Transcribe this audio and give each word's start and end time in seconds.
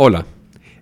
Hola, 0.00 0.26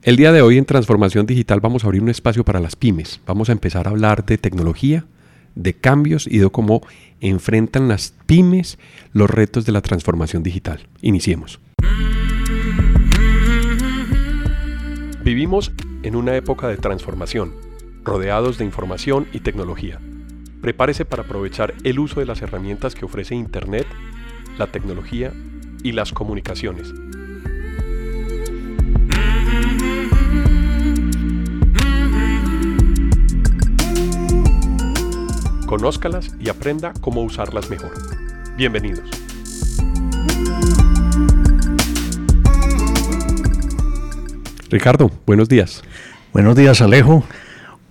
el 0.03 0.17
día 0.17 0.31
de 0.31 0.43
hoy 0.43 0.59
en 0.59 0.67
Transformación 0.67 1.25
Digital 1.25 1.61
vamos 1.61 1.83
a 1.83 1.87
abrir 1.87 2.03
un 2.03 2.11
espacio 2.11 2.45
para 2.45 2.61
las 2.61 2.77
pymes. 2.77 3.23
Vamos 3.27 3.49
a 3.49 3.53
empezar 3.53 3.87
a 3.87 3.91
hablar 3.91 4.27
de 4.27 4.37
tecnología, 4.37 5.07
de 5.55 5.73
cambios 5.73 6.27
y 6.27 6.37
de 6.37 6.51
cómo 6.51 6.83
enfrentan 7.23 7.89
las 7.89 8.13
pymes 8.27 8.79
los 9.15 9.31
retos 9.31 9.65
de 9.65 9.73
la 9.73 9.81
transformación 9.81 10.43
digital. 10.43 10.87
Iniciemos. 11.01 11.61
Vivimos 15.25 15.73
en 16.03 16.15
una 16.15 16.37
época 16.37 16.69
de 16.69 16.77
transformación, 16.77 17.55
rodeados 18.05 18.59
de 18.59 18.67
información 18.67 19.29
y 19.33 19.41
tecnología. 19.41 19.99
Prepárese 20.61 21.07
para 21.07 21.23
aprovechar 21.23 21.73
el 21.85 22.01
uso 22.01 22.21
de 22.21 22.27
las 22.27 22.43
herramientas 22.43 22.95
que 22.95 23.07
ofrece 23.07 23.35
Internet, 23.35 23.87
la 24.59 24.67
tecnología 24.67 25.33
y 25.83 25.93
las 25.93 26.13
comunicaciones 26.13 26.93
Conózcalas 35.67 36.33
y 36.39 36.49
aprenda 36.49 36.93
cómo 37.01 37.23
usarlas 37.23 37.69
mejor. 37.69 37.91
Bienvenidos. 38.57 39.11
Ricardo, 44.71 45.11
buenos 45.27 45.49
días. 45.49 45.83
Buenos 46.33 46.55
días, 46.55 46.81
Alejo. 46.81 47.25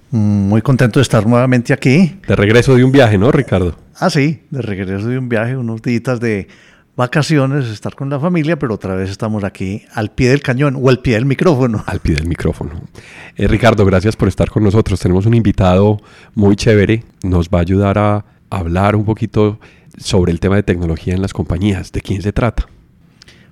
Muy 0.09 0.61
contento 0.61 0.99
de 0.99 1.03
estar 1.03 1.27
nuevamente 1.27 1.73
aquí. 1.73 2.17
De 2.25 2.35
regreso 2.37 2.75
de 2.75 2.85
un 2.85 2.93
viaje, 2.93 3.17
¿no, 3.17 3.29
Ricardo? 3.31 3.77
Ah, 3.99 4.09
sí, 4.09 4.43
de 4.51 4.61
regreso 4.61 5.09
de 5.09 5.17
un 5.17 5.27
viaje, 5.27 5.57
unos 5.57 5.81
días 5.81 6.21
de 6.21 6.47
vacaciones, 6.95 7.67
estar 7.67 7.95
con 7.95 8.09
la 8.09 8.19
familia, 8.19 8.57
pero 8.57 8.73
otra 8.73 8.95
vez 8.95 9.09
estamos 9.09 9.43
aquí 9.43 9.83
al 9.93 10.11
pie 10.11 10.29
del 10.29 10.41
cañón 10.41 10.77
o 10.81 10.89
al 10.89 10.99
pie 10.99 11.15
del 11.15 11.25
micrófono. 11.25 11.83
Al 11.85 11.99
pie 11.99 12.15
del 12.15 12.27
micrófono. 12.27 12.71
Eh, 13.35 13.47
Ricardo, 13.47 13.85
gracias 13.85 14.15
por 14.15 14.27
estar 14.27 14.49
con 14.49 14.63
nosotros. 14.63 14.99
Tenemos 14.99 15.25
un 15.25 15.33
invitado 15.33 15.99
muy 16.33 16.55
chévere. 16.55 17.03
Nos 17.23 17.49
va 17.49 17.59
a 17.59 17.61
ayudar 17.61 17.97
a 17.97 18.25
hablar 18.49 18.95
un 18.95 19.05
poquito 19.05 19.59
sobre 19.97 20.31
el 20.31 20.39
tema 20.39 20.55
de 20.55 20.63
tecnología 20.63 21.13
en 21.13 21.21
las 21.21 21.33
compañías. 21.33 21.91
¿De 21.91 22.01
quién 22.01 22.21
se 22.21 22.31
trata? 22.31 22.67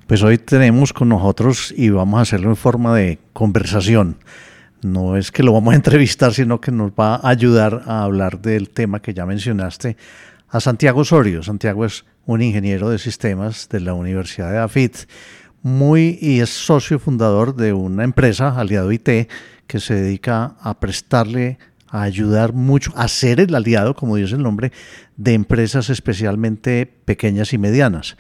Pues 0.08 0.22
hoy 0.24 0.38
tenemos 0.38 0.94
con 0.94 1.10
nosotros 1.10 1.74
y 1.76 1.90
vamos 1.90 2.20
a 2.20 2.22
hacerlo 2.22 2.50
en 2.50 2.56
forma 2.56 2.96
de 2.96 3.20
conversación. 3.34 4.18
No 4.82 5.16
es 5.16 5.32
que 5.32 5.44
lo 5.44 5.54
vamos 5.54 5.74
a 5.74 5.76
entrevistar, 5.78 6.34
sino 6.34 6.62
que 6.62 6.72
nos 6.72 6.92
va 6.92 7.16
a 7.16 7.30
ayudar 7.30 7.84
a 7.86 8.04
hablar 8.04 8.42
del 8.42 8.70
tema 8.70 9.02
que 9.02 9.14
ya 9.14 9.26
mencionaste 9.26 9.98
a 10.50 10.60
Santiago 10.60 11.02
Osorio. 11.02 11.42
Santiago 11.42 11.86
es 11.86 12.06
un 12.26 12.42
ingeniero 12.42 12.90
de 12.90 13.00
sistemas 13.00 13.70
de 13.70 13.80
la 13.80 13.94
Universidad 13.94 14.52
de 14.52 14.60
AFIT, 14.60 14.96
muy 15.62 16.18
y 16.22 16.42
es 16.42 16.50
socio 16.50 17.00
fundador 17.00 17.56
de 17.56 17.74
una 17.74 18.04
empresa, 18.04 18.60
Aliado 18.60 18.92
IT, 18.92 19.30
que 19.68 19.80
se 19.80 19.96
dedica 19.96 20.56
a 20.60 20.80
prestarle, 20.80 21.58
a 21.88 22.02
ayudar 22.02 22.54
mucho, 22.54 22.92
a 22.96 23.08
ser 23.08 23.40
el 23.40 23.56
aliado, 23.56 23.96
como 23.96 24.18
dice 24.18 24.36
el 24.36 24.44
nombre, 24.44 24.72
de 25.16 25.34
empresas 25.34 25.90
especialmente 25.90 26.86
pequeñas 26.86 27.54
y 27.54 27.58
medianas. 27.58 28.18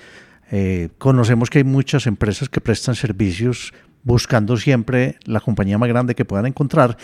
Eh, 0.52 0.90
conocemos 0.98 1.50
que 1.50 1.60
hay 1.60 1.64
muchas 1.64 2.08
empresas 2.08 2.50
que 2.50 2.62
prestan 2.62 2.96
servicios 2.96 3.74
buscando 4.04 4.58
siempre 4.58 5.18
la 5.26 5.40
compañía 5.40 5.78
más 5.78 5.90
grande 5.90 6.16
que 6.16 6.26
puedan 6.26 6.46
encontrar, 6.46 6.98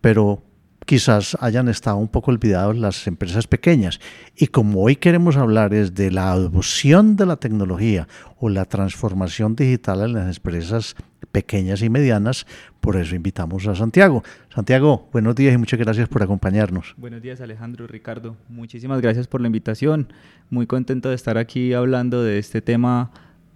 pero 0.00 0.42
quizás 0.86 1.36
hayan 1.40 1.68
estado 1.68 1.96
un 1.96 2.08
poco 2.08 2.30
olvidados 2.30 2.78
las 2.78 3.06
empresas 3.06 3.46
pequeñas. 3.46 4.00
Y 4.36 4.46
como 4.46 4.82
hoy 4.82 4.96
queremos 4.96 5.36
hablar 5.36 5.74
es 5.74 5.94
de 5.94 6.10
la 6.10 6.30
adopción 6.30 7.16
de 7.16 7.26
la 7.26 7.36
tecnología 7.36 8.08
o 8.38 8.48
la 8.48 8.64
transformación 8.64 9.56
digital 9.56 10.02
en 10.02 10.12
las 10.14 10.36
empresas 10.36 10.94
pequeñas 11.32 11.82
y 11.82 11.90
medianas, 11.90 12.46
por 12.80 12.96
eso 12.96 13.14
invitamos 13.14 13.66
a 13.66 13.74
Santiago. 13.74 14.22
Santiago, 14.54 15.08
buenos 15.12 15.34
días 15.34 15.52
y 15.54 15.58
muchas 15.58 15.78
gracias 15.78 16.08
por 16.08 16.22
acompañarnos. 16.22 16.94
Buenos 16.96 17.20
días 17.20 17.40
Alejandro, 17.40 17.86
Ricardo, 17.86 18.36
muchísimas 18.48 19.02
gracias 19.02 19.26
por 19.26 19.40
la 19.40 19.48
invitación. 19.48 20.12
Muy 20.48 20.66
contento 20.66 21.10
de 21.10 21.16
estar 21.16 21.36
aquí 21.36 21.74
hablando 21.74 22.22
de 22.22 22.38
este 22.38 22.62
tema 22.62 23.10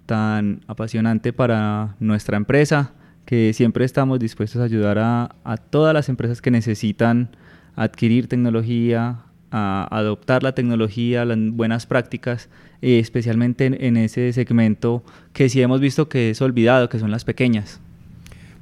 tan 0.05 0.63
apasionante 0.67 1.33
para 1.33 1.95
nuestra 2.01 2.37
empresa 2.37 2.93
que 3.31 3.53
siempre 3.53 3.85
estamos 3.85 4.19
dispuestos 4.19 4.61
a 4.61 4.65
ayudar 4.65 4.99
a, 4.99 5.57
todas 5.71 5.95
las 5.95 6.09
empresas 6.09 6.43
que 6.43 6.51
necesitan 6.51 7.29
adquirir 7.77 8.27
tecnología, 8.27 9.21
a 9.53 9.87
adoptar 9.97 10.43
la 10.43 10.53
tecnología, 10.57 11.25
las 11.25 11.39
buenas 11.39 11.87
prácticas, 11.87 12.49
eh, 12.83 12.99
especialmente 12.99 13.67
en, 13.67 13.97
ese 13.97 14.33
segmento 14.33 15.05
que 15.33 15.49
sí 15.49 15.63
hemos 15.63 15.81
visto 15.81 16.09
que 16.09 16.31
es 16.31 16.43
olvidado, 16.43 16.89
que 16.89 16.99
son 16.99 17.13
las 17.13 17.25
pequeñas. 17.25 17.79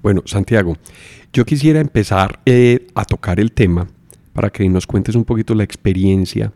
Bueno, 0.03 0.21
Santiago, 0.27 0.77
yo 1.33 1.47
quisiera 1.47 1.81
empezar 1.81 2.39
eh, 2.45 2.89
a 2.95 3.07
tocar 3.07 3.41
el 3.41 3.53
tema 3.53 3.89
para 4.35 4.51
que 4.51 4.69
nos 4.69 4.87
cuentes 4.87 5.15
un 5.15 5.25
poquito 5.25 5.55
la 5.55 5.65
experiencia 5.65 6.53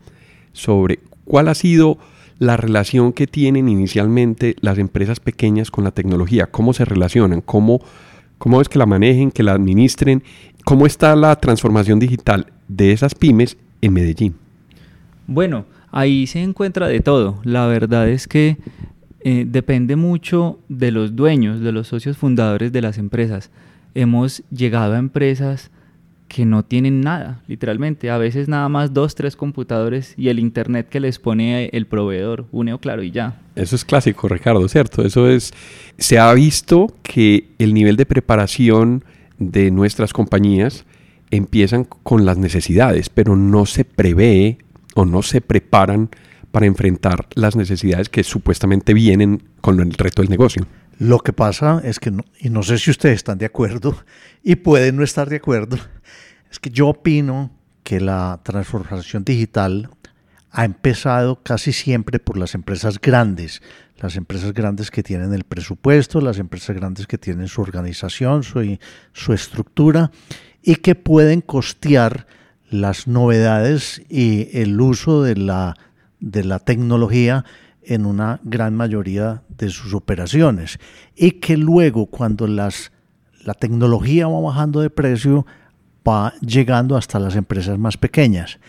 sobre 0.51 0.99
cuál 1.25 1.47
ha 1.47 1.55
sido 1.55 1.97
la 2.39 2.57
relación 2.57 3.13
que 3.13 3.27
tienen 3.27 3.69
inicialmente 3.69 4.55
las 4.61 4.77
empresas 4.77 5.19
pequeñas 5.19 5.71
con 5.71 5.83
la 5.83 5.91
tecnología, 5.91 6.47
cómo 6.47 6.73
se 6.73 6.85
relacionan, 6.85 7.41
cómo, 7.41 7.81
cómo 8.37 8.61
es 8.61 8.69
que 8.69 8.79
la 8.79 8.85
manejen, 8.85 9.31
que 9.31 9.43
la 9.43 9.53
administren, 9.53 10.23
cómo 10.65 10.85
está 10.85 11.15
la 11.15 11.35
transformación 11.35 11.99
digital 11.99 12.47
de 12.67 12.91
esas 12.91 13.15
pymes 13.15 13.57
en 13.81 13.93
Medellín. 13.93 14.35
Bueno, 15.27 15.65
ahí 15.91 16.27
se 16.27 16.41
encuentra 16.41 16.87
de 16.87 16.99
todo. 16.99 17.39
La 17.43 17.67
verdad 17.67 18.09
es 18.09 18.27
que 18.27 18.57
eh, 19.21 19.45
depende 19.47 19.95
mucho 19.95 20.59
de 20.67 20.91
los 20.91 21.15
dueños, 21.15 21.61
de 21.61 21.71
los 21.71 21.87
socios 21.87 22.17
fundadores 22.17 22.71
de 22.71 22.81
las 22.81 22.97
empresas. 22.97 23.51
Hemos 23.95 24.43
llegado 24.49 24.95
a 24.95 24.97
empresas 24.97 25.71
que 26.33 26.45
no 26.45 26.65
tienen 26.65 27.01
nada, 27.01 27.43
literalmente. 27.47 28.09
A 28.09 28.17
veces 28.17 28.47
nada 28.47 28.67
más 28.67 28.91
dos, 28.91 29.13
tres 29.13 29.35
computadores 29.35 30.15
y 30.17 30.29
el 30.29 30.39
internet 30.39 30.89
que 30.89 30.99
les 30.99 31.19
pone 31.19 31.69
el 31.71 31.85
proveedor, 31.85 32.47
une 32.51 32.73
o 32.73 32.79
claro 32.79 33.03
y 33.03 33.11
ya. 33.11 33.39
Eso 33.55 33.75
es 33.75 33.85
clásico, 33.85 34.27
Ricardo, 34.27 34.67
¿cierto? 34.67 35.05
Eso 35.05 35.29
es. 35.29 35.53
Se 35.99 36.17
ha 36.17 36.33
visto 36.33 36.87
que 37.03 37.49
el 37.59 37.75
nivel 37.75 37.97
de 37.97 38.07
preparación 38.07 39.03
de 39.37 39.69
nuestras 39.69 40.11
compañías 40.11 40.85
empiezan 41.29 41.83
con 41.83 42.25
las 42.25 42.39
necesidades, 42.39 43.09
pero 43.09 43.35
no 43.35 43.67
se 43.67 43.85
prevé 43.85 44.57
o 44.95 45.05
no 45.05 45.21
se 45.21 45.39
preparan 45.39 46.09
para 46.51 46.65
enfrentar 46.65 47.27
las 47.35 47.55
necesidades 47.55 48.09
que 48.09 48.23
supuestamente 48.23 48.95
vienen 48.95 49.43
con 49.61 49.79
el 49.79 49.93
reto 49.93 50.23
del 50.23 50.31
negocio. 50.31 50.65
Lo 50.99 51.19
que 51.19 51.33
pasa 51.33 51.81
es 51.83 51.99
que, 51.99 52.13
y 52.39 52.49
no 52.49 52.63
sé 52.63 52.77
si 52.77 52.91
ustedes 52.91 53.15
están 53.15 53.37
de 53.37 53.45
acuerdo, 53.45 53.97
y 54.43 54.55
pueden 54.55 54.97
no 54.97 55.03
estar 55.03 55.29
de 55.29 55.37
acuerdo, 55.37 55.77
es 56.51 56.59
que 56.59 56.69
yo 56.69 56.89
opino 56.89 57.51
que 57.83 57.99
la 57.99 58.39
transformación 58.43 59.23
digital 59.23 59.89
ha 60.51 60.65
empezado 60.65 61.41
casi 61.41 61.73
siempre 61.73 62.19
por 62.19 62.37
las 62.37 62.53
empresas 62.53 63.01
grandes, 63.01 63.61
las 63.97 64.15
empresas 64.15 64.53
grandes 64.53 64.91
que 64.91 65.01
tienen 65.01 65.33
el 65.33 65.43
presupuesto, 65.43 66.21
las 66.21 66.37
empresas 66.37 66.75
grandes 66.75 67.07
que 67.07 67.17
tienen 67.17 67.47
su 67.47 67.61
organización, 67.61 68.43
su, 68.43 68.77
su 69.13 69.33
estructura 69.33 70.11
y 70.61 70.75
que 70.75 70.95
pueden 70.95 71.41
costear 71.41 72.27
las 72.69 73.07
novedades 73.07 74.01
y 74.09 74.49
el 74.57 74.79
uso 74.79 75.23
de 75.23 75.35
la, 75.35 75.75
de 76.19 76.43
la 76.43 76.59
tecnología 76.59 77.45
en 77.85 78.05
una 78.05 78.39
gran 78.43 78.75
mayoría 78.75 79.43
de 79.49 79.69
sus 79.69 79.93
operaciones 79.93 80.79
y 81.15 81.31
que 81.31 81.57
luego 81.57 82.07
cuando 82.07 82.47
las, 82.47 82.91
la 83.43 83.53
tecnología 83.53 84.27
va 84.27 84.39
bajando 84.39 84.81
de 84.81 84.89
precio 84.89 85.45
va 86.07 86.33
llegando 86.41 86.97
hasta 86.97 87.19
las 87.19 87.35
empresas 87.35 87.77
más 87.79 87.97
pequeñas. 87.97 88.59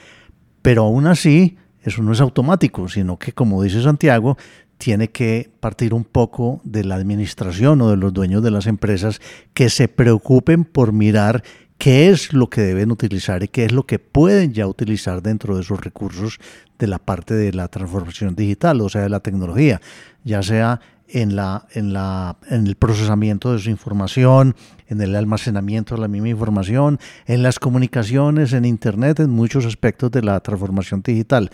Pero 0.63 0.85
aún 0.85 1.07
así, 1.07 1.57
eso 1.83 2.03
no 2.03 2.13
es 2.13 2.21
automático, 2.21 2.89
sino 2.89 3.19
que, 3.19 3.33
como 3.33 3.63
dice 3.63 3.83
Santiago, 3.83 4.37
tiene 4.79 5.09
que 5.09 5.51
partir 5.61 5.95
un 5.95 6.05
poco 6.05 6.61
de 6.65 6.85
la 6.85 6.95
administración 6.95 7.81
o 7.81 7.91
de 7.91 7.97
los 7.97 8.13
dueños 8.13 8.43
de 8.43 8.51
las 8.51 8.67
empresas 8.67 9.21
que 9.53 9.71
se 9.71 9.89
preocupen 9.89 10.65
por 10.65 10.93
mirar 10.93 11.43
qué 11.85 12.09
es 12.09 12.33
lo 12.33 12.49
que 12.49 12.63
deben 12.63 12.91
utilizar 12.91 13.43
y 13.43 13.49
qué 13.49 13.67
es 13.67 13.73
lo 13.73 13.85
que 13.85 13.99
pueden 13.99 14.55
ya 14.55 14.67
utilizar 14.67 15.21
dentro 15.21 15.55
de 15.55 15.63
sus 15.63 15.79
recursos 15.79 16.39
de 16.79 16.87
la 16.87 16.99
parte 16.99 17.35
de 17.35 17.53
la 17.53 17.69
transformación 17.69 18.35
digital, 18.35 18.81
o 18.81 18.89
sea, 18.89 19.03
de 19.03 19.11
la 19.11 19.21
tecnología, 19.21 19.83
ya 20.25 20.43
sea 20.43 20.81
en, 21.09 21.37
la, 21.37 21.67
en, 21.73 21.93
la, 21.93 22.39
en 22.49 22.67
el 22.67 22.77
procesamiento 22.77 23.53
de 23.53 23.59
su 23.59 23.69
información, 23.69 24.57
en 24.89 25.03
el 25.03 25.15
almacenamiento 25.15 25.95
de 25.95 26.01
la 26.01 26.09
misma 26.09 26.31
información, 26.31 26.99
en 27.27 27.43
las 27.43 27.59
comunicaciones, 27.59 28.55
en 28.55 28.65
Internet, 28.65 29.21
en 29.21 29.29
muchos 29.29 29.67
aspectos 29.67 30.11
de 30.11 30.23
la 30.23 30.41
transformación 30.41 31.03
digital. 31.03 31.51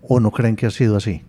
¿O 0.00 0.20
no 0.20 0.30
creen 0.30 0.54
que 0.54 0.66
ha 0.66 0.70
sido 0.70 0.96
así? 0.96 1.22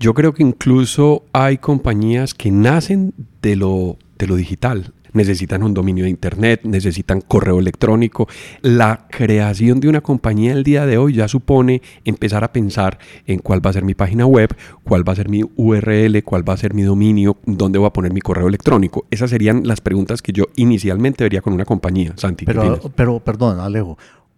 Yo 0.00 0.14
creo 0.14 0.34
que 0.34 0.42
incluso 0.42 1.22
hay 1.32 1.58
compañías 1.58 2.34
que 2.34 2.50
nacen 2.50 3.14
de 3.40 3.54
lo, 3.54 3.98
de 4.18 4.26
lo 4.26 4.34
digital, 4.34 4.92
necesitan 5.14 5.62
un 5.62 5.72
dominio 5.72 6.04
de 6.04 6.10
Internet, 6.10 6.60
necesitan 6.64 7.22
correo 7.22 7.58
electrónico. 7.58 8.28
La 8.60 9.06
creación 9.10 9.80
de 9.80 9.88
una 9.88 10.02
compañía 10.02 10.52
el 10.52 10.62
día 10.62 10.84
de 10.84 10.98
hoy 10.98 11.14
ya 11.14 11.28
supone 11.28 11.80
empezar 12.04 12.44
a 12.44 12.52
pensar 12.52 12.98
en 13.26 13.38
cuál 13.38 13.64
va 13.64 13.70
a 13.70 13.72
ser 13.72 13.84
mi 13.84 13.94
página 13.94 14.26
web, 14.26 14.54
cuál 14.82 15.08
va 15.08 15.14
a 15.14 15.16
ser 15.16 15.28
mi 15.28 15.42
URL, 15.56 16.22
cuál 16.22 16.46
va 16.46 16.52
a 16.52 16.58
ser 16.58 16.74
mi 16.74 16.82
dominio, 16.82 17.38
dónde 17.46 17.78
voy 17.78 17.86
a 17.86 17.92
poner 17.92 18.12
mi 18.12 18.20
correo 18.20 18.48
electrónico. 18.48 19.06
Esas 19.10 19.30
serían 19.30 19.66
las 19.66 19.80
preguntas 19.80 20.20
que 20.20 20.32
yo 20.32 20.44
inicialmente 20.56 21.24
vería 21.24 21.40
con 21.40 21.54
una 21.54 21.64
compañía, 21.64 22.12
Santi. 22.16 22.44
Pero, 22.44 22.80
pero 22.94 23.20
perdón, 23.20 23.60
Alejo. 23.60 23.96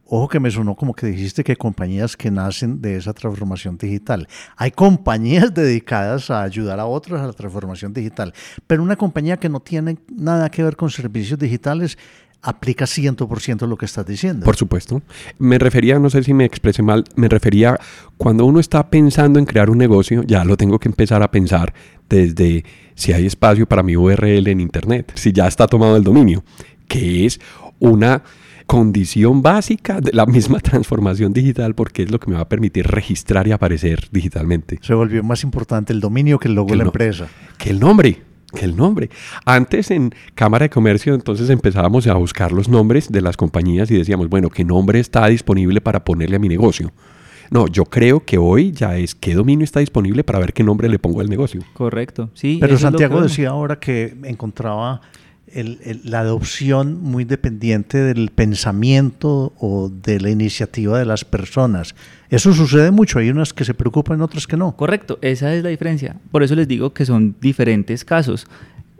Ojo 0.08 0.28
que 0.28 0.38
me 0.38 0.50
sonó 0.50 0.76
como 0.76 0.94
que 0.94 1.08
dijiste 1.08 1.42
que 1.42 1.56
compañías 1.56 2.16
que 2.16 2.30
nacen 2.30 2.80
de 2.80 2.96
esa 2.96 3.12
transformación 3.12 3.76
digital. 3.76 4.28
Hay 4.56 4.70
compañías 4.70 5.52
dedicadas 5.52 6.30
a 6.30 6.42
ayudar 6.42 6.78
a 6.78 6.86
otros 6.86 7.20
a 7.20 7.26
la 7.26 7.32
transformación 7.32 7.92
digital, 7.92 8.32
pero 8.66 8.82
una 8.82 8.96
compañía 8.96 9.36
que 9.36 9.48
no 9.48 9.60
tiene 9.60 9.98
nada 10.14 10.48
que 10.50 10.62
ver 10.62 10.76
con 10.76 10.90
servicios 10.90 11.38
digitales 11.38 11.98
aplica 12.42 12.84
100% 12.84 13.66
lo 13.66 13.76
que 13.76 13.86
estás 13.86 14.06
diciendo. 14.06 14.44
Por 14.44 14.54
supuesto. 14.54 15.02
Me 15.38 15.58
refería, 15.58 15.98
no 15.98 16.08
sé 16.10 16.22
si 16.22 16.32
me 16.32 16.44
expresé 16.44 16.82
mal, 16.82 17.04
me 17.16 17.28
refería 17.28 17.76
cuando 18.16 18.44
uno 18.44 18.60
está 18.60 18.88
pensando 18.88 19.40
en 19.40 19.46
crear 19.46 19.68
un 19.68 19.78
negocio, 19.78 20.22
ya 20.22 20.44
lo 20.44 20.56
tengo 20.56 20.78
que 20.78 20.88
empezar 20.88 21.22
a 21.22 21.30
pensar 21.32 21.74
desde 22.08 22.64
si 22.94 23.12
hay 23.12 23.26
espacio 23.26 23.66
para 23.66 23.82
mi 23.82 23.96
URL 23.96 24.46
en 24.46 24.60
Internet, 24.60 25.12
si 25.16 25.32
ya 25.32 25.48
está 25.48 25.66
tomado 25.66 25.96
el 25.96 26.04
dominio, 26.04 26.44
que 26.86 27.26
es 27.26 27.40
una 27.80 28.22
condición 28.66 29.42
básica 29.42 30.00
de 30.00 30.12
la 30.12 30.26
misma 30.26 30.60
transformación 30.60 31.32
digital 31.32 31.74
porque 31.74 32.02
es 32.02 32.10
lo 32.10 32.18
que 32.20 32.30
me 32.30 32.36
va 32.36 32.42
a 32.42 32.48
permitir 32.48 32.86
registrar 32.86 33.46
y 33.46 33.52
aparecer 33.52 34.08
digitalmente. 34.10 34.78
Se 34.82 34.94
volvió 34.94 35.22
más 35.22 35.42
importante 35.44 35.92
el 35.92 36.00
dominio 36.00 36.38
que 36.38 36.48
el 36.48 36.54
logo 36.54 36.70
de 36.70 36.76
la 36.76 36.84
empresa. 36.84 37.28
Que 37.58 37.70
el 37.70 37.80
nombre, 37.80 38.22
que 38.52 38.64
el 38.64 38.76
nombre. 38.76 39.10
Antes 39.44 39.90
en 39.90 40.12
Cámara 40.34 40.64
de 40.64 40.70
Comercio 40.70 41.14
entonces 41.14 41.48
empezábamos 41.50 42.06
a 42.06 42.14
buscar 42.14 42.52
los 42.52 42.68
nombres 42.68 43.10
de 43.10 43.20
las 43.20 43.36
compañías 43.36 43.90
y 43.90 43.96
decíamos, 43.96 44.28
bueno, 44.28 44.50
¿qué 44.50 44.64
nombre 44.64 45.00
está 45.00 45.26
disponible 45.28 45.80
para 45.80 46.04
ponerle 46.04 46.36
a 46.36 46.40
mi 46.40 46.48
negocio? 46.48 46.92
No, 47.50 47.68
yo 47.68 47.84
creo 47.84 48.24
que 48.24 48.38
hoy 48.38 48.72
ya 48.72 48.96
es 48.96 49.14
qué 49.14 49.34
dominio 49.34 49.62
está 49.62 49.78
disponible 49.78 50.24
para 50.24 50.40
ver 50.40 50.52
qué 50.52 50.64
nombre 50.64 50.88
le 50.88 50.98
pongo 50.98 51.20
al 51.20 51.28
negocio. 51.28 51.62
Correcto, 51.74 52.30
sí. 52.34 52.58
Pero 52.60 52.76
Santiago 52.76 53.22
decía 53.22 53.50
ahora 53.50 53.78
que 53.78 54.16
encontraba 54.24 55.00
la 56.04 56.20
adopción 56.20 57.00
muy 57.02 57.24
dependiente 57.24 57.98
del 57.98 58.30
pensamiento 58.30 59.52
o 59.58 59.88
de 59.88 60.20
la 60.20 60.30
iniciativa 60.30 60.98
de 60.98 61.06
las 61.06 61.24
personas. 61.24 61.94
Eso 62.30 62.52
sucede 62.52 62.90
mucho, 62.90 63.20
hay 63.20 63.30
unas 63.30 63.52
que 63.52 63.64
se 63.64 63.72
preocupan, 63.72 64.20
otras 64.20 64.46
que 64.46 64.56
no. 64.56 64.76
Correcto, 64.76 65.18
esa 65.22 65.54
es 65.54 65.62
la 65.62 65.70
diferencia. 65.70 66.16
Por 66.32 66.42
eso 66.42 66.54
les 66.56 66.66
digo 66.66 66.92
que 66.92 67.06
son 67.06 67.36
diferentes 67.40 68.04
casos. 68.04 68.46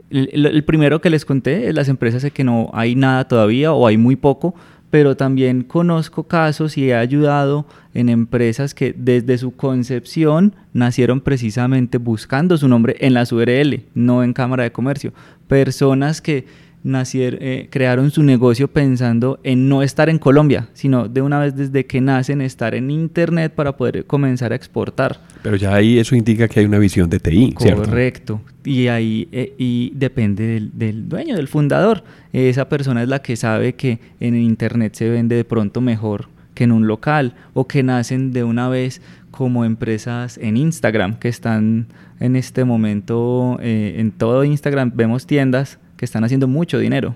El, 0.09 0.63
primero 0.63 1.01
que 1.01 1.09
les 1.09 1.25
conté 1.25 1.67
es 1.67 1.75
las 1.75 1.89
empresas 1.89 2.23
en 2.23 2.31
que 2.31 2.45
no 2.45 2.69
hay 2.73 2.95
nada 2.95 3.27
todavía 3.27 3.73
o 3.73 3.85
hay 3.85 3.97
muy 3.97 4.15
poco, 4.15 4.55
pero 4.89 5.17
también 5.17 5.63
conozco 5.63 6.23
casos 6.23 6.77
y 6.77 6.89
he 6.89 6.95
ayudado 6.95 7.65
en 7.93 8.09
empresas 8.09 8.73
que 8.73 8.93
desde 8.97 9.37
su 9.37 9.55
concepción 9.55 10.55
nacieron 10.73 11.21
precisamente 11.21 11.97
buscando 11.97 12.57
su 12.57 12.67
nombre 12.67 12.95
en 12.99 13.13
las 13.13 13.31
URL, 13.31 13.83
no 13.93 14.23
en 14.23 14.33
Cámara 14.33 14.63
de 14.63 14.71
Comercio. 14.71 15.13
Personas 15.47 16.21
que 16.21 16.45
nacieron, 16.83 17.39
eh, 17.41 17.67
crearon 17.69 18.11
su 18.11 18.23
negocio 18.23 18.67
pensando 18.67 19.39
en 19.43 19.69
no 19.69 19.83
estar 19.83 20.09
en 20.09 20.19
Colombia, 20.19 20.69
sino 20.73 21.07
de 21.07 21.21
una 21.21 21.39
vez 21.39 21.55
desde 21.55 21.85
que 21.85 22.01
nacen 22.01 22.41
estar 22.41 22.75
en 22.75 22.91
Internet 22.91 23.53
para 23.53 23.75
poder 23.75 24.05
comenzar 24.05 24.51
a 24.51 24.55
exportar. 24.55 25.19
Pero 25.43 25.55
ya 25.55 25.73
ahí 25.73 25.99
eso 25.99 26.15
indica 26.15 26.47
que 26.47 26.59
hay 26.59 26.65
una 26.65 26.79
visión 26.79 27.09
de 27.09 27.19
TI, 27.19 27.55
¿cierto? 27.59 27.83
Correcto. 27.83 28.41
Y 28.63 28.87
ahí 28.87 29.27
eh, 29.31 29.53
y 29.57 29.91
depende 29.95 30.69
del, 30.73 31.09
dueño, 31.09 31.35
del 31.35 31.47
fundador. 31.47 32.03
Esa 32.33 32.69
persona 32.69 33.03
es 33.03 33.09
la 33.09 33.21
que 33.21 33.35
sabe 33.35 33.73
que 33.73 33.99
en 34.19 34.35
Internet 34.35 34.95
se 34.95 35.09
vende 35.09 35.35
de 35.35 35.45
pronto 35.45 35.81
mejor 35.81 36.29
que 36.53 36.63
en 36.63 36.71
un 36.71 36.87
local 36.87 37.35
o 37.53 37.67
que 37.67 37.83
nacen 37.83 38.33
de 38.33 38.43
una 38.43 38.67
vez 38.67 38.99
como 39.29 39.63
empresas 39.63 40.39
en 40.39 40.57
Instagram 40.57 41.19
que 41.19 41.27
están 41.27 41.85
en 42.19 42.35
este 42.35 42.63
momento 42.63 43.59
eh, 43.61 43.97
en 43.97 44.11
todo 44.11 44.43
Instagram 44.43 44.91
vemos 44.95 45.27
tiendas 45.27 45.77
que 45.97 46.05
están 46.05 46.23
haciendo 46.23 46.47
mucho 46.47 46.79
dinero. 46.79 47.15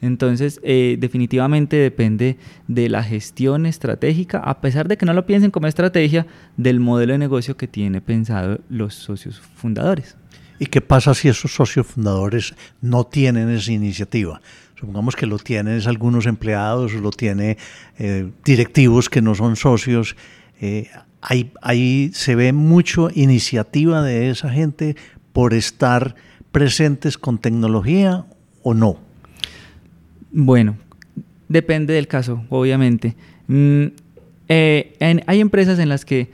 Entonces, 0.00 0.60
eh, 0.62 0.96
definitivamente 0.98 1.76
depende 1.76 2.36
de 2.68 2.88
la 2.88 3.02
gestión 3.02 3.66
estratégica, 3.66 4.38
a 4.38 4.60
pesar 4.60 4.86
de 4.86 4.96
que 4.96 5.06
no 5.06 5.12
lo 5.12 5.26
piensen 5.26 5.50
como 5.50 5.66
estrategia, 5.66 6.26
del 6.56 6.78
modelo 6.78 7.14
de 7.14 7.18
negocio 7.18 7.56
que 7.56 7.66
tiene 7.66 8.00
pensado 8.00 8.60
los 8.68 8.94
socios 8.94 9.40
fundadores. 9.56 10.16
¿Y 10.60 10.66
qué 10.66 10.80
pasa 10.80 11.14
si 11.14 11.28
esos 11.28 11.52
socios 11.52 11.86
fundadores 11.86 12.54
no 12.80 13.04
tienen 13.04 13.48
esa 13.48 13.72
iniciativa? 13.72 14.40
Supongamos 14.78 15.16
que 15.16 15.26
lo 15.26 15.38
tienen 15.38 15.80
algunos 15.86 16.26
empleados, 16.26 16.92
lo 16.92 17.10
tiene 17.10 17.58
eh, 17.98 18.30
directivos 18.44 19.08
que 19.08 19.22
no 19.22 19.34
son 19.34 19.56
socios. 19.56 20.14
Eh, 20.60 20.88
ahí, 21.20 21.52
ahí 21.62 22.10
se 22.14 22.36
ve 22.36 22.52
mucho 22.52 23.10
iniciativa 23.12 24.02
de 24.02 24.30
esa 24.30 24.50
gente 24.50 24.96
por 25.32 25.54
estar 25.54 26.14
presentes 26.52 27.18
con 27.18 27.38
tecnología 27.38 28.24
o 28.62 28.74
no? 28.74 28.98
Bueno, 30.30 30.76
depende 31.48 31.94
del 31.94 32.08
caso, 32.08 32.44
obviamente. 32.48 33.16
Mm, 33.46 33.86
eh, 34.48 35.22
hay 35.26 35.40
empresas 35.40 35.78
en 35.78 35.88
las 35.88 36.04
que 36.04 36.30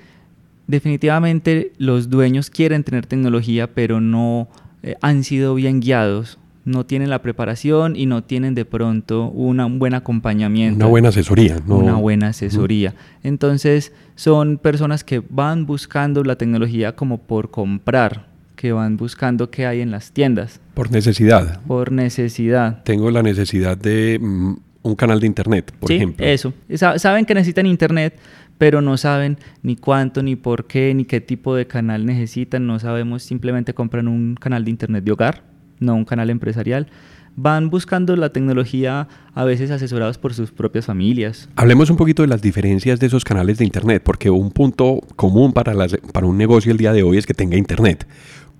definitivamente 0.66 1.72
los 1.78 2.10
dueños 2.10 2.50
quieren 2.50 2.84
tener 2.84 3.06
tecnología, 3.06 3.72
pero 3.72 4.00
no 4.00 4.48
eh, 4.82 4.96
han 5.00 5.24
sido 5.24 5.54
bien 5.54 5.80
guiados, 5.80 6.38
no 6.64 6.86
tienen 6.86 7.10
la 7.10 7.20
preparación 7.20 7.94
y 7.96 8.06
no 8.06 8.24
tienen 8.24 8.54
de 8.54 8.64
pronto 8.64 9.28
una, 9.28 9.66
un 9.66 9.78
buen 9.78 9.94
acompañamiento. 9.94 10.76
Una 10.76 10.86
buena 10.86 11.08
asesoría. 11.10 11.60
Una 11.66 11.96
buena 11.96 12.28
asesoría. 12.28 12.94
Entonces 13.22 13.92
son 14.14 14.58
personas 14.58 15.04
que 15.04 15.22
van 15.28 15.66
buscando 15.66 16.24
la 16.24 16.36
tecnología 16.36 16.96
como 16.96 17.18
por 17.18 17.50
comprar, 17.50 18.28
que 18.56 18.72
van 18.72 18.96
buscando 18.96 19.50
qué 19.50 19.66
hay 19.66 19.80
en 19.80 19.90
las 19.90 20.12
tiendas. 20.12 20.60
Por 20.74 20.90
necesidad. 20.90 21.60
Por 21.62 21.92
necesidad. 21.92 22.82
Tengo 22.84 23.10
la 23.10 23.22
necesidad 23.22 23.76
de 23.76 24.18
mm, 24.20 24.54
un 24.82 24.94
canal 24.96 25.20
de 25.20 25.26
internet, 25.26 25.72
por 25.78 25.88
sí, 25.88 25.96
ejemplo. 25.96 26.24
Eso. 26.24 26.52
Saben 26.96 27.24
que 27.24 27.34
necesitan 27.34 27.66
internet, 27.66 28.18
pero 28.58 28.80
no 28.80 28.96
saben 28.96 29.38
ni 29.62 29.76
cuánto, 29.76 30.22
ni 30.22 30.36
por 30.36 30.66
qué, 30.66 30.94
ni 30.94 31.04
qué 31.04 31.20
tipo 31.20 31.54
de 31.54 31.66
canal 31.66 32.06
necesitan. 32.06 32.66
No 32.66 32.78
sabemos, 32.78 33.22
simplemente 33.22 33.74
compran 33.74 34.08
un 34.08 34.34
canal 34.34 34.64
de 34.64 34.70
internet 34.70 35.04
de 35.04 35.12
hogar, 35.12 35.42
no 35.80 35.94
un 35.94 36.04
canal 36.04 36.30
empresarial 36.30 36.88
van 37.36 37.70
buscando 37.70 38.16
la 38.16 38.30
tecnología 38.30 39.08
a 39.34 39.44
veces 39.44 39.70
asesorados 39.70 40.18
por 40.18 40.34
sus 40.34 40.52
propias 40.52 40.86
familias. 40.86 41.48
Hablemos 41.56 41.90
un 41.90 41.96
poquito 41.96 42.22
de 42.22 42.28
las 42.28 42.42
diferencias 42.42 43.00
de 43.00 43.06
esos 43.06 43.24
canales 43.24 43.58
de 43.58 43.64
Internet, 43.64 44.02
porque 44.04 44.30
un 44.30 44.50
punto 44.50 45.00
común 45.16 45.52
para, 45.52 45.74
para 46.12 46.26
un 46.26 46.38
negocio 46.38 46.72
el 46.72 46.78
día 46.78 46.92
de 46.92 47.02
hoy 47.02 47.18
es 47.18 47.26
que 47.26 47.34
tenga 47.34 47.56
Internet. 47.56 48.06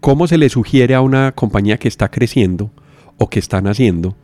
¿Cómo 0.04 0.26
se 0.26 0.36
le 0.36 0.50
sugiere 0.50 0.94
a 0.94 1.00
una 1.00 1.32
compañía 1.32 1.78
que 1.78 1.88
está 1.88 2.10
creciendo 2.10 2.70
o 3.16 3.30
que 3.30 3.38
están 3.38 3.66
haciendo 3.66 4.14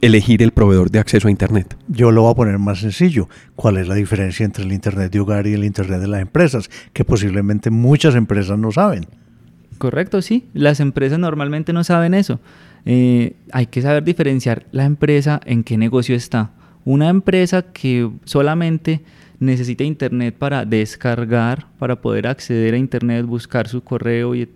elegir 0.00 0.42
el 0.42 0.52
proveedor 0.52 0.90
de 0.90 1.00
acceso 1.00 1.28
a 1.28 1.30
Internet? 1.30 1.76
Yo 1.86 2.10
lo 2.10 2.22
voy 2.22 2.32
a 2.32 2.34
poner 2.34 2.58
más 2.58 2.78
sencillo. 2.78 3.28
¿Cuál 3.54 3.76
es 3.76 3.88
la 3.88 3.94
diferencia 3.94 4.46
entre 4.46 4.64
el 4.64 4.72
Internet 4.72 5.12
de 5.12 5.20
hogar 5.20 5.46
y 5.46 5.52
el 5.52 5.64
Internet 5.64 6.00
de 6.00 6.08
las 6.08 6.22
empresas? 6.22 6.70
Que 6.94 7.04
posiblemente 7.04 7.68
muchas 7.68 8.14
empresas 8.14 8.58
no 8.58 8.72
saben. 8.72 9.04
Correcto, 9.76 10.22
sí. 10.22 10.46
Las 10.54 10.80
empresas 10.80 11.18
normalmente 11.18 11.74
no 11.74 11.84
saben 11.84 12.14
eso. 12.14 12.40
Eh, 12.86 13.34
hay 13.52 13.66
que 13.66 13.82
saber 13.82 14.04
diferenciar 14.04 14.64
la 14.72 14.86
empresa 14.86 15.42
en 15.44 15.62
qué 15.62 15.76
negocio 15.76 16.16
está. 16.16 16.52
Una 16.86 17.10
empresa 17.10 17.60
que 17.60 18.10
solamente 18.24 19.02
necesita 19.40 19.84
Internet 19.84 20.36
para 20.38 20.64
descargar, 20.64 21.66
para 21.78 22.00
poder 22.00 22.26
acceder 22.26 22.72
a 22.72 22.78
Internet, 22.78 23.26
buscar 23.26 23.68
su 23.68 23.84
correo 23.84 24.34
y 24.34 24.48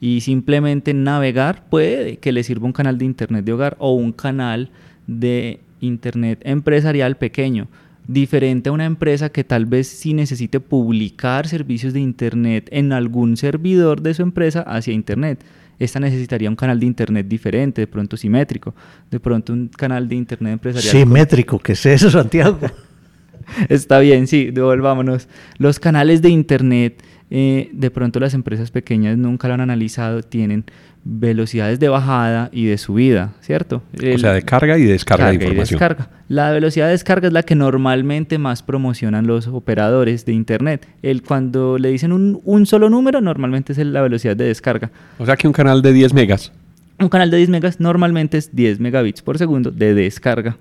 y 0.00 0.20
simplemente 0.20 0.94
navegar, 0.94 1.68
puede 1.68 2.18
que 2.18 2.32
le 2.32 2.42
sirva 2.42 2.66
un 2.66 2.72
canal 2.72 2.98
de 2.98 3.04
Internet 3.04 3.44
de 3.44 3.52
hogar 3.52 3.76
o 3.78 3.92
un 3.92 4.12
canal 4.12 4.70
de 5.06 5.60
Internet 5.80 6.40
empresarial 6.44 7.16
pequeño, 7.16 7.68
diferente 8.06 8.68
a 8.68 8.72
una 8.72 8.84
empresa 8.84 9.30
que 9.30 9.44
tal 9.44 9.66
vez 9.66 9.88
sí 9.88 10.14
necesite 10.14 10.60
publicar 10.60 11.48
servicios 11.48 11.92
de 11.92 12.00
Internet 12.00 12.68
en 12.70 12.92
algún 12.92 13.36
servidor 13.36 14.02
de 14.02 14.14
su 14.14 14.22
empresa 14.22 14.60
hacia 14.62 14.92
Internet. 14.92 15.44
Esta 15.78 15.98
necesitaría 15.98 16.48
un 16.48 16.56
canal 16.56 16.78
de 16.78 16.86
Internet 16.86 17.26
diferente, 17.26 17.82
de 17.82 17.86
pronto 17.86 18.16
simétrico, 18.16 18.74
de 19.10 19.18
pronto 19.18 19.52
un 19.52 19.68
canal 19.68 20.08
de 20.08 20.14
Internet 20.14 20.52
empresarial. 20.54 20.90
Simétrico, 20.90 21.58
¿qué 21.58 21.72
es 21.72 21.86
eso, 21.86 22.10
Santiago? 22.10 22.58
Está 23.68 23.98
bien, 23.98 24.26
sí, 24.26 24.50
devolvámonos. 24.50 25.28
Los 25.58 25.78
canales 25.78 26.22
de 26.22 26.30
Internet 26.30 27.02
eh, 27.30 27.70
de 27.72 27.90
pronto 27.90 28.20
las 28.20 28.34
empresas 28.34 28.70
pequeñas 28.70 29.16
nunca 29.16 29.48
lo 29.48 29.54
han 29.54 29.60
analizado, 29.60 30.22
tienen 30.22 30.64
velocidades 31.04 31.78
de 31.80 31.88
bajada 31.88 32.48
y 32.52 32.64
de 32.64 32.78
subida, 32.78 33.34
¿cierto? 33.40 33.82
o 34.14 34.18
sea, 34.18 34.32
de 34.32 34.42
carga 34.42 34.78
y 34.78 34.84
descarga 34.84 35.28
de 35.28 35.34
información. 35.34 35.78
descarga. 35.78 36.08
La 36.28 36.50
velocidad 36.50 36.86
de 36.86 36.92
descarga 36.92 37.28
es 37.28 37.32
la 37.32 37.42
que 37.42 37.54
normalmente 37.54 38.38
más 38.38 38.62
promocionan 38.62 39.26
los 39.26 39.46
operadores 39.46 40.24
de 40.24 40.32
Internet. 40.32 40.88
El, 41.02 41.22
cuando 41.22 41.76
le 41.78 41.90
dicen 41.90 42.12
un, 42.12 42.40
un 42.44 42.66
solo 42.66 42.88
número, 42.88 43.20
normalmente 43.20 43.72
es 43.72 43.78
la 43.78 44.00
velocidad 44.00 44.34
de 44.34 44.46
descarga. 44.46 44.90
O 45.18 45.26
sea 45.26 45.36
que 45.36 45.46
un 45.46 45.52
canal 45.52 45.82
de 45.82 45.92
10 45.92 46.14
megas 46.14 46.52
Un 46.98 47.10
canal 47.10 47.30
de 47.30 47.36
10 47.36 47.50
megas 47.50 47.80
normalmente 47.80 48.38
es 48.38 48.54
10 48.54 48.80
megabits 48.80 49.20
por 49.20 49.36
segundo 49.36 49.70
de 49.70 49.94
descarga. 49.94 50.56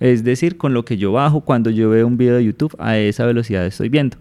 Es 0.00 0.24
decir, 0.24 0.56
con 0.56 0.72
lo 0.74 0.84
que 0.84 0.96
yo 0.96 1.12
bajo 1.12 1.42
cuando 1.42 1.70
yo 1.70 1.90
veo 1.90 2.06
un 2.06 2.16
video 2.16 2.36
de 2.36 2.44
YouTube, 2.44 2.74
a 2.78 2.96
esa 2.98 3.26
velocidad 3.26 3.66
estoy 3.66 3.88
viendo. 3.90 4.16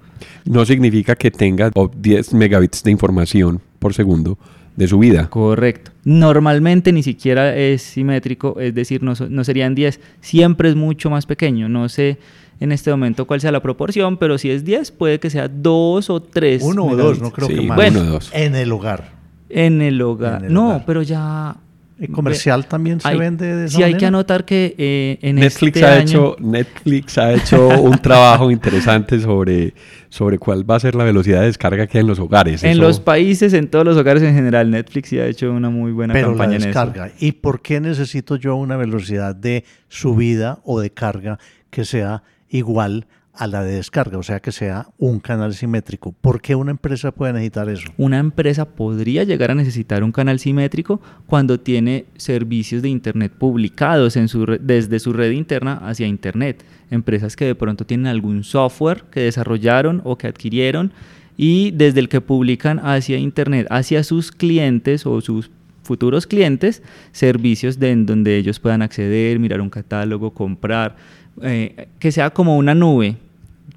No 0.45 0.65
significa 0.65 1.15
que 1.15 1.31
tenga 1.31 1.71
10 1.98 2.33
megabits 2.33 2.83
de 2.83 2.91
información 2.91 3.62
por 3.79 3.93
segundo 3.93 4.38
de 4.75 4.88
subida. 4.88 5.29
Correcto. 5.29 5.91
Normalmente 6.03 6.91
ni 6.91 7.01
siquiera 7.03 7.55
es 7.55 7.81
simétrico, 7.81 8.59
es 8.59 8.74
decir, 8.75 9.03
no, 9.03 9.13
no 9.29 9.43
serían 9.43 9.74
10. 9.75 10.00
Siempre 10.21 10.69
es 10.69 10.75
mucho 10.75 11.09
más 11.09 11.25
pequeño. 11.25 11.67
No 11.69 11.88
sé 11.89 12.17
en 12.59 12.71
este 12.74 12.91
momento 12.91 13.25
cuál 13.25 13.39
sea 13.39 13.51
la 13.53 13.62
proporción, 13.62 14.17
pero 14.17 14.38
si 14.38 14.50
es 14.51 14.65
10, 14.65 14.91
puede 14.91 15.19
que 15.19 15.29
sea 15.29 15.48
2 15.48 16.09
o 16.09 16.21
3. 16.21 16.62
Uno 16.63 16.86
o 16.88 16.95
dos, 16.95 17.21
no 17.21 17.31
creo 17.31 17.48
Sí, 17.48 17.55
que 17.55 17.62
más. 17.62 17.77
bueno, 17.77 18.01
uno 18.01 18.09
o 18.09 18.13
dos. 18.13 18.31
En 18.33 18.55
el 18.55 18.71
hogar. 18.71 19.12
En 19.50 19.81
el 19.81 20.01
hogar. 20.01 20.39
En 20.41 20.48
el 20.48 20.53
no, 20.53 20.67
hogar. 20.67 20.83
pero 20.86 21.01
ya. 21.03 21.55
¿El 22.00 22.12
comercial 22.12 22.65
también 22.65 23.01
se 23.01 23.08
hay- 23.10 23.18
vende 23.18 23.56
de 23.56 23.65
esa 23.65 23.75
Sí, 23.77 23.84
hay 23.84 23.96
que 23.96 24.06
anotar 24.06 24.46
que 24.46 24.74
eh, 24.77 25.20
en 25.22 25.36
Netflix, 25.36 25.75
este 25.75 25.86
ha 25.86 25.94
año- 25.96 26.01
hecho, 26.03 26.36
Netflix 26.39 27.18
ha 27.18 27.34
hecho 27.34 27.68
un 27.82 27.98
trabajo 27.98 28.50
interesante 28.51 29.20
sobre, 29.20 29.74
sobre 30.08 30.38
cuál 30.39 30.70
va 30.70 30.75
a 30.75 30.79
ser 30.79 30.96
la 30.96 31.03
velocidad 31.03 31.41
de 31.41 31.48
descarga 31.48 31.88
que 31.88 31.98
hay 31.98 32.01
en 32.03 32.08
los 32.08 32.20
hogares. 32.20 32.63
En 32.63 32.72
Eso- 32.72 32.82
los 32.82 33.00
países, 33.01 33.53
en 33.53 33.68
todos 33.68 33.84
los 33.84 33.98
hogares 33.98 34.24
en 34.24 34.34
general, 34.34 34.72
Netflix 34.72 35.10
sí 35.10 35.20
ha 35.20 35.25
hecho 35.25 35.51
una 35.51 35.70
muy 35.70 35.91
buena 35.91 36.13
Pero 36.13 36.27
la 36.27 36.34
campaña 36.38 36.51
en 36.56 36.58
eso. 36.62 36.68
descarga. 36.68 37.12
¿Y 37.20 37.34
por 37.34 37.62
qué 37.62 37.82
necesito 37.82 38.38
yo 38.38 38.56
una 38.56 38.77
velocidad 38.77 39.36
de 39.36 39.65
subida 39.89 40.60
o 40.63 40.79
de 40.79 40.91
carga 40.91 41.38
que 41.70 41.84
sea 41.84 42.24
igual 42.50 43.08
a 43.39 43.48
la 43.48 43.63
de 43.63 43.75
descarga? 43.75 44.17
O 44.17 44.24
sea, 44.24 44.41
que 44.41 44.51
sea 44.51 44.89
un 44.98 45.22
canal 45.22 45.53
simétrico. 45.53 46.12
¿Por 46.12 46.41
qué 46.41 46.55
una 46.55 46.72
empresa 46.72 47.13
puede 47.13 47.31
necesitar 47.31 47.69
eso? 47.69 47.89
Una 47.98 48.19
empresa 48.19 48.65
podría 48.65 49.24
llegar 49.24 49.51
a 49.51 49.55
necesitar 49.55 50.03
un 50.03 50.12
canal 50.12 50.39
simétrico 50.39 51.01
cuando 51.25 51.58
tiene 51.58 52.05
servicios 52.17 52.81
de 52.81 52.89
Internet 52.89 53.31
publicados 53.31 54.17
en 54.17 54.27
su 54.27 54.46
desde 54.60 55.00
su 55.00 55.13
red 55.13 55.31
interna 55.31 55.75
hacia 55.75 56.05
Internet. 56.05 56.65
Empresas 56.91 57.38
que 57.38 57.46
de 57.46 57.55
pronto 57.55 57.86
tienen 57.86 58.08
algún 58.08 58.43
software 58.43 59.03
que 59.10 59.22
desarrollaron 59.22 60.01
o 60.03 60.17
que 60.17 60.27
adquirieron 60.27 60.91
y 61.38 61.72
desde 61.72 62.01
el 62.01 62.10
que 62.10 62.19
publican 62.19 62.79
hacia 62.79 63.17
Internet, 63.17 63.67
hacia 63.69 64.03
sus 64.03 64.34
clientes 64.34 65.05
o 65.05 65.22
sus 65.22 65.50
futuros 65.84 66.27
clientes, 66.27 66.84
servicios 67.13 67.79
de, 67.79 67.91
en 67.91 68.05
donde 68.05 68.36
ellos 68.36 68.60
puedan 68.60 68.81
acceder, 68.81 69.39
mirar 69.39 69.62
un 69.62 69.69
catálogo, 69.69 70.34
comprar, 70.34 70.98
eh, 71.41 71.88
que 72.00 72.12
sea 72.12 72.31
como 72.31 72.58
una 72.58 72.75
nube, 72.75 73.15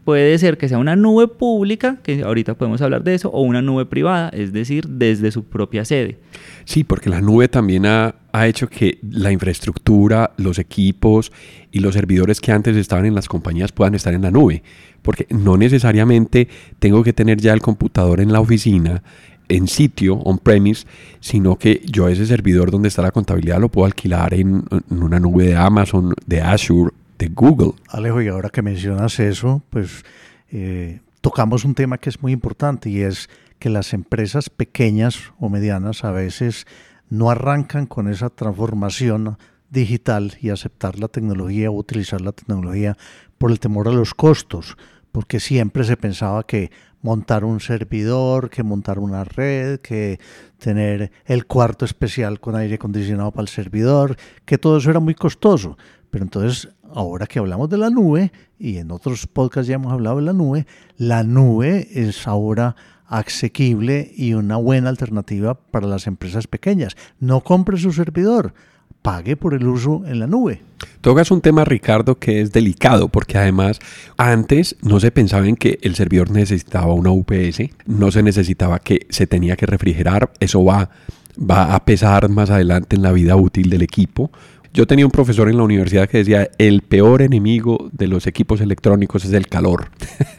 Puede 0.05 0.37
ser 0.39 0.59
que 0.59 0.69
sea 0.69 0.79
una 0.79 0.97
nube 0.97 1.29
pública, 1.29 1.99
que 2.03 2.23
ahorita 2.23 2.55
podemos 2.55 2.83
hablar 2.83 3.05
de 3.05 3.15
eso, 3.15 3.31
o 3.31 3.43
una 3.43 3.63
nube 3.63 3.87
privada, 3.87 4.31
es 4.31 4.53
decir, 4.53 4.89
desde 4.89 5.31
su 5.31 5.45
propia 5.45 5.85
sede. 5.85 6.19
Sí, 6.65 6.83
porque 6.83 7.09
la 7.09 7.21
nube 7.21 7.47
también 7.47 7.87
ha, 7.87 8.17
ha 8.33 8.49
hecho 8.49 8.69
que 8.69 8.99
la 9.09 9.31
infraestructura, 9.31 10.33
los 10.39 10.59
equipos 10.59 11.31
y 11.71 11.79
los 11.79 11.95
servidores 11.95 12.41
que 12.41 12.51
antes 12.51 12.77
estaban 12.77 13.07
en 13.07 13.15
las 13.15 13.29
compañías 13.29 13.71
puedan 13.71 13.95
estar 13.95 14.13
en 14.13 14.23
la 14.23 14.33
nube. 14.33 14.65
Porque 15.03 15.27
no 15.31 15.57
necesariamente 15.57 16.49
tengo 16.81 17.05
que 17.05 17.13
tener 17.13 17.41
ya 17.41 17.53
el 17.53 17.61
computador 17.61 18.21
en 18.21 18.33
la 18.33 18.41
oficina, 18.41 19.03
en 19.49 19.69
sitio, 19.69 20.17
on-premise, 20.17 20.87
sino 21.21 21.57
que 21.57 21.81
yo 21.85 22.09
ese 22.09 22.27
servidor 22.27 22.71
donde 22.71 22.89
está 22.89 23.03
la 23.03 23.11
contabilidad 23.13 23.61
lo 23.61 23.69
puedo 23.69 23.87
alquilar 23.87 24.35
en, 24.35 24.65
en 24.71 25.03
una 25.03 25.21
nube 25.21 25.47
de 25.47 25.57
Amazon, 25.57 26.15
de 26.27 26.41
Azure, 26.41 26.93
Google. 27.29 27.73
Alejo, 27.89 28.23
y 28.23 28.29
ahora 28.29 28.51
que 28.51 28.63
mencionas 28.63 29.19
eso, 29.21 29.63
pues 29.71 30.05
eh, 30.51 31.01
tocamos 31.21 31.65
un 31.65 31.75
tema 31.75 31.99
que 31.99 32.11
es 32.11 32.23
muy 32.23 32.33
importante 32.33 32.91
y 32.91 33.01
es 33.01 33.29
que 33.59 33.71
las 33.71 33.93
empresas 33.93 34.51
pequeñas 34.51 35.33
o 35.39 35.49
medianas 35.49 36.05
a 36.05 36.11
veces 36.11 36.67
no 37.09 37.31
arrancan 37.31 37.87
con 37.87 38.09
esa 38.09 38.31
transformación 38.31 39.37
digital 39.71 40.35
y 40.41 40.51
aceptar 40.51 40.99
la 40.99 41.09
tecnología 41.09 41.71
o 41.71 41.75
utilizar 41.75 42.21
la 42.21 42.33
tecnología 42.33 42.97
por 43.39 43.51
el 43.51 43.61
temor 43.61 43.89
a 43.89 43.93
los 43.93 44.15
costos, 44.15 44.77
porque 45.13 45.41
siempre 45.41 45.85
se 45.85 45.97
pensaba 45.97 46.47
que 46.47 46.71
montar 47.03 47.45
un 47.45 47.61
servidor, 47.61 48.49
que 48.51 48.63
montar 48.63 48.99
una 48.99 49.25
red, 49.25 49.81
que 49.81 50.21
tener 50.59 51.11
el 51.25 51.47
cuarto 51.47 51.85
especial 51.85 52.41
con 52.41 52.55
aire 52.55 52.77
acondicionado 52.77 53.33
para 53.33 53.43
el 53.43 53.49
servidor, 53.49 54.17
que 54.45 54.59
todo 54.59 54.79
eso 54.79 54.91
era 54.91 55.01
muy 55.01 55.15
costoso. 55.15 55.77
Pero 56.11 56.25
entonces, 56.25 56.69
ahora 56.95 57.27
que 57.27 57.39
hablamos 57.39 57.69
de 57.69 57.79
la 57.79 57.91
nube, 57.91 58.33
y 58.59 58.79
en 58.79 58.91
otros 58.91 59.27
podcasts 59.27 59.69
ya 59.69 59.75
hemos 59.75 59.93
hablado 59.93 60.17
de 60.17 60.23
la 60.23 60.33
nube, 60.33 60.67
la 60.97 61.23
nube 61.23 61.89
es 61.93 62.27
ahora 62.27 62.77
asequible 63.07 64.11
y 64.17 64.33
una 64.35 64.57
buena 64.57 64.89
alternativa 64.89 65.55
para 65.55 65.87
las 65.87 66.07
empresas 66.07 66.47
pequeñas. 66.47 66.97
No 67.21 67.43
compre 67.43 67.77
su 67.77 67.93
servidor, 67.93 68.55
pague 69.03 69.37
por 69.37 69.55
el 69.55 69.67
uso 69.67 70.03
en 70.07 70.21
la 70.21 70.27
nube. 70.27 70.63
Tocas 71.01 71.31
un 71.31 71.41
tema, 71.41 71.65
Ricardo, 71.65 72.19
que 72.19 72.41
es 72.41 72.53
delicado, 72.53 73.09
porque 73.09 73.37
además 73.37 73.81
antes 74.17 74.77
no 74.83 75.01
se 75.01 75.11
pensaba 75.11 75.47
en 75.47 75.57
que 75.57 75.79
el 75.83 75.95
servidor 75.95 76.31
necesitaba 76.31 76.95
una 76.95 77.11
UPS, 77.11 77.63
no 77.87 78.11
se 78.11 78.23
necesitaba 78.23 78.79
que 78.79 79.07
se 79.11 79.27
tenía 79.27 79.57
que 79.57 79.67
refrigerar, 79.67 80.33
eso 80.41 80.65
va, 80.65 80.91
va 81.39 81.75
a 81.75 81.85
pesar 81.85 82.29
más 82.29 82.51
adelante 82.51 82.97
en 82.97 83.03
la 83.03 83.13
vida 83.13 83.37
útil 83.37 83.69
del 83.69 83.83
equipo. 83.83 84.31
Yo 84.75 84.87
tenía 84.87 85.05
un 85.05 85.13
profesor 85.13 85.49
en 85.51 85.59
la 85.59 85.65
universidad 85.65 86.09
que 86.09 86.19
decía, 86.19 86.51
el 86.57 86.81
peor 86.81 87.21
enemigo 87.21 87.91
de 87.93 88.07
los 88.07 88.27
equipos 88.27 88.61
electrónicos 88.61 89.25
es 89.25 89.33
el 89.33 89.47
calor. 89.49 89.91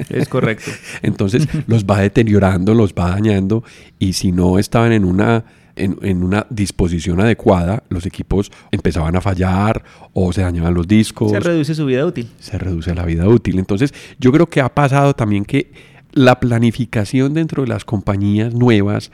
Es 0.10 0.28
correcto. 0.28 0.72
Entonces 1.04 1.48
los 1.68 1.86
va 1.86 2.00
deteriorando, 2.00 2.74
los 2.74 2.94
va 2.94 3.10
dañando 3.12 3.64
y 4.00 4.14
si 4.14 4.32
no 4.32 4.58
estaban 4.58 4.92
en 4.92 5.06
una, 5.06 5.46
en, 5.76 5.98
en 6.02 6.24
una 6.24 6.48
disposición 6.50 7.22
adecuada, 7.22 7.84
los 7.90 8.08
equipos 8.08 8.52
empezaban 8.72 9.16
a 9.16 9.22
fallar 9.22 9.84
o 10.14 10.34
se 10.34 10.42
dañaban 10.42 10.74
los 10.74 10.88
discos 10.88 11.32
Se 11.32 11.40
reduce 11.40 11.76
su 11.76 11.86
vida 11.86 12.04
útil. 12.06 12.28
se 12.40 12.58
reduce 12.58 12.96
la 12.96 13.06
vida 13.06 13.28
útil. 13.28 13.60
Entonces, 13.60 13.94
yo 14.20 14.32
creo 14.32 14.48
que 14.48 14.62
ha 14.62 14.74
pasado 14.74 15.14
también 15.14 15.46
que 15.46 15.72
la 16.12 16.40
planificación 16.40 17.34
dentro 17.34 17.64
de 17.64 17.70
las 17.70 17.86
compañías 17.86 18.54
nuevas 18.54 19.12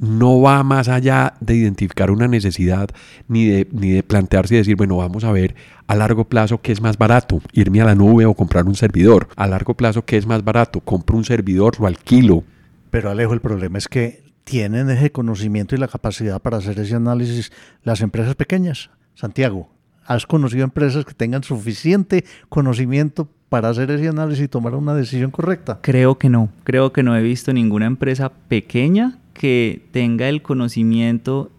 no 0.00 0.40
va 0.40 0.62
más 0.64 0.88
allá 0.88 1.34
de 1.40 1.54
identificar 1.54 2.10
una 2.10 2.26
necesidad 2.26 2.88
ni 3.28 3.46
de, 3.46 3.68
ni 3.70 3.90
de 3.90 4.02
plantearse 4.02 4.54
y 4.54 4.58
decir, 4.58 4.74
bueno, 4.74 4.96
vamos 4.96 5.24
a 5.24 5.32
ver 5.32 5.54
a 5.86 5.94
largo 5.94 6.24
plazo 6.24 6.62
qué 6.62 6.72
es 6.72 6.80
más 6.80 6.96
barato, 6.96 7.42
irme 7.52 7.82
a 7.82 7.84
la 7.84 7.94
nube 7.94 8.24
o 8.24 8.34
comprar 8.34 8.64
un 8.64 8.74
servidor. 8.74 9.28
A 9.36 9.46
largo 9.46 9.74
plazo, 9.74 10.04
¿qué 10.04 10.16
es 10.16 10.26
más 10.26 10.42
barato? 10.42 10.80
Compro 10.80 11.18
un 11.18 11.24
servidor, 11.24 11.78
lo 11.78 11.86
alquilo. 11.86 12.44
Pero 12.90 13.10
Alejo, 13.10 13.34
el 13.34 13.40
problema 13.40 13.76
es 13.76 13.88
que 13.88 14.24
tienen 14.44 14.88
ese 14.88 15.12
conocimiento 15.12 15.74
y 15.74 15.78
la 15.78 15.86
capacidad 15.86 16.40
para 16.40 16.56
hacer 16.56 16.80
ese 16.80 16.94
análisis 16.94 17.52
las 17.82 18.00
empresas 18.00 18.34
pequeñas. 18.34 18.90
Santiago, 19.14 19.68
¿has 20.06 20.26
conocido 20.26 20.64
empresas 20.64 21.04
que 21.04 21.12
tengan 21.12 21.44
suficiente 21.44 22.24
conocimiento 22.48 23.28
para 23.50 23.68
hacer 23.68 23.90
ese 23.90 24.08
análisis 24.08 24.46
y 24.46 24.48
tomar 24.48 24.74
una 24.74 24.94
decisión 24.94 25.30
correcta? 25.30 25.80
Creo 25.82 26.16
que 26.16 26.30
no. 26.30 26.48
Creo 26.64 26.92
que 26.92 27.02
no 27.02 27.14
he 27.16 27.22
visto 27.22 27.52
ninguna 27.52 27.84
empresa 27.86 28.32
pequeña 28.48 29.19
que 29.40 29.80
tenga 29.90 30.28
el 30.28 30.42
conocimiento 30.42 31.50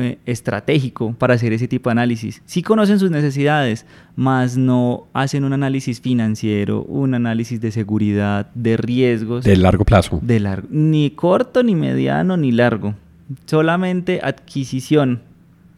eh, 0.00 0.18
estratégico 0.26 1.14
para 1.16 1.34
hacer 1.34 1.52
ese 1.52 1.68
tipo 1.68 1.88
de 1.88 1.92
análisis. 1.92 2.42
Sí 2.44 2.60
conocen 2.60 2.98
sus 2.98 3.12
necesidades, 3.12 3.86
mas 4.16 4.56
no 4.56 5.06
hacen 5.12 5.44
un 5.44 5.52
análisis 5.52 6.00
financiero, 6.00 6.82
un 6.82 7.14
análisis 7.14 7.60
de 7.60 7.70
seguridad, 7.70 8.50
de 8.56 8.76
riesgos. 8.76 9.44
De 9.44 9.56
largo 9.56 9.84
plazo. 9.84 10.18
de 10.22 10.40
largo, 10.40 10.66
ni 10.72 11.10
corto, 11.10 11.62
ni 11.62 11.76
mediano, 11.76 12.36
ni 12.36 12.50
largo. 12.50 12.96
Solamente 13.46 14.18
adquisición. 14.20 15.22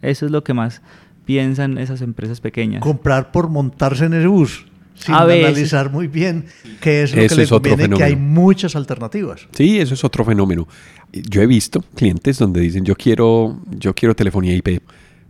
Eso 0.01 0.25
es 0.25 0.31
lo 0.31 0.43
que 0.43 0.55
más 0.55 0.81
piensan 1.25 1.77
esas 1.77 2.01
empresas 2.01 2.41
pequeñas. 2.41 2.81
Comprar 2.81 3.31
por 3.31 3.47
montarse 3.47 4.05
en 4.05 4.15
ese 4.15 4.25
bus, 4.25 4.65
sin 4.97 5.13
A 5.15 5.25
veces. 5.25 5.45
analizar 5.45 5.91
muy 5.91 6.07
bien 6.07 6.45
qué 6.81 7.03
es 7.03 7.15
lo 7.15 7.27
que 7.27 7.35
le 7.35 7.47
conviene, 7.47 7.89
que 7.95 8.03
hay 8.03 8.15
muchas 8.15 8.75
alternativas. 8.75 9.47
Sí, 9.53 9.79
eso 9.79 9.93
es 9.93 10.03
otro 10.03 10.25
fenómeno. 10.25 10.67
Yo 11.13 11.41
he 11.41 11.47
visto 11.47 11.81
clientes 11.95 12.37
donde 12.39 12.59
dicen, 12.61 12.83
yo 12.83 12.95
quiero, 12.95 13.59
yo 13.77 13.93
quiero 13.93 14.15
telefonía 14.15 14.53
IP, 14.55 14.81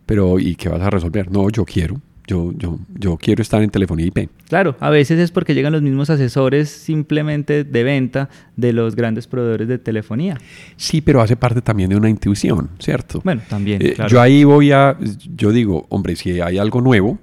pero 0.06 0.40
¿y 0.40 0.56
qué 0.56 0.70
vas 0.70 0.82
a 0.82 0.90
resolver? 0.90 1.30
No, 1.32 1.50
yo 1.50 1.66
quiero. 1.66 2.02
Yo, 2.30 2.52
yo, 2.58 2.78
yo 2.94 3.16
quiero 3.16 3.42
estar 3.42 3.64
en 3.64 3.70
telefonía 3.70 4.06
IP. 4.08 4.30
Claro, 4.50 4.76
a 4.82 4.90
veces 4.90 5.18
es 5.18 5.32
porque 5.32 5.54
llegan 5.54 5.72
los 5.72 5.82
mismos 5.82 6.10
asesores 6.10 6.68
simplemente 6.70 7.64
de 7.64 7.84
venta 7.84 8.28
de 8.58 8.74
los 8.74 8.98
grandes 8.98 9.28
proveedores 9.28 9.70
de 9.70 9.78
telefonía. 9.78 10.38
Sí, 10.76 11.00
pero 11.00 11.22
hace 11.22 11.38
parte 11.38 11.62
también 11.62 11.90
de 11.90 11.96
una 11.96 12.10
intuición, 12.10 12.70
¿cierto? 12.80 13.22
Bueno, 13.24 13.44
también, 13.48 13.82
Eh, 13.82 13.94
claro. 13.94 14.10
Yo 14.12 14.20
ahí 14.20 14.44
voy 14.44 14.74
a, 14.74 14.98
yo 15.38 15.54
digo, 15.54 15.86
hombre, 15.88 16.18
si 16.18 16.42
hay 16.42 16.58
algo 16.58 16.82
nuevo, 16.82 17.18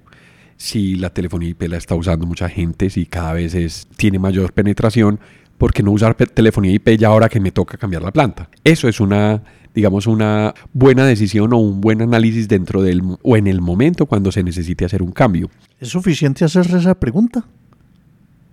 si 0.56 0.94
la 0.96 1.10
telefonía 1.10 1.50
IP 1.50 1.62
la 1.68 1.76
está 1.78 1.94
usando 1.94 2.26
mucha 2.26 2.48
gente, 2.48 2.90
si 2.90 3.06
cada 3.06 3.32
vez 3.32 3.54
es, 3.54 3.86
tiene 3.96 4.18
mayor 4.18 4.52
penetración, 4.52 5.18
¿por 5.58 5.72
qué 5.72 5.82
no 5.82 5.90
usar 5.92 6.14
telefonía 6.14 6.72
IP 6.72 6.90
ya 6.98 7.08
ahora 7.08 7.28
que 7.28 7.40
me 7.40 7.52
toca 7.52 7.76
cambiar 7.76 8.02
la 8.02 8.12
planta? 8.12 8.48
Eso 8.64 8.88
es 8.88 9.00
una, 9.00 9.42
digamos, 9.74 10.06
una 10.06 10.54
buena 10.72 11.04
decisión 11.06 11.52
o 11.52 11.58
un 11.58 11.80
buen 11.80 12.02
análisis 12.02 12.48
dentro 12.48 12.82
del, 12.82 13.02
o 13.22 13.36
en 13.36 13.46
el 13.46 13.60
momento 13.60 14.06
cuando 14.06 14.30
se 14.32 14.42
necesite 14.42 14.84
hacer 14.84 15.02
un 15.02 15.12
cambio. 15.12 15.50
¿Es 15.80 15.88
suficiente 15.88 16.44
hacerse 16.44 16.78
esa 16.78 16.94
pregunta? 16.94 17.44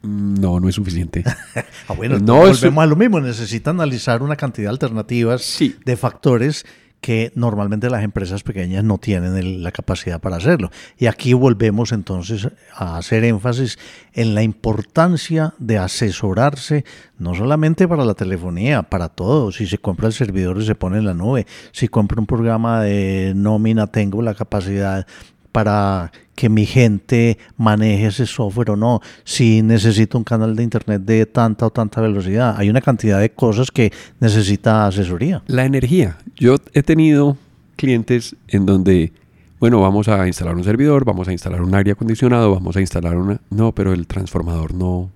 Mm, 0.03 0.35
No, 0.39 0.59
no 0.59 0.67
es 0.69 0.75
suficiente. 0.75 1.23
Ah, 1.87 1.93
bueno, 1.93 2.19
No, 2.19 2.35
volvemos 2.37 2.63
eso- 2.63 2.81
a 2.81 2.85
lo 2.85 2.95
mismo. 2.95 3.19
Necesita 3.19 3.69
analizar 3.71 4.23
una 4.23 4.35
cantidad 4.37 4.67
de 4.69 4.71
alternativas 4.71 5.41
Sí. 5.41 5.75
de 5.85 5.97
factores 5.97 6.65
que 7.01 7.31
normalmente 7.35 7.89
las 7.89 8.03
empresas 8.03 8.43
pequeñas 8.43 8.83
no 8.83 8.99
tienen 8.99 9.63
la 9.63 9.71
capacidad 9.71 10.21
para 10.21 10.37
hacerlo. 10.37 10.69
Y 10.97 11.07
aquí 11.07 11.33
volvemos 11.33 11.91
entonces 11.91 12.47
a 12.75 12.97
hacer 12.97 13.23
énfasis 13.23 13.79
en 14.13 14.35
la 14.35 14.43
importancia 14.43 15.55
de 15.57 15.79
asesorarse, 15.79 16.85
no 17.17 17.33
solamente 17.33 17.87
para 17.87 18.05
la 18.05 18.13
telefonía, 18.13 18.83
para 18.83 19.09
todo. 19.09 19.51
Si 19.51 19.65
se 19.65 19.79
compra 19.79 20.07
el 20.07 20.13
servidor 20.13 20.59
y 20.59 20.65
se 20.65 20.75
pone 20.75 20.99
en 20.99 21.05
la 21.05 21.15
nube, 21.15 21.47
si 21.71 21.87
compra 21.87 22.19
un 22.19 22.27
programa 22.27 22.81
de 22.83 23.33
nómina, 23.35 23.87
tengo 23.87 24.21
la 24.21 24.35
capacidad 24.35 25.07
para 25.51 26.11
que 26.35 26.49
mi 26.49 26.65
gente 26.65 27.37
maneje 27.57 28.07
ese 28.07 28.25
software 28.25 28.71
o 28.71 28.75
no, 28.75 29.01
si 29.23 29.61
necesito 29.61 30.17
un 30.17 30.23
canal 30.23 30.55
de 30.55 30.63
internet 30.63 31.01
de 31.03 31.25
tanta 31.25 31.67
o 31.67 31.69
tanta 31.69 32.01
velocidad. 32.01 32.55
Hay 32.57 32.69
una 32.69 32.81
cantidad 32.81 33.19
de 33.19 33.31
cosas 33.31 33.69
que 33.69 33.91
necesita 34.19 34.87
asesoría. 34.87 35.43
La 35.47 35.65
energía. 35.65 36.17
Yo 36.35 36.55
he 36.73 36.83
tenido 36.83 37.37
clientes 37.75 38.35
en 38.47 38.65
donde, 38.65 39.11
bueno, 39.59 39.81
vamos 39.81 40.07
a 40.07 40.25
instalar 40.25 40.55
un 40.55 40.63
servidor, 40.63 41.05
vamos 41.05 41.27
a 41.27 41.31
instalar 41.31 41.61
un 41.61 41.75
aire 41.75 41.91
acondicionado, 41.91 42.53
vamos 42.53 42.75
a 42.75 42.81
instalar 42.81 43.17
una... 43.17 43.39
No, 43.49 43.73
pero 43.73 43.93
el 43.93 44.07
transformador 44.07 44.73
no, 44.73 45.11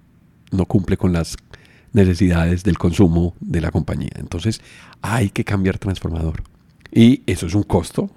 no 0.52 0.66
cumple 0.66 0.98
con 0.98 1.14
las 1.14 1.38
necesidades 1.94 2.64
del 2.64 2.78
consumo 2.78 3.34
de 3.40 3.62
la 3.62 3.72
compañía. 3.72 4.12
Entonces 4.18 4.62
hay 5.02 5.30
que 5.30 5.44
cambiar 5.44 5.80
transformador. 5.80 6.44
Y 6.92 7.24
eso 7.26 7.48
es 7.48 7.56
un 7.56 7.64
costo 7.64 8.10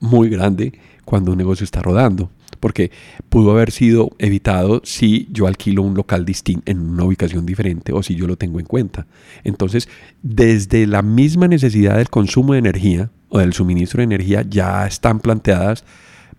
muy 0.00 0.28
grande 0.28 0.72
cuando 1.12 1.32
un 1.32 1.36
negocio 1.36 1.64
está 1.64 1.82
rodando, 1.82 2.30
porque 2.58 2.90
pudo 3.28 3.50
haber 3.50 3.70
sido 3.70 4.12
evitado 4.18 4.80
si 4.82 5.28
yo 5.30 5.46
alquilo 5.46 5.82
un 5.82 5.92
local 5.92 6.24
distinto 6.24 6.62
en 6.72 6.80
una 6.80 7.04
ubicación 7.04 7.44
diferente 7.44 7.92
o 7.92 8.02
si 8.02 8.14
yo 8.14 8.26
lo 8.26 8.38
tengo 8.38 8.58
en 8.60 8.64
cuenta. 8.64 9.06
Entonces, 9.44 9.90
desde 10.22 10.86
la 10.86 11.02
misma 11.02 11.48
necesidad 11.48 11.98
del 11.98 12.08
consumo 12.08 12.54
de 12.54 12.60
energía 12.60 13.10
o 13.28 13.40
del 13.40 13.52
suministro 13.52 13.98
de 13.98 14.04
energía 14.04 14.40
ya 14.48 14.86
están 14.86 15.20
planteadas 15.20 15.84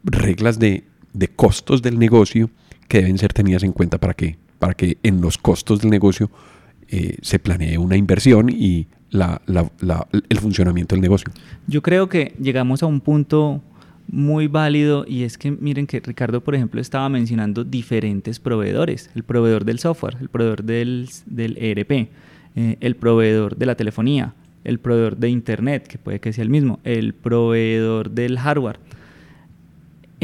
reglas 0.03 0.57
de, 0.57 0.85
costos 1.35 1.83
del 1.83 1.99
negocio 1.99 2.49
que 2.87 3.01
deben 3.01 3.19
ser 3.19 3.31
tenidas 3.31 3.61
en 3.61 3.73
cuenta 3.73 3.99
para 3.99 4.15
que, 4.15 4.39
para 4.57 4.73
que 4.73 4.97
en 5.03 5.21
los 5.21 5.37
costos 5.37 5.81
del 5.81 5.91
negocio 5.91 6.31
eh, 6.89 7.17
se 7.21 7.37
planee 7.37 7.77
una 7.77 7.95
inversión 7.95 8.49
y 8.49 8.87
el 10.29 10.39
funcionamiento 10.39 10.95
del 10.95 11.01
negocio. 11.03 11.31
Yo 11.67 11.83
creo 11.83 12.09
que 12.09 12.33
llegamos 12.41 12.81
a 12.81 12.87
un 12.87 13.01
punto 13.01 13.61
muy 14.07 14.47
válido 14.47 15.05
y 15.07 15.23
es 15.23 15.37
que 15.37 15.51
miren 15.51 15.87
que 15.87 15.99
Ricardo, 15.99 16.41
por 16.41 16.55
ejemplo, 16.55 16.81
estaba 16.81 17.09
mencionando 17.09 17.63
diferentes 17.63 18.39
proveedores, 18.39 19.09
el 19.15 19.23
proveedor 19.23 19.65
del 19.65 19.79
software, 19.79 20.17
el 20.21 20.29
proveedor 20.29 20.63
del, 20.63 21.09
del 21.25 21.57
ERP, 21.57 21.91
eh, 22.55 22.77
el 22.79 22.95
proveedor 22.95 23.55
de 23.55 23.65
la 23.65 23.75
telefonía, 23.75 24.33
el 24.63 24.79
proveedor 24.79 25.17
de 25.17 25.29
Internet, 25.29 25.87
que 25.87 25.97
puede 25.97 26.19
que 26.19 26.33
sea 26.33 26.43
el 26.43 26.49
mismo, 26.49 26.79
el 26.83 27.13
proveedor 27.13 28.11
del 28.11 28.39
hardware. 28.39 28.79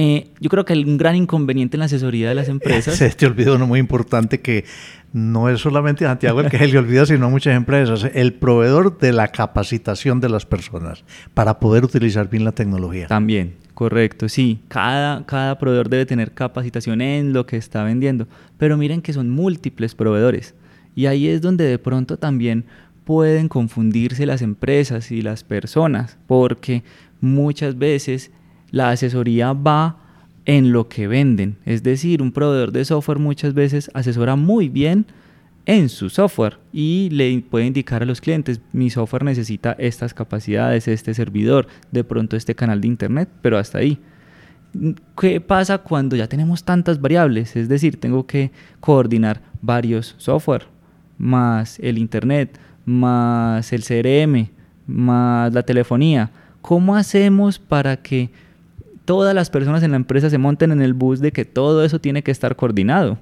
Eh, 0.02 0.30
yo 0.40 0.50
creo 0.50 0.64
que 0.64 0.72
hay 0.72 0.84
un 0.86 0.98
gran 0.98 1.18
inconveniente 1.18 1.76
en 1.76 1.80
la 1.80 1.86
asesoría 1.86 2.30
de 2.30 2.36
las 2.36 2.48
empresas. 2.50 2.96
Se 2.96 3.10
te 3.10 3.26
olvidó 3.26 3.56
uno 3.56 3.68
muy 3.68 3.80
importante 3.80 4.40
que 4.40 4.64
no 5.12 5.50
es 5.50 5.60
solamente 5.60 6.06
Santiago 6.06 6.40
el 6.40 6.50
que 6.50 6.58
se 6.58 6.68
le 6.68 6.78
olvida, 6.78 7.06
sino 7.06 7.30
muchas 7.30 7.56
empresas. 7.56 8.10
El 8.14 8.34
proveedor 8.34 8.98
de 8.98 9.12
la 9.12 9.28
capacitación 9.30 10.20
de 10.22 10.30
las 10.30 10.46
personas 10.46 11.04
para 11.34 11.60
poder 11.60 11.84
utilizar 11.84 12.30
bien 12.30 12.46
la 12.46 12.52
tecnología. 12.52 13.08
También, 13.08 13.56
Correcto, 13.80 14.28
sí. 14.28 14.60
Cada, 14.68 15.26
cada 15.26 15.58
proveedor 15.58 15.88
debe 15.88 16.06
tener 16.06 16.34
capacitación 16.34 17.00
en 17.00 17.32
lo 17.32 17.46
que 17.46 17.56
está 17.56 17.82
vendiendo. 17.86 18.28
Pero 18.58 18.76
miren 18.76 19.02
que 19.02 19.14
son 19.14 19.30
múltiples 19.30 19.96
proveedores. 19.96 20.54
Y 20.96 21.06
ahí 21.06 21.30
es 21.30 21.40
donde 21.40 21.64
de 21.64 21.80
pronto 21.80 22.18
también 22.18 22.66
pueden 23.06 23.48
confundirse 23.48 24.26
las 24.26 24.42
empresas 24.42 25.14
y 25.14 25.22
las 25.22 25.46
personas. 25.46 26.18
Porque 26.28 26.84
muchas 27.22 27.78
veces 27.78 28.32
la 28.70 28.90
asesoría 28.90 29.54
va 29.54 29.96
en 30.44 30.74
lo 30.74 30.90
que 30.90 31.08
venden. 31.08 31.56
Es 31.64 31.82
decir, 31.82 32.22
un 32.22 32.34
proveedor 32.34 32.74
de 32.74 32.84
software 32.84 33.20
muchas 33.20 33.54
veces 33.54 33.90
asesora 33.94 34.36
muy 34.36 34.68
bien 34.68 35.06
en 35.70 35.88
su 35.88 36.10
software 36.10 36.58
y 36.74 37.12
le 37.12 37.44
puede 37.48 37.68
indicar 37.68 38.02
a 38.02 38.06
los 38.08 38.22
clientes, 38.22 38.60
mi 38.74 38.90
software 38.90 39.24
necesita 39.24 39.74
estas 39.78 40.16
capacidades, 40.16 40.88
este 40.88 41.14
servidor, 41.14 41.68
de 41.92 42.04
pronto 42.04 42.36
este 42.36 42.56
canal 42.56 42.82
de 42.82 42.88
internet, 42.88 43.30
pero 43.44 43.60
hasta 43.60 43.78
ahí. 43.78 44.00
¿Qué 45.16 45.40
pasa 45.40 45.78
cuando 45.78 46.16
ya 46.16 46.26
tenemos 46.26 46.64
tantas 46.64 47.00
variables? 47.00 47.56
Es 47.56 47.70
decir, 47.70 48.00
tengo 48.00 48.26
que 48.26 48.52
coordinar 48.80 49.44
varios 49.62 50.16
software, 50.18 50.66
más 51.20 51.78
el 51.78 52.00
internet, 52.00 52.60
más 52.84 53.72
el 53.72 53.84
CRM, 53.84 54.50
más 54.88 55.54
la 55.54 55.62
telefonía. 55.62 56.32
¿Cómo 56.64 56.96
hacemos 56.96 57.60
para 57.60 57.98
que 57.98 58.32
todas 59.06 59.36
las 59.36 59.52
personas 59.52 59.84
en 59.84 59.92
la 59.92 59.98
empresa 59.98 60.32
se 60.32 60.40
monten 60.40 60.72
en 60.72 60.82
el 60.82 60.96
bus 60.96 61.20
de 61.20 61.32
que 61.32 61.46
todo 61.46 61.84
eso 61.84 62.02
tiene 62.02 62.24
que 62.24 62.32
estar 62.32 62.56
coordinado? 62.56 63.20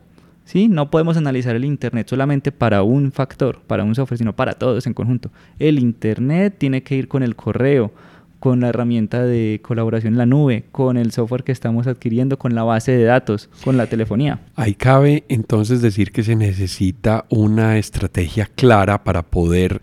¿Sí? 0.48 0.68
No 0.70 0.90
podemos 0.90 1.18
analizar 1.18 1.56
el 1.56 1.66
Internet 1.66 2.08
solamente 2.10 2.52
para 2.52 2.82
un 2.82 3.12
factor, 3.12 3.60
para 3.68 3.84
un 3.84 3.94
software, 3.94 4.18
sino 4.18 4.36
para 4.36 4.54
todos 4.54 4.88
en 4.88 4.94
conjunto. 4.94 5.30
El 5.60 5.78
Internet 5.78 6.56
tiene 6.58 6.82
que 6.82 6.96
ir 6.96 7.08
con 7.08 7.22
el 7.22 7.36
correo, 7.36 7.92
con 8.40 8.62
la 8.62 8.70
herramienta 8.70 9.24
de 9.24 9.60
colaboración 9.62 10.14
en 10.14 10.18
la 10.18 10.26
nube, 10.26 10.66
con 10.72 10.96
el 10.98 11.12
software 11.12 11.44
que 11.44 11.52
estamos 11.52 11.86
adquiriendo, 11.86 12.38
con 12.38 12.56
la 12.56 12.64
base 12.64 12.94
de 12.94 13.04
datos, 13.04 13.50
con 13.64 13.78
la 13.78 13.88
telefonía. 13.88 14.40
Ahí 14.56 14.74
cabe 14.74 15.26
entonces 15.28 15.82
decir 15.82 16.12
que 16.12 16.24
se 16.24 16.36
necesita 16.36 17.26
una 17.30 17.78
estrategia 17.78 18.46
clara 18.56 19.04
para 19.04 19.24
poder 19.24 19.82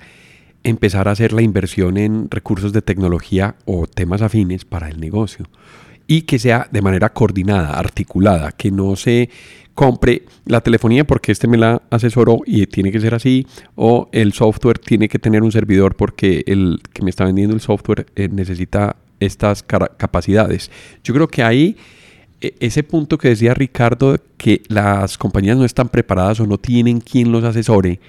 empezar 0.62 1.08
a 1.08 1.10
hacer 1.10 1.34
la 1.34 1.42
inversión 1.42 1.98
en 1.98 2.30
recursos 2.30 2.72
de 2.72 2.80
tecnología 2.80 3.56
o 3.66 3.86
temas 3.86 4.22
afines 4.22 4.64
para 4.64 4.88
el 4.88 4.98
negocio 4.98 5.46
y 6.06 6.22
que 6.22 6.38
sea 6.38 6.68
de 6.70 6.82
manera 6.82 7.12
coordinada, 7.12 7.78
articulada, 7.78 8.52
que 8.52 8.70
no 8.70 8.96
se 8.96 9.30
compre 9.74 10.22
la 10.46 10.60
telefonía 10.60 11.04
porque 11.04 11.32
este 11.32 11.48
me 11.48 11.58
la 11.58 11.82
asesoró 11.90 12.38
y 12.46 12.66
tiene 12.66 12.92
que 12.92 13.00
ser 13.00 13.14
así, 13.14 13.46
o 13.74 14.08
el 14.12 14.32
software 14.32 14.78
tiene 14.78 15.08
que 15.08 15.18
tener 15.18 15.42
un 15.42 15.52
servidor 15.52 15.96
porque 15.96 16.44
el 16.46 16.80
que 16.92 17.02
me 17.02 17.10
está 17.10 17.24
vendiendo 17.24 17.54
el 17.54 17.60
software 17.60 18.06
eh, 18.14 18.28
necesita 18.30 18.96
estas 19.20 19.62
capacidades. 19.62 20.70
Yo 21.02 21.14
creo 21.14 21.28
que 21.28 21.42
ahí 21.42 21.76
e, 22.40 22.54
ese 22.60 22.82
punto 22.82 23.18
que 23.18 23.28
decía 23.28 23.54
Ricardo, 23.54 24.16
que 24.36 24.62
las 24.68 25.18
compañías 25.18 25.56
no 25.56 25.64
están 25.64 25.88
preparadas 25.88 26.40
o 26.40 26.46
no 26.46 26.58
tienen 26.58 27.00
quien 27.00 27.32
los 27.32 27.44
asesore, 27.44 28.00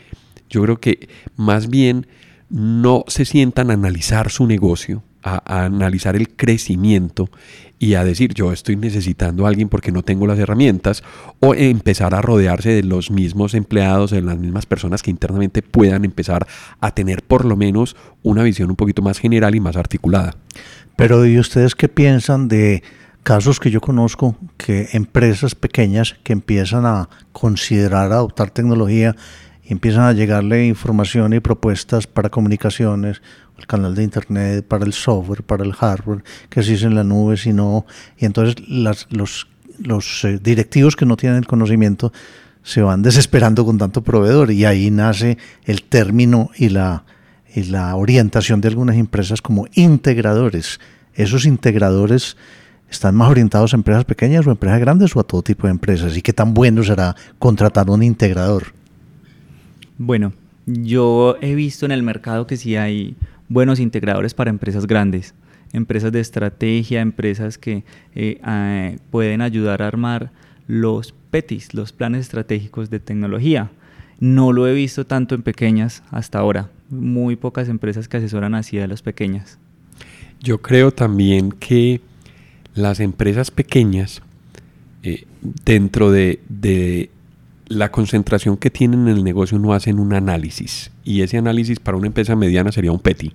yo 0.50 0.62
creo 0.62 0.80
que 0.80 1.10
más 1.36 1.70
bien 1.70 2.08
no 2.50 3.04
se 3.08 3.26
sientan 3.26 3.72
a 3.72 3.74
analizar 3.74 4.30
su 4.30 4.46
negocio, 4.46 5.04
a, 5.24 5.66
analizar 5.66 6.16
el 6.16 6.30
crecimiento 6.30 7.30
y 7.80 7.96
a 7.96 8.04
decir 8.04 8.34
yo 8.34 8.52
estoy 8.52 8.76
necesitando 8.76 9.46
a 9.46 9.50
alguien 9.50 9.70
porque 9.70 9.92
no 9.92 10.04
tengo 10.04 10.28
las 10.28 10.40
herramientas 10.40 11.04
o 11.40 11.54
empezar 11.54 12.16
a 12.16 12.22
rodearse 12.22 12.70
de 12.70 12.84
los 12.84 13.12
mismos 13.12 13.54
empleados, 13.54 14.12
de 14.12 14.22
las 14.22 14.38
mismas 14.38 14.66
personas 14.66 15.04
que 15.04 15.12
internamente 15.12 15.62
puedan 15.62 16.06
empezar 16.06 16.48
a 16.80 16.92
tener 16.92 17.24
por 17.24 17.46
lo 17.46 17.56
menos 17.58 17.96
una 18.24 18.44
visión 18.44 18.70
un 18.70 18.76
poquito 18.76 19.02
más 19.02 19.20
general 19.20 19.56
y 19.56 19.60
más 19.60 19.76
articulada. 19.76 20.36
Pero 20.96 21.26
¿y 21.26 21.38
ustedes 21.40 21.76
qué 21.76 21.90
piensan 21.90 22.48
de 22.48 22.84
casos 23.24 23.60
que 23.60 23.72
yo 23.72 23.82
conozco 23.82 24.36
que 24.56 24.90
empresas 24.94 25.56
pequeñas 25.56 26.16
que 26.24 26.32
empiezan 26.32 26.86
a 26.86 27.10
considerar 27.32 28.12
adoptar 28.12 28.52
tecnología 28.52 29.16
y 29.64 29.74
empiezan 29.74 30.04
a 30.04 30.14
llegarle 30.14 30.68
información 30.68 31.34
y 31.34 31.40
propuestas 31.40 32.06
para 32.06 32.30
comunicaciones 32.30 33.22
el 33.58 33.68
canal 33.68 33.96
de 33.96 34.04
internet, 34.04 34.66
para 34.68 34.86
el 34.86 34.94
software, 34.94 35.44
para 35.44 35.64
el 35.64 35.74
hardware, 35.74 36.24
que 36.50 36.64
si 36.64 36.74
es 36.74 36.84
en 36.84 36.96
la 36.96 37.04
nube, 37.04 37.38
si 37.38 37.54
no. 37.54 37.86
Y 38.18 38.26
entonces 38.26 38.56
las, 38.68 39.08
los, 39.10 39.48
eh, 40.26 40.40
directivos 40.42 40.96
que 40.96 41.06
no 41.06 41.18
tienen 41.18 41.38
el 41.38 41.48
conocimiento 41.48 42.12
se 42.64 42.82
van 42.82 43.02
desesperando 43.04 43.66
con 43.66 43.78
tanto 43.78 44.04
proveedor 44.04 44.52
y 44.52 44.66
ahí 44.66 44.92
nace 44.92 45.38
el 45.66 45.84
término 45.84 46.50
y 46.58 46.70
la, 46.70 47.04
y 47.54 47.64
la 47.64 47.96
orientación 47.96 48.62
de 48.62 48.68
algunas 48.68 48.98
empresas 48.98 49.42
como 49.42 49.68
integradores. 49.74 50.80
Esos 51.14 51.46
integradores 51.46 52.36
están 52.90 53.16
más 53.16 53.30
orientados 53.30 53.74
a 53.74 53.78
empresas 53.78 54.06
pequeñas 54.06 54.46
o 54.46 54.52
empresas 54.52 54.80
grandes 54.80 55.16
o 55.16 55.20
a 55.20 55.24
todo 55.24 55.42
tipo 55.42 55.68
de 55.68 55.72
empresas. 55.72 56.16
¿Y 56.18 56.22
qué 56.22 56.34
tan 56.34 56.54
bueno 56.54 56.84
será 56.84 57.16
contratar 57.40 57.90
un 57.90 58.04
integrador? 58.04 58.74
Bueno, 59.98 60.34
yo 60.66 61.38
he 61.42 61.56
visto 61.56 61.86
en 61.86 61.92
el 61.92 62.04
mercado 62.04 62.48
que 62.48 62.58
sí 62.58 62.76
hay 62.76 63.16
buenos 63.50 63.80
integradores 63.80 64.34
para 64.34 64.50
empresas 64.50 64.88
grandes, 64.88 65.34
empresas 65.74 66.12
de 66.12 66.20
estrategia, 66.20 67.02
empresas 67.02 67.58
que 67.58 67.84
eh, 68.14 68.40
ah, 68.44 68.92
pueden 69.12 69.42
ayudar 69.42 69.82
a 69.82 69.88
armar 69.88 70.32
los 70.68 71.14
PETIs, 71.32 71.74
los 71.74 71.94
planes 71.94 72.22
estratégicos 72.22 72.90
de 72.90 73.00
tecnología. 73.00 73.72
No 74.20 74.54
lo 74.54 74.68
he 74.68 74.74
visto 74.74 75.06
tanto 75.06 75.36
en 75.36 75.44
pequeñas 75.44 76.04
hasta 76.10 76.40
ahora. 76.40 76.70
Muy 76.90 77.36
pocas 77.36 77.68
empresas 77.68 78.08
que 78.08 78.18
asesoran 78.18 78.56
así 78.56 78.80
a 78.80 78.88
las 78.88 79.02
pequeñas. 79.02 79.60
Yo 80.40 80.62
creo 80.62 80.92
también 80.92 81.52
que 81.52 82.02
las 82.74 83.00
empresas 83.00 83.52
pequeñas, 83.52 84.22
eh, 85.04 85.26
dentro 85.66 86.12
de, 86.12 86.40
la 87.68 87.92
concentración 87.92 88.58
que 88.58 88.70
tienen 88.70 89.08
en 89.08 89.18
el 89.18 89.24
negocio 89.24 89.60
no 89.60 89.74
hacen 89.74 90.00
un 90.00 90.14
análisis. 90.14 90.92
Y 91.04 91.22
ese 91.22 91.38
análisis 91.38 91.80
para 91.80 91.98
una 91.98 92.08
empresa 92.08 92.36
mediana 92.36 92.72
sería 92.72 92.92
un 92.92 93.00
PETI. 93.00 93.34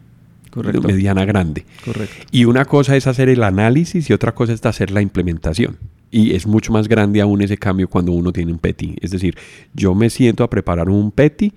Correcto. 0.50 0.82
mediana 0.82 1.24
grande. 1.24 1.64
Correcto. 1.84 2.26
Y 2.32 2.44
una 2.44 2.64
cosa 2.64 2.96
es 2.96 3.06
hacer 3.06 3.28
el 3.28 3.44
análisis 3.44 4.10
y 4.10 4.12
otra 4.12 4.34
cosa 4.34 4.52
es 4.52 4.66
hacer 4.66 4.90
la 4.90 5.00
implementación. 5.00 5.76
Y 6.10 6.34
es 6.34 6.44
mucho 6.46 6.72
más 6.72 6.88
grande 6.88 7.20
aún 7.20 7.40
ese 7.40 7.56
cambio 7.56 7.88
cuando 7.88 8.10
uno 8.10 8.32
tiene 8.32 8.50
un 8.50 8.58
PETI. 8.58 8.96
Es 9.00 9.12
decir, 9.12 9.36
yo 9.74 9.94
me 9.94 10.10
siento 10.10 10.42
a 10.42 10.50
preparar 10.50 10.90
un 10.90 11.12
PETI, 11.12 11.52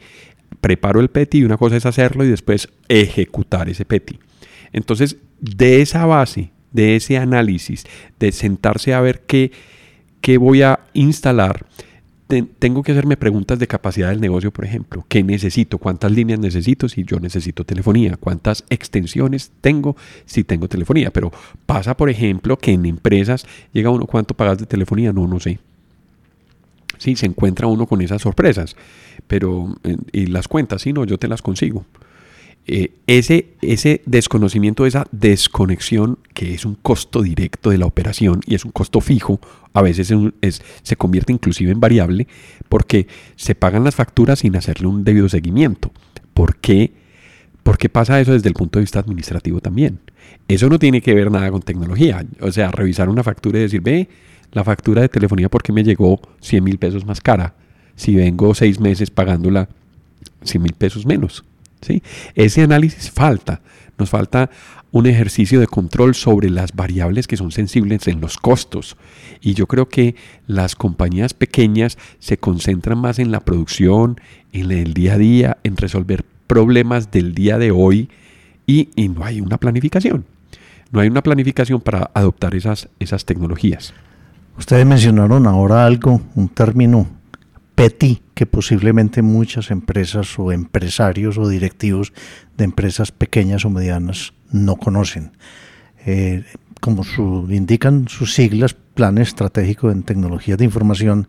preparo 0.62 0.99
el 0.99 1.09
PETI 1.09 1.39
y 1.39 1.43
una 1.43 1.57
cosa 1.57 1.75
es 1.75 1.88
hacerlo 1.88 2.23
y 2.23 2.29
después 2.29 2.69
ejecutar 2.88 3.67
ese 3.67 3.83
PETI. 3.83 4.19
Entonces, 4.73 5.17
de 5.41 5.81
esa 5.81 6.05
base, 6.05 6.51
de 6.71 6.95
ese 6.95 7.17
análisis, 7.17 7.86
de 8.19 8.31
sentarse 8.31 8.93
a 8.93 9.01
ver 9.01 9.21
qué, 9.25 9.51
qué 10.21 10.38
voy 10.38 10.62
a 10.62 10.81
instalar, 10.93 11.65
tengo 12.27 12.83
que 12.83 12.91
hacerme 12.91 13.17
preguntas 13.17 13.59
de 13.59 13.67
capacidad 13.67 14.09
del 14.09 14.21
negocio, 14.21 14.51
por 14.51 14.65
ejemplo. 14.65 15.05
¿Qué 15.07 15.23
necesito? 15.23 15.77
¿Cuántas 15.77 16.12
líneas 16.12 16.39
necesito 16.39 16.89
si 16.89 17.03
yo 17.03 17.19
necesito 17.19 17.63
telefonía? 17.63 18.17
¿Cuántas 18.17 18.63
extensiones 18.69 19.51
tengo 19.62 19.95
si 20.25 20.43
tengo 20.43 20.67
telefonía? 20.67 21.12
Pero 21.12 21.31
pasa, 21.65 21.95
por 21.95 22.09
ejemplo, 22.09 22.57
que 22.57 22.71
en 22.71 22.86
empresas 22.86 23.45
llega 23.71 23.89
uno, 23.89 24.05
¿cuánto 24.05 24.33
pagas 24.33 24.57
de 24.57 24.65
telefonía? 24.65 25.13
No, 25.13 25.27
no 25.27 25.39
sé. 25.39 25.59
Sí, 26.97 27.15
se 27.15 27.25
encuentra 27.25 27.67
uno 27.67 27.86
con 27.86 28.01
esas 28.01 28.21
sorpresas. 28.21 28.75
Pero, 29.27 29.75
eh, 29.83 29.97
y 30.12 30.25
las 30.27 30.47
cuentas, 30.47 30.81
sí, 30.81 30.93
no, 30.93 31.05
yo 31.05 31.17
te 31.17 31.27
las 31.27 31.41
consigo. 31.41 31.86
Eh, 32.65 32.93
ese, 33.08 33.56
ese 33.62 34.02
desconocimiento, 34.06 34.86
esa 34.86 35.06
desconexión, 35.12 36.19
que 36.34 36.54
es 36.54 36.65
un 36.65 36.76
costo 36.76 37.21
directo 37.21 37.69
de 37.69 37.78
la 37.78 37.86
operación 37.86 38.39
y 38.45 38.56
es 38.56 38.63
un 38.63 38.71
costo 38.71 39.02
fijo, 39.02 39.39
a 39.73 39.82
veces 39.82 40.13
es, 40.41 40.62
se 40.82 40.95
convierte 40.95 41.34
inclusive 41.34 41.71
en 41.71 41.82
variable 41.82 42.28
porque 42.69 43.08
se 43.36 43.54
pagan 43.54 43.84
las 43.84 43.95
facturas 43.95 44.39
sin 44.39 44.56
hacerle 44.56 44.88
un 44.88 45.04
debido 45.04 45.28
seguimiento. 45.28 45.91
¿Por 46.34 46.56
qué? 46.56 46.93
¿Por 47.63 47.78
qué 47.78 47.89
pasa 47.89 48.19
eso 48.19 48.32
desde 48.32 48.49
el 48.49 48.56
punto 48.56 48.80
de 48.80 48.84
vista 48.84 48.99
administrativo 48.99 49.60
también? 49.60 49.99
Eso 50.47 50.69
no 50.69 50.80
tiene 50.80 51.02
que 51.02 51.13
ver 51.13 51.32
nada 51.32 51.52
con 51.52 51.62
tecnología. 51.62 52.26
O 52.39 52.52
sea, 52.52 52.71
revisar 52.71 53.10
una 53.10 53.23
factura 53.23 53.60
y 53.60 53.63
decir, 53.63 53.82
ve, 53.82 54.10
la 54.52 54.63
factura 54.63 55.02
de 55.02 55.10
telefonía, 55.10 55.49
¿por 55.49 55.63
qué 55.63 55.73
me 55.73 55.84
llegó 55.84 56.19
100 56.41 56.63
mil 56.63 56.78
pesos 56.78 57.06
más 57.06 57.19
cara? 57.19 57.56
Si 57.95 58.15
vengo 58.15 58.54
seis 58.54 58.80
meses 58.80 59.12
pagándola 59.12 59.69
100 60.43 60.62
mil 60.62 60.73
pesos 60.73 61.06
menos. 61.06 61.43
Ese 62.36 62.62
análisis 62.62 63.12
falta. 63.12 63.62
Nos 63.98 64.10
falta 64.10 64.50
un 64.91 65.08
ejercicio 65.08 65.60
de 65.60 65.67
control 65.67 66.13
sobre 66.13 66.50
las 66.50 66.74
variables 66.74 67.28
que 67.28 67.38
son 67.38 67.52
sensibles 67.52 68.08
en 68.08 68.22
los 68.22 68.38
costos. 68.38 68.96
Y 69.41 69.56
yo 69.56 69.67
creo 69.67 69.89
que 69.89 70.15
las 70.48 70.76
compañías 70.76 71.34
pequeñas 71.34 71.98
se 72.19 72.38
concentran 72.38 73.00
más 73.00 73.19
en 73.19 73.32
la 73.32 73.39
producción, 73.39 74.22
en 74.52 74.72
el 74.72 74.93
día 74.93 75.13
a 75.13 75.17
día, 75.17 75.58
en 75.63 75.78
resolver 75.78 76.24
problemas 76.48 77.12
del 77.12 77.34
día 77.34 77.58
de 77.58 77.72
hoy 77.72 78.10
y, 78.67 78.89
no 79.10 79.26
hay 79.26 79.41
una 79.41 79.58
planificación. 79.58 80.26
No 80.91 81.00
hay 81.00 81.08
una 81.08 81.24
planificación 81.24 81.82
para 81.82 82.12
adoptar 82.13 82.54
esas, 82.56 82.88
esas 83.00 83.26
tecnologías. 83.26 83.93
Ustedes 84.58 84.86
mencionaron 84.86 85.48
ahora 85.48 85.86
algo, 85.86 86.22
un 86.36 86.50
término 86.50 87.08
PETI, 87.75 88.21
que 88.33 88.45
posiblemente 88.45 89.21
muchas 89.21 89.71
empresas 89.71 90.38
o 90.38 90.51
empresarios 90.51 91.38
o 91.38 91.47
directivos 91.47 92.13
de 92.57 92.65
empresas 92.65 93.12
pequeñas 93.12 93.65
o 93.65 93.69
medianas 93.69 94.33
no 94.51 94.75
conocen. 94.75 95.31
Eh, 96.05 96.43
como 96.79 97.03
su, 97.03 97.47
indican 97.49 98.07
sus 98.07 98.33
siglas, 98.33 98.75
Plan 98.93 99.17
Estratégico 99.17 99.89
en 99.89 100.03
Tecnologías 100.03 100.57
de 100.57 100.65
Información, 100.65 101.27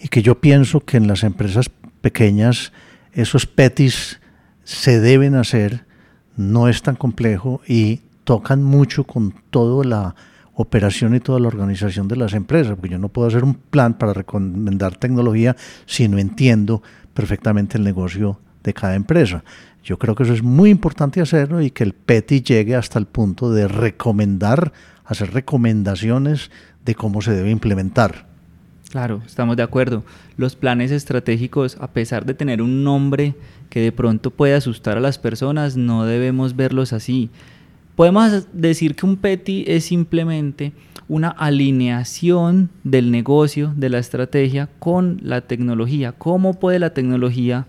y 0.00 0.08
que 0.08 0.22
yo 0.22 0.40
pienso 0.40 0.80
que 0.80 0.96
en 0.96 1.06
las 1.06 1.24
empresas 1.24 1.70
pequeñas 2.00 2.72
esos 3.12 3.46
PETIs 3.46 4.20
se 4.64 5.00
deben 5.00 5.34
hacer, 5.34 5.84
no 6.36 6.68
es 6.68 6.82
tan 6.82 6.96
complejo 6.96 7.60
y 7.66 8.00
tocan 8.24 8.62
mucho 8.62 9.04
con 9.04 9.34
toda 9.50 9.84
la 9.84 10.14
operación 10.60 11.14
y 11.14 11.20
toda 11.20 11.38
la 11.38 11.46
organización 11.46 12.08
de 12.08 12.16
las 12.16 12.34
empresas, 12.34 12.74
porque 12.74 12.88
yo 12.88 12.98
no 12.98 13.08
puedo 13.08 13.28
hacer 13.28 13.44
un 13.44 13.54
plan 13.54 13.94
para 13.96 14.12
recomendar 14.12 14.96
tecnología 14.96 15.54
si 15.86 16.08
no 16.08 16.18
entiendo 16.18 16.82
perfectamente 17.14 17.78
el 17.78 17.84
negocio 17.84 18.40
de 18.64 18.74
cada 18.74 18.96
empresa. 18.96 19.44
Yo 19.84 20.00
creo 20.00 20.16
que 20.16 20.24
eso 20.24 20.32
es 20.32 20.42
muy 20.42 20.70
importante 20.70 21.20
hacerlo 21.20 21.62
y 21.62 21.70
que 21.70 21.84
el 21.84 21.92
PETI 21.92 22.42
llegue 22.42 22.74
hasta 22.74 22.98
el 22.98 23.06
punto 23.06 23.52
de 23.52 23.68
recomendar, 23.68 24.72
hacer 25.04 25.32
recomendaciones 25.32 26.50
de 26.84 26.96
cómo 26.96 27.22
se 27.22 27.32
debe 27.32 27.50
implementar. 27.50 28.26
Claro, 28.90 29.22
estamos 29.24 29.56
de 29.56 29.62
acuerdo. 29.62 30.02
Los 30.36 30.56
planes 30.56 30.90
estratégicos, 30.90 31.76
a 31.80 31.86
pesar 31.92 32.26
de 32.26 32.34
tener 32.34 32.62
un 32.62 32.82
nombre 32.82 33.36
que 33.70 33.80
de 33.80 33.92
pronto 33.92 34.32
puede 34.32 34.54
asustar 34.54 34.96
a 34.96 35.00
las 35.00 35.18
personas, 35.18 35.76
no 35.76 36.04
debemos 36.04 36.56
verlos 36.56 36.92
así. 36.92 37.30
Podemos 37.98 38.46
decir 38.52 38.94
que 38.94 39.04
un 39.04 39.16
PETI 39.16 39.64
es 39.66 39.86
simplemente 39.86 40.72
una 41.08 41.30
alineación 41.30 42.70
del 42.84 43.10
negocio, 43.10 43.72
de 43.74 43.88
la 43.88 43.98
estrategia 43.98 44.68
con 44.78 45.18
la 45.20 45.40
tecnología. 45.40 46.12
¿Cómo 46.12 46.54
puede 46.60 46.78
la 46.78 46.94
tecnología, 46.94 47.66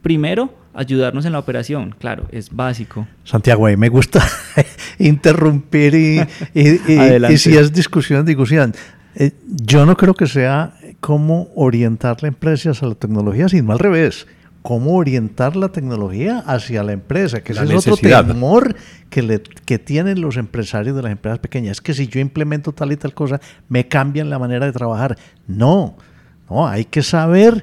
primero, 0.00 0.54
ayudarnos 0.74 1.24
en 1.24 1.32
la 1.32 1.40
operación? 1.40 1.92
Claro, 1.98 2.28
es 2.30 2.54
básico. 2.54 3.08
Santiago, 3.24 3.66
ahí 3.66 3.76
me 3.76 3.88
gusta 3.88 4.24
interrumpir 5.00 5.96
y, 5.96 6.20
y, 6.54 7.36
si 7.36 7.56
es 7.56 7.72
discusión, 7.72 8.24
discusión. 8.24 8.72
Eh, 9.16 9.32
yo 9.44 9.86
no 9.86 9.96
creo 9.96 10.14
que 10.14 10.28
sea 10.28 10.74
cómo 11.00 11.48
orientar 11.56 12.22
la 12.22 12.28
empresa 12.28 12.70
hacia 12.70 12.86
la 12.86 12.94
tecnología, 12.94 13.48
sino 13.48 13.72
al 13.72 13.80
revés 13.80 14.28
cómo 14.64 14.96
orientar 14.96 15.56
la 15.56 15.68
tecnología 15.68 16.38
hacia 16.38 16.82
la 16.82 16.92
empresa, 16.92 17.44
que 17.44 17.52
ese 17.52 17.64
es 17.64 17.86
otro 17.86 18.24
temor 18.24 18.74
que, 19.10 19.20
le, 19.20 19.42
que 19.42 19.78
tienen 19.78 20.22
los 20.22 20.38
empresarios 20.38 20.96
de 20.96 21.02
las 21.02 21.12
empresas 21.12 21.38
pequeñas. 21.38 21.72
Es 21.72 21.80
que 21.82 21.92
si 21.92 22.08
yo 22.08 22.18
implemento 22.18 22.72
tal 22.72 22.90
y 22.90 22.96
tal 22.96 23.12
cosa, 23.12 23.42
me 23.68 23.88
cambian 23.88 24.30
la 24.30 24.38
manera 24.38 24.64
de 24.64 24.72
trabajar. 24.72 25.18
No, 25.46 25.98
no, 26.48 26.66
hay 26.66 26.86
que 26.86 27.02
saber 27.02 27.62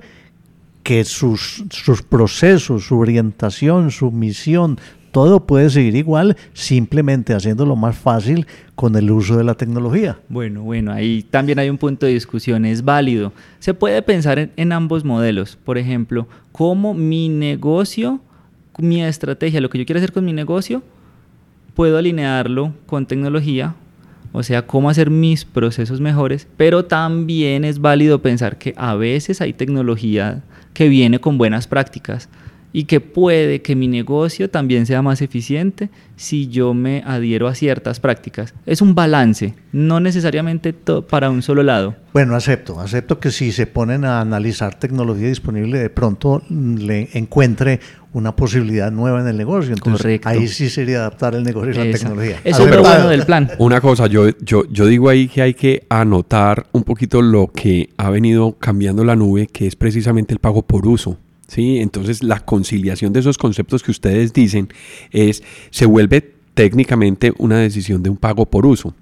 que 0.84 1.04
sus, 1.04 1.64
sus 1.72 2.04
procesos, 2.04 2.86
su 2.86 3.00
orientación, 3.00 3.90
su 3.90 4.12
misión, 4.12 4.80
todo 5.12 5.46
puede 5.46 5.70
seguir 5.70 5.96
igual, 5.96 6.38
simplemente 6.54 7.34
haciéndolo 7.34 7.76
más 7.76 7.98
fácil 7.98 8.48
con 8.76 8.96
el 8.96 9.12
uso 9.12 9.38
de 9.38 9.44
la 9.44 9.56
tecnología. 9.56 10.18
Bueno, 10.30 10.64
bueno, 10.64 10.92
ahí 10.92 11.24
también 11.30 11.60
hay 11.60 11.70
un 11.70 11.78
punto 11.78 12.06
de 12.06 12.14
discusión, 12.14 12.66
es 12.66 12.84
válido. 12.84 13.34
Se 13.60 13.74
puede 13.74 14.02
pensar 14.02 14.50
en, 14.56 14.72
ambos 14.72 15.04
modelos, 15.04 15.58
por 15.64 15.78
ejemplo, 15.78 16.28
cómo 16.52 16.94
mi 16.94 17.30
negocio, 17.30 18.20
mi 18.80 19.04
estrategia, 19.04 19.62
lo 19.62 19.70
que 19.70 19.78
yo 19.78 19.86
quiero 19.86 20.00
hacer 20.00 20.14
con 20.14 20.26
mi 20.26 20.34
negocio, 20.34 20.82
puedo 21.76 21.98
alinearlo 21.98 22.74
con 22.86 23.06
tecnología, 23.06 23.76
o 24.32 24.44
sea, 24.44 24.66
cómo 24.66 24.90
hacer 24.90 25.10
mis 25.10 25.44
procesos 25.44 26.00
mejores, 26.00 26.48
pero 26.56 26.86
también 26.86 27.66
es 27.66 27.80
válido 27.80 28.22
pensar 28.22 28.58
que 28.58 28.74
a 28.78 28.96
veces 28.96 29.42
hay 29.42 29.54
tecnología 29.54 30.42
que 30.74 30.88
viene 30.88 31.20
con 31.20 31.38
buenas 31.38 31.68
prácticas 31.68 32.30
y 32.74 32.86
que 32.86 33.00
puede 33.00 33.62
que 33.62 33.76
mi 33.76 33.88
negocio 33.88 34.50
también 34.50 34.86
sea 34.86 35.02
más 35.02 35.22
eficiente 35.22 35.90
si 36.16 36.48
yo 36.48 36.74
me 36.74 37.04
adhiero 37.06 37.48
a 37.48 37.56
ciertas 37.56 38.00
prácticas. 38.00 38.54
Es 38.66 38.82
un 38.82 38.96
balance, 38.96 39.56
no 39.72 40.00
necesariamente 40.00 40.74
para 40.74 41.30
un 41.30 41.42
solo 41.42 41.64
lado. 41.64 41.96
Bueno, 42.14 42.36
acepto, 42.36 42.80
acepto 42.80 43.20
que 43.20 43.32
si 43.32 43.52
se 43.52 43.68
ponen 43.68 44.06
a 44.06 44.22
analizar 44.22 44.76
tecnología 44.76 45.28
disponible, 45.28 45.80
de 45.80 45.90
pronto 45.90 46.44
le 46.50 47.10
encuentre 47.14 47.80
una 48.14 48.36
posibilidad 48.36 48.92
nueva 48.92 49.22
en 49.22 49.28
el 49.28 49.38
negocio. 49.38 49.74
Entonces, 49.74 50.22
ahí 50.26 50.48
sí 50.48 50.70
sería 50.70 51.00
adaptar 51.00 51.34
el 51.36 51.44
negocio 51.44 51.82
a 51.82 51.86
la 51.86 51.92
tecnología. 51.92 52.40
Eso 52.44 52.68
es 52.68 52.76
lo 52.76 52.82
bueno 52.84 53.08
del 53.08 53.26
plan. 53.26 53.50
Una 53.58 53.80
cosa, 53.80 54.08
yo, 54.08 54.30
yo, 54.42 54.66
yo 54.70 54.86
digo 54.86 55.10
ahí 55.10 55.28
que 55.28 55.42
hay 55.42 55.54
que 55.54 55.86
anotar 55.90 56.68
un 56.74 56.84
poquito 56.84 57.22
lo 57.22 57.48
que 57.48 57.90
ha 57.98 58.10
venido 58.10 58.58
cambiando 58.60 59.04
la 59.04 59.16
nube, 59.16 59.48
que 59.48 59.66
es 59.66 59.76
precisamente 59.76 60.34
el 60.34 60.40
pago 60.40 60.62
por 60.62 60.86
uso. 60.86 61.18
¿Sí? 61.52 61.80
Entonces 61.80 62.24
la 62.24 62.40
conciliación 62.40 63.12
de 63.12 63.20
esos 63.20 63.38
conceptos 63.38 63.84
que 63.84 63.92
ustedes 63.92 64.32
dicen 64.32 64.70
es, 65.12 65.44
se 65.70 65.86
vuelve 65.86 66.34
técnicamente 66.54 67.34
una 67.40 67.58
decisión 67.60 68.02
de 68.04 68.10
un 68.10 68.16
pago 68.16 68.46
por 68.46 68.66
uso. 68.66 68.94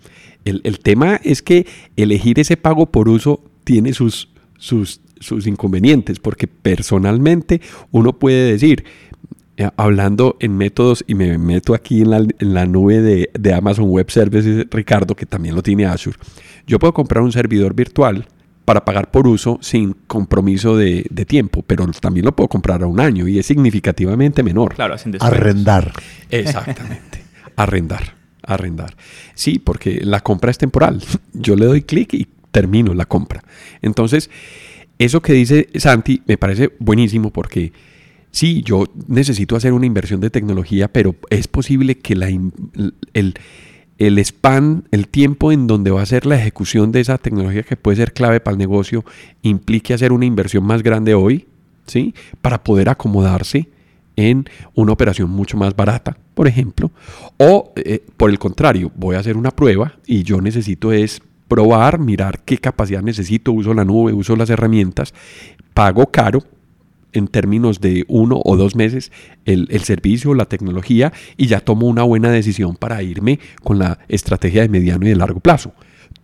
El, 0.46 0.80
tema 0.80 1.20
es 1.24 1.44
que 1.44 1.68
elegir 1.96 2.40
ese 2.40 2.58
pago 2.58 2.88
por 2.88 3.08
uso 3.08 3.44
tiene 3.66 3.94
sus, 3.94 4.30
sus, 4.58 5.00
sus 5.20 5.46
inconvenientes, 5.46 6.18
porque 6.20 6.48
personalmente 6.48 7.62
uno 7.92 8.18
puede 8.18 8.54
decir, 8.54 8.84
eh, 9.58 9.70
hablando 9.78 10.38
en 10.40 10.58
métodos, 10.58 11.04
y 11.06 11.14
me 11.14 11.38
meto 11.38 11.76
aquí 11.76 12.02
en 12.02 12.10
la, 12.10 12.18
en 12.18 12.54
la 12.56 12.66
nube 12.66 13.00
de, 13.02 13.30
de, 13.38 13.54
Amazon 13.54 13.90
Web 13.90 14.10
Services, 14.10 14.66
Ricardo, 14.72 15.16
que 15.16 15.28
también 15.28 15.54
lo 15.54 15.62
tiene 15.62 15.86
Azure, 15.86 16.18
yo 16.66 16.80
puedo 16.80 16.94
comprar 16.94 17.24
un 17.24 17.32
servidor 17.32 17.76
virtual 17.76 18.26
para 18.70 18.86
pagar 18.86 19.10
por 19.10 19.28
uso 19.28 19.58
sin 19.64 19.94
compromiso 20.06 20.78
de, 20.78 21.02
tiempo, 21.28 21.64
pero 21.66 21.88
también 21.88 22.24
lo 22.24 22.36
puedo 22.36 22.48
comprar 22.48 22.84
a 22.84 22.86
un 22.86 23.00
año 23.00 23.28
y 23.28 23.40
es 23.40 23.48
significativamente 23.48 24.44
menor. 24.44 24.76
Claro, 24.76 24.96
sin 24.96 25.18
Arrendar. 25.20 25.92
Exactamente. 26.30 27.24
arrendar. 27.56 28.14
Arrendar. 28.44 28.96
Sí, 29.34 29.58
porque 29.58 30.02
la 30.04 30.20
compra 30.20 30.52
es 30.52 30.60
temporal. 30.60 31.02
Yo 31.34 31.56
le 31.56 31.66
doy 31.66 31.82
clic 31.82 32.14
y 32.14 32.28
termino 32.52 32.94
la 32.94 33.08
compra. 33.08 33.44
Entonces, 33.82 34.30
eso 35.00 35.20
que 35.20 35.34
dice 35.34 35.70
Santi 35.74 36.22
me 36.28 36.38
parece 36.38 36.72
buenísimo 36.78 37.32
porque 37.32 37.74
sí, 38.30 38.62
yo 38.62 38.86
necesito 39.08 39.56
hacer 39.56 39.74
una 39.74 39.88
inversión 39.88 40.22
de 40.22 40.30
tecnología, 40.30 40.94
pero 40.94 41.16
es 41.32 41.48
posible 41.48 41.98
que 41.98 42.16
la, 42.16 42.28
el, 42.28 43.34
el 44.00 44.18
span, 44.24 44.86
el 44.92 45.10
tiempo 45.10 45.52
en 45.52 45.68
donde 45.68 45.92
va 45.92 46.02
a 46.02 46.06
ser 46.06 46.26
la 46.26 46.38
ejecución 46.38 46.92
de 46.92 47.02
esa 47.02 47.18
tecnología 47.18 47.64
que 47.64 47.76
puede 47.76 47.98
ser 47.98 48.14
clave 48.14 48.40
para 48.40 48.54
el 48.54 48.58
negocio, 48.58 49.04
implique 49.42 49.94
hacer 49.94 50.14
una 50.14 50.26
inversión 50.26 50.64
más 50.64 50.82
grande 50.82 51.14
hoy, 51.14 51.48
¿sí? 51.86 52.16
Para 52.42 52.64
poder 52.64 52.88
acomodarse 52.88 53.68
en 54.16 54.50
una 54.74 54.94
operación 54.94 55.30
mucho 55.30 55.58
más 55.58 55.76
barata, 55.76 56.18
por 56.34 56.48
ejemplo. 56.48 56.92
O, 57.38 57.74
eh, 57.76 58.04
por 58.16 58.30
el 58.30 58.40
contrario, 58.40 58.90
voy 58.96 59.18
a 59.18 59.20
hacer 59.20 59.36
una 59.36 59.52
prueba 59.52 59.94
y 60.06 60.24
yo 60.24 60.40
necesito 60.40 60.94
es 60.94 61.22
probar, 61.50 62.00
mirar 62.00 62.40
qué 62.46 62.58
capacidad 62.58 63.02
necesito, 63.02 63.52
uso 63.52 63.74
la 63.74 63.84
nube, 63.84 64.14
uso 64.14 64.36
las 64.38 64.50
herramientas, 64.50 65.14
pago 65.74 66.08
caro 66.08 66.44
en 67.14 67.28
términos 67.28 67.82
de 67.82 68.06
uno 68.08 68.42
o 68.44 68.56
dos 68.58 68.76
meses 68.76 69.12
el, 69.46 69.68
el 69.72 69.84
servicio, 69.84 70.34
la 70.34 70.46
tecnología 70.46 71.12
y 71.38 71.48
ya 71.48 71.60
tomo 71.60 71.88
una 71.88 72.04
buena 72.04 72.32
decisión 72.32 72.76
para 72.76 73.02
irme 73.04 73.40
con 73.64 73.80
la 73.80 74.00
estrategia 74.08 74.62
de 74.62 74.70
mediano 74.70 75.06
y 75.06 75.10
de 75.10 75.16
largo 75.16 75.40
plazo. 75.40 75.74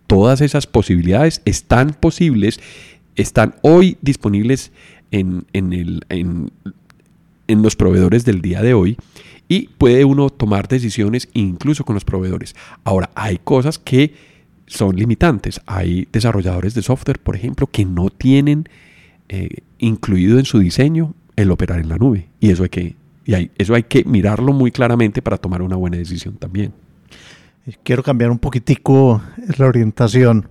Todas 0.06 0.40
esas 0.40 0.66
posibilidades 0.66 1.42
están 1.44 1.90
posibles, 1.90 2.60
están 3.16 3.56
hoy 3.62 3.98
disponibles 4.02 4.72
en, 5.10 5.46
en, 5.52 5.72
el, 5.72 6.04
en, 6.08 6.50
en 7.48 7.62
los 7.62 7.76
proveedores 7.76 8.24
del 8.24 8.40
día 8.40 8.62
de 8.62 8.74
hoy 8.74 8.96
y 9.48 9.68
puede 9.78 10.04
uno 10.04 10.30
tomar 10.30 10.68
decisiones 10.68 11.28
incluso 11.32 11.84
con 11.84 11.94
los 11.94 12.04
proveedores. 12.04 12.54
Ahora, 12.84 13.10
hay 13.14 13.38
cosas 13.38 13.78
que 13.78 14.14
son 14.66 14.96
limitantes. 14.96 15.60
Hay 15.66 16.08
desarrolladores 16.12 16.74
de 16.74 16.82
software, 16.82 17.18
por 17.20 17.36
ejemplo, 17.36 17.66
que 17.66 17.84
no 17.84 18.10
tienen 18.10 18.68
eh, 19.28 19.48
incluido 19.78 20.38
en 20.38 20.44
su 20.44 20.58
diseño 20.58 21.14
el 21.36 21.50
operar 21.50 21.80
en 21.80 21.88
la 21.88 21.96
nube. 21.96 22.28
Y 22.40 22.50
eso 22.50 22.62
hay 22.62 22.68
que, 22.68 22.96
hay, 23.28 23.50
eso 23.58 23.74
hay 23.74 23.84
que 23.84 24.04
mirarlo 24.04 24.52
muy 24.52 24.70
claramente 24.70 25.22
para 25.22 25.36
tomar 25.36 25.62
una 25.62 25.76
buena 25.76 25.96
decisión 25.96 26.36
también. 26.36 26.72
Quiero 27.82 28.02
cambiar 28.02 28.30
un 28.30 28.38
poquitico 28.38 29.20
la 29.58 29.66
orientación 29.66 30.48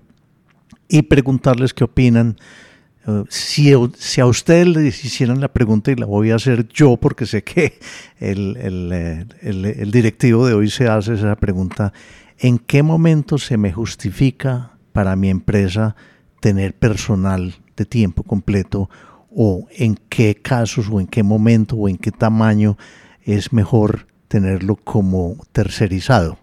y 0.90 1.04
preguntarles 1.04 1.74
qué 1.74 1.86
opinan. 1.86 2.38
Si, 3.30 3.72
a 3.72 4.26
ustedes 4.26 4.68
les 4.68 5.06
hicieran 5.06 5.40
la 5.40 5.54
pregunta, 5.54 5.92
y 5.92 5.96
la 5.96 6.08
voy 6.08 6.32
a 6.32 6.36
hacer 6.36 6.68
yo 6.70 6.98
porque 6.98 7.28
sé 7.28 7.44
que 7.44 7.80
el, 8.20 8.58
el, 8.58 8.92
eh, 8.92 9.26
el, 9.42 9.66
el 9.66 9.92
directivo 9.92 10.48
de 10.48 10.56
hoy 10.56 10.70
se 10.72 10.88
hace 10.88 11.14
esa 11.14 11.36
pregunta, 11.36 11.94
¿en 12.40 12.58
qué 12.58 12.82
momento 12.82 13.38
se 13.38 13.58
me 13.58 13.72
justifica 13.72 14.72
para 14.92 15.16
mi 15.16 15.30
empresa 15.30 15.96
tener 16.40 16.74
personal 16.74 17.54
de 17.76 17.86
tiempo 17.86 18.24
completo 18.24 18.90
o 19.30 19.68
en 19.78 19.98
qué 20.10 20.36
casos 20.36 20.88
o 20.90 21.00
en 21.00 21.08
qué 21.08 21.24
momento 21.24 21.76
o 21.76 21.90
en 21.90 21.98
qué 21.98 22.12
tamaño 22.12 22.78
es 23.24 23.52
mejor 23.52 24.08
tenerlo 24.28 24.76
como 24.76 25.36
tercerizado? 25.52 26.38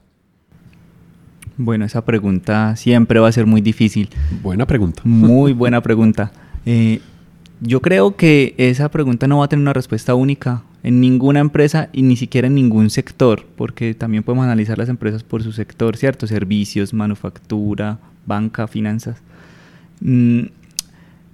Bueno, 1.57 1.85
esa 1.85 2.05
pregunta 2.05 2.77
siempre 2.77 3.21
va 3.21 3.29
a 3.29 3.33
ser 3.33 3.47
muy 3.47 3.61
difícil. 3.61 4.09
Buena 4.43 4.67
pregunta. 4.67 5.03
Muy 5.05 5.53
buena 5.63 5.81
pregunta. 5.83 6.33
Eh, 6.67 7.01
yo 7.61 7.81
creo 7.81 8.17
que 8.17 8.55
esa 8.59 8.91
pregunta 8.91 9.27
no 9.27 9.39
va 9.39 9.45
a 9.45 9.49
tener 9.49 9.63
una 9.63 9.73
respuesta 9.73 10.15
única 10.15 10.63
en 10.83 11.01
ninguna 11.01 11.41
empresa 11.41 11.89
y 11.93 12.03
ni 12.03 12.17
siquiera 12.17 12.49
en 12.49 12.55
ningún 12.57 12.91
sector, 12.91 13.47
porque 13.57 13.95
también 13.95 14.25
podemos 14.25 14.45
analizar 14.45 14.79
las 14.79 14.89
empresas 14.89 15.23
por 15.23 15.43
su 15.43 15.53
sector, 15.53 15.97
¿cierto? 15.97 16.27
Servicios, 16.27 16.93
manufactura, 16.93 17.99
banca, 18.27 18.67
finanzas. 18.67 19.23
Mm, 20.01 20.47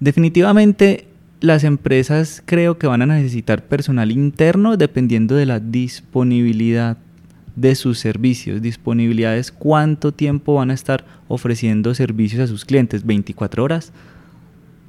definitivamente 0.00 1.06
las 1.40 1.64
empresas 1.64 2.42
creo 2.44 2.78
que 2.78 2.86
van 2.86 3.02
a 3.02 3.06
necesitar 3.06 3.64
personal 3.64 4.10
interno 4.10 4.76
dependiendo 4.76 5.36
de 5.36 5.46
la 5.46 5.60
disponibilidad 5.60 6.96
de 7.54 7.74
sus 7.74 7.98
servicios. 7.98 8.62
Disponibilidad 8.62 9.36
es 9.36 9.52
cuánto 9.52 10.12
tiempo 10.12 10.54
van 10.54 10.70
a 10.70 10.74
estar 10.74 11.04
ofreciendo 11.28 11.94
servicios 11.94 12.42
a 12.42 12.46
sus 12.46 12.64
clientes, 12.64 13.04
24 13.04 13.62
horas, 13.62 13.92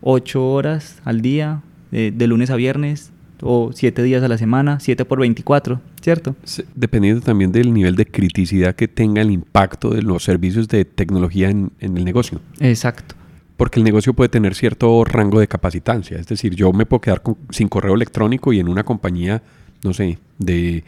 8 0.01 0.51
horas 0.51 1.01
al 1.03 1.21
día, 1.21 1.61
de, 1.91 2.11
de 2.11 2.27
lunes 2.27 2.49
a 2.49 2.55
viernes, 2.55 3.11
o 3.41 3.71
7 3.73 4.03
días 4.03 4.23
a 4.23 4.27
la 4.27 4.37
semana, 4.37 4.79
7 4.79 5.05
por 5.05 5.19
24, 5.19 5.81
¿cierto? 6.01 6.35
Dependiendo 6.75 7.21
también 7.21 7.51
del 7.51 7.73
nivel 7.73 7.95
de 7.95 8.05
criticidad 8.05 8.75
que 8.75 8.87
tenga 8.87 9.21
el 9.21 9.31
impacto 9.31 9.91
de 9.91 10.01
los 10.01 10.23
servicios 10.23 10.67
de 10.67 10.85
tecnología 10.85 11.49
en, 11.49 11.71
en, 11.79 11.97
el 11.97 12.05
negocio. 12.05 12.41
Exacto. 12.59 13.15
Porque 13.59 13.81
el 13.81 13.83
negocio 13.83 14.13
puede 14.13 14.29
tener 14.29 14.55
cierto 14.55 15.03
rango 15.03 15.41
de 15.41 15.49
capacitancia. 15.49 16.17
Es 16.17 16.27
decir, 16.27 16.55
yo 16.55 16.71
me 16.71 16.85
puedo 16.85 17.01
quedar 17.01 17.21
con, 17.21 17.35
sin 17.49 17.67
correo 17.67 17.93
electrónico 17.93 18.53
y 18.53 18.59
en 18.61 18.69
una 18.69 18.85
compañía, 18.85 19.43
no 19.83 19.93
sé, 19.93 20.17
de, 20.37 20.85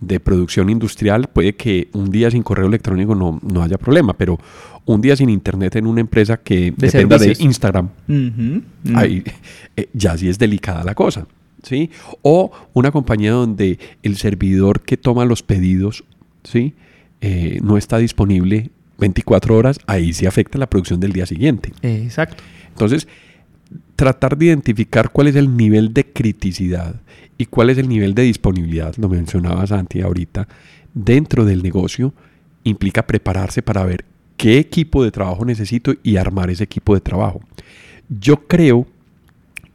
de, 0.00 0.20
producción 0.20 0.70
industrial, 0.70 1.26
puede 1.26 1.56
que 1.56 1.88
un 1.94 2.12
día 2.12 2.30
sin 2.30 2.44
correo 2.44 2.68
electrónico 2.68 3.16
no, 3.16 3.40
no 3.42 3.64
haya 3.64 3.76
problema, 3.76 4.12
pero 4.12 4.38
un 4.84 5.00
día 5.00 5.16
sin 5.16 5.30
internet 5.30 5.74
en 5.74 5.88
una 5.88 6.00
empresa 6.00 6.36
que 6.36 6.70
De 6.70 6.86
dependa 6.86 7.18
servicios. 7.18 7.38
de 7.38 7.44
Instagram, 7.44 7.88
ahí, 8.94 9.24
eh, 9.74 9.88
ya 9.92 10.16
sí 10.16 10.28
es 10.28 10.38
delicada 10.38 10.84
la 10.84 10.94
cosa. 10.94 11.26
¿sí? 11.64 11.90
O 12.22 12.52
una 12.72 12.92
compañía 12.92 13.32
donde 13.32 13.80
el 14.04 14.16
servidor 14.16 14.82
que 14.82 14.96
toma 14.96 15.24
los 15.24 15.42
pedidos, 15.42 16.04
¿sí? 16.44 16.74
Eh, 17.20 17.58
no 17.64 17.76
está 17.76 17.98
disponible 17.98 18.70
24 19.02 19.56
horas, 19.56 19.78
ahí 19.86 20.12
sí 20.12 20.26
afecta 20.26 20.58
la 20.58 20.70
producción 20.70 21.00
del 21.00 21.12
día 21.12 21.26
siguiente. 21.26 21.72
Exacto. 21.82 22.42
Entonces, 22.68 23.06
tratar 23.96 24.38
de 24.38 24.46
identificar 24.46 25.10
cuál 25.10 25.28
es 25.28 25.36
el 25.36 25.56
nivel 25.56 25.92
de 25.92 26.04
criticidad 26.04 26.96
y 27.36 27.46
cuál 27.46 27.70
es 27.70 27.78
el 27.78 27.88
nivel 27.88 28.14
de 28.14 28.22
disponibilidad, 28.22 28.94
lo 28.96 29.08
mencionaba 29.08 29.66
Santi 29.66 30.00
ahorita, 30.00 30.48
dentro 30.94 31.44
del 31.44 31.62
negocio, 31.62 32.14
implica 32.64 33.06
prepararse 33.06 33.60
para 33.60 33.84
ver 33.84 34.04
qué 34.36 34.58
equipo 34.58 35.02
de 35.02 35.10
trabajo 35.10 35.44
necesito 35.44 35.94
y 36.02 36.16
armar 36.16 36.50
ese 36.50 36.64
equipo 36.64 36.94
de 36.94 37.00
trabajo. 37.00 37.40
Yo 38.08 38.46
creo 38.46 38.86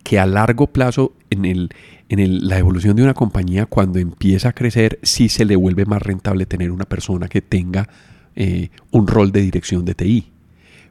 que 0.03 0.19
a 0.19 0.25
largo 0.25 0.67
plazo 0.67 1.13
en, 1.29 1.43
el, 1.43 1.69
en 2.07 2.19
el, 2.19 2.47
la 2.47 2.57
evolución 2.57 2.95
de 2.95 3.03
una 3.03 3.13
compañía, 3.13 3.65
cuando 3.65 3.99
empieza 3.99 4.49
a 4.49 4.53
crecer, 4.53 4.99
sí 5.03 5.27
se 5.27 5.43
le 5.43 5.57
vuelve 5.57 5.85
más 5.85 6.01
rentable 6.01 6.45
tener 6.45 6.71
una 6.71 6.85
persona 6.85 7.27
que 7.27 7.41
tenga 7.41 7.89
eh, 8.37 8.69
un 8.91 9.07
rol 9.07 9.31
de 9.33 9.41
dirección 9.41 9.83
de 9.83 9.93
TI. 9.95 10.31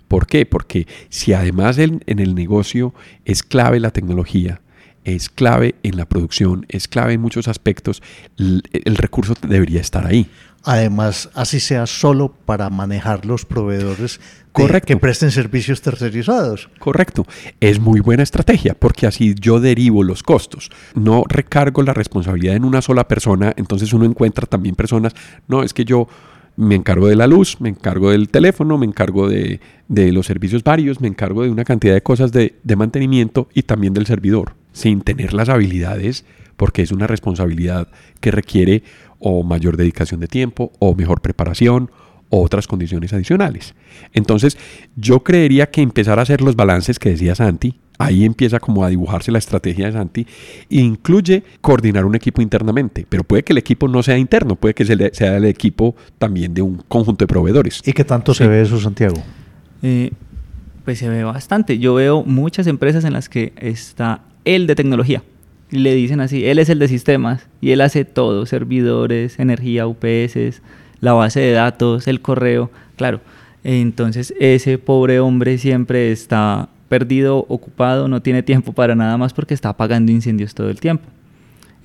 ¿Por 0.08 0.26
qué? 0.26 0.44
Porque 0.44 0.86
si 1.08 1.32
además 1.32 1.78
en, 1.78 2.02
en 2.06 2.18
el 2.18 2.34
negocio 2.34 2.92
es 3.24 3.42
clave 3.42 3.80
la 3.80 3.90
tecnología, 3.90 4.60
es 5.04 5.28
clave 5.30 5.76
en 5.82 5.96
la 5.96 6.04
producción, 6.06 6.66
es 6.68 6.86
clave 6.88 7.14
en 7.14 7.20
muchos 7.20 7.48
aspectos, 7.48 8.02
el, 8.38 8.62
el 8.72 8.96
recurso 8.96 9.34
debería 9.48 9.80
estar 9.80 10.06
ahí. 10.06 10.28
Además, 10.68 11.30
así 11.34 11.60
sea 11.60 11.86
solo 11.86 12.32
para 12.44 12.70
manejar 12.70 13.24
los 13.24 13.44
proveedores 13.44 14.18
de- 14.56 14.80
que 14.80 14.96
presten 14.96 15.30
servicios 15.30 15.80
tercerizados. 15.80 16.68
Correcto. 16.80 17.24
Es 17.60 17.78
muy 17.78 18.00
buena 18.00 18.24
estrategia 18.24 18.74
porque 18.74 19.06
así 19.06 19.36
yo 19.40 19.60
derivo 19.60 20.02
los 20.02 20.24
costos. 20.24 20.70
No 20.96 21.22
recargo 21.28 21.82
la 21.84 21.94
responsabilidad 21.94 22.56
en 22.56 22.64
una 22.64 22.82
sola 22.82 23.06
persona, 23.06 23.52
entonces 23.56 23.92
uno 23.92 24.06
encuentra 24.06 24.46
también 24.46 24.74
personas, 24.74 25.14
no, 25.46 25.62
es 25.62 25.72
que 25.72 25.84
yo 25.84 26.08
me 26.56 26.74
encargo 26.74 27.08
de 27.08 27.16
la 27.16 27.26
luz, 27.26 27.60
me 27.60 27.68
encargo 27.68 28.10
del 28.10 28.28
teléfono, 28.28 28.78
me 28.78 28.86
encargo 28.86 29.28
de, 29.28 29.60
los 29.88 30.26
servicios 30.26 30.64
varios, 30.64 31.00
me 31.00 31.08
encargo 31.08 31.42
de 31.42 31.50
una 31.50 31.64
cantidad 31.64 31.94
de 31.94 32.02
cosas 32.02 32.32
de, 32.32 32.56
de 32.64 32.76
mantenimiento 32.76 33.48
y 33.54 33.62
también 33.62 33.92
del 33.92 34.06
servidor, 34.06 34.54
sin 34.72 35.02
tener 35.02 35.34
las 35.34 35.48
habilidades, 35.48 36.24
porque 36.56 36.82
es 36.82 36.92
una 36.92 37.06
responsabilidad 37.06 37.88
que 38.20 38.30
requiere 38.30 38.82
o 39.18 39.42
mayor 39.42 39.76
dedicación 39.76 40.20
de 40.20 40.28
tiempo 40.28 40.72
o 40.78 40.94
mejor 40.94 41.20
preparación 41.20 41.90
o 42.28 42.42
otras 42.42 42.66
condiciones 42.66 43.12
adicionales. 43.12 43.74
Entonces, 44.12 44.58
yo 44.96 45.20
creería 45.20 45.70
que 45.70 45.82
empezar 45.82 46.18
a 46.18 46.22
hacer 46.22 46.40
los 46.40 46.56
balances 46.56 46.98
que 46.98 47.10
decía 47.10 47.34
Santi, 47.34 47.78
ahí 47.98 48.24
empieza 48.24 48.58
como 48.60 48.84
a 48.84 48.88
dibujarse 48.88 49.30
la 49.32 49.38
estrategia 49.38 49.86
de 49.86 49.92
Santi, 49.92 50.26
incluye 50.68 51.42
coordinar 51.60 52.04
un 52.04 52.14
equipo 52.14 52.42
internamente, 52.42 53.06
pero 53.08 53.24
puede 53.24 53.42
que 53.42 53.52
el 53.52 53.58
equipo 53.58 53.88
no 53.88 54.02
sea 54.02 54.18
interno, 54.18 54.56
puede 54.56 54.74
que 54.74 54.84
se- 54.84 55.14
sea 55.14 55.36
el 55.36 55.44
equipo 55.44 55.94
también 56.18 56.52
de 56.54 56.62
un 56.62 56.82
conjunto 56.88 57.24
de 57.24 57.26
proveedores. 57.28 57.80
¿Y 57.84 57.92
qué 57.92 58.04
tanto 58.04 58.34
se 58.34 58.46
ve 58.46 58.62
eso, 58.62 58.78
Santiago? 58.80 59.16
Eh, 59.82 60.10
pues 60.84 60.98
se 60.98 61.08
ve 61.08 61.24
bastante. 61.24 61.78
Yo 61.78 61.94
veo 61.94 62.22
muchas 62.22 62.66
empresas 62.66 63.04
en 63.04 63.12
las 63.12 63.28
que 63.28 63.52
está 63.56 64.20
el 64.44 64.66
de 64.66 64.74
tecnología. 64.74 65.22
Y 65.70 65.78
le 65.78 65.94
dicen 65.94 66.20
así, 66.20 66.44
él 66.46 66.60
es 66.60 66.68
el 66.68 66.78
de 66.78 66.86
sistemas 66.86 67.48
y 67.60 67.72
él 67.72 67.80
hace 67.80 68.04
todo, 68.04 68.46
servidores, 68.46 69.40
energía, 69.40 69.88
UPS, 69.88 70.62
la 71.00 71.12
base 71.12 71.40
de 71.40 71.50
datos, 71.52 72.06
el 72.06 72.20
correo. 72.20 72.70
Claro, 72.96 73.20
entonces 73.64 74.32
ese 74.38 74.78
pobre 74.78 75.18
hombre 75.18 75.58
siempre 75.58 76.12
está 76.12 76.68
perdido, 76.88 77.44
ocupado, 77.48 78.08
no 78.08 78.22
tiene 78.22 78.42
tiempo 78.42 78.72
para 78.72 78.94
nada 78.94 79.16
más 79.18 79.32
porque 79.32 79.54
está 79.54 79.70
apagando 79.70 80.12
incendios 80.12 80.54
todo 80.54 80.70
el 80.70 80.80
tiempo. 80.80 81.04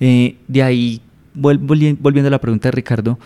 Eh, 0.00 0.36
de 0.48 0.62
ahí, 0.62 1.00
vol- 1.36 1.60
volvi- 1.60 1.96
volviendo 2.00 2.28
a 2.28 2.30
la 2.30 2.40
pregunta 2.40 2.68
de 2.68 2.72
Ricardo, 2.72 3.18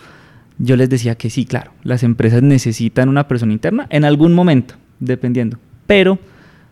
yo 0.59 0.75
les 0.75 0.89
decía 0.89 1.15
que 1.15 1.29
sí, 1.29 1.45
claro, 1.45 1.71
las 1.83 2.03
empresas 2.03 2.41
necesitan 2.41 3.09
una 3.09 3.27
persona 3.27 3.53
interna 3.53 3.87
en 3.89 4.05
algún 4.05 4.33
momento, 4.33 4.75
dependiendo. 4.99 5.57
Pero 5.85 6.19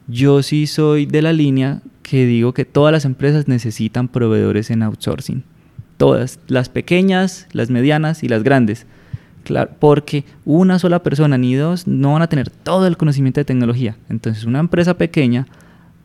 yo 0.07 0.41
sí 0.43 0.67
soy 0.67 1.05
de 1.05 1.21
la 1.21 1.33
línea 1.33 1.81
que 2.01 2.25
digo 2.25 2.53
que 2.53 2.65
todas 2.65 2.91
las 2.91 3.05
empresas 3.05 3.47
necesitan 3.47 4.07
proveedores 4.07 4.69
en 4.69 4.83
outsourcing. 4.83 5.43
Todas, 5.97 6.39
las 6.47 6.69
pequeñas, 6.69 7.47
las 7.51 7.69
medianas 7.69 8.23
y 8.23 8.27
las 8.27 8.43
grandes. 8.43 8.85
Claro, 9.45 9.69
porque 9.77 10.25
una 10.43 10.79
sola 10.79 11.03
persona 11.03 11.37
ni 11.37 11.53
dos 11.53 11.85
no 11.85 12.13
van 12.13 12.23
a 12.23 12.27
tener 12.27 12.49
todo 12.49 12.87
el 12.87 12.97
conocimiento 12.97 13.39
de 13.39 13.45
tecnología. 13.45 13.95
Entonces, 14.09 14.43
una 14.43 14.57
empresa 14.59 14.97
pequeña 14.97 15.45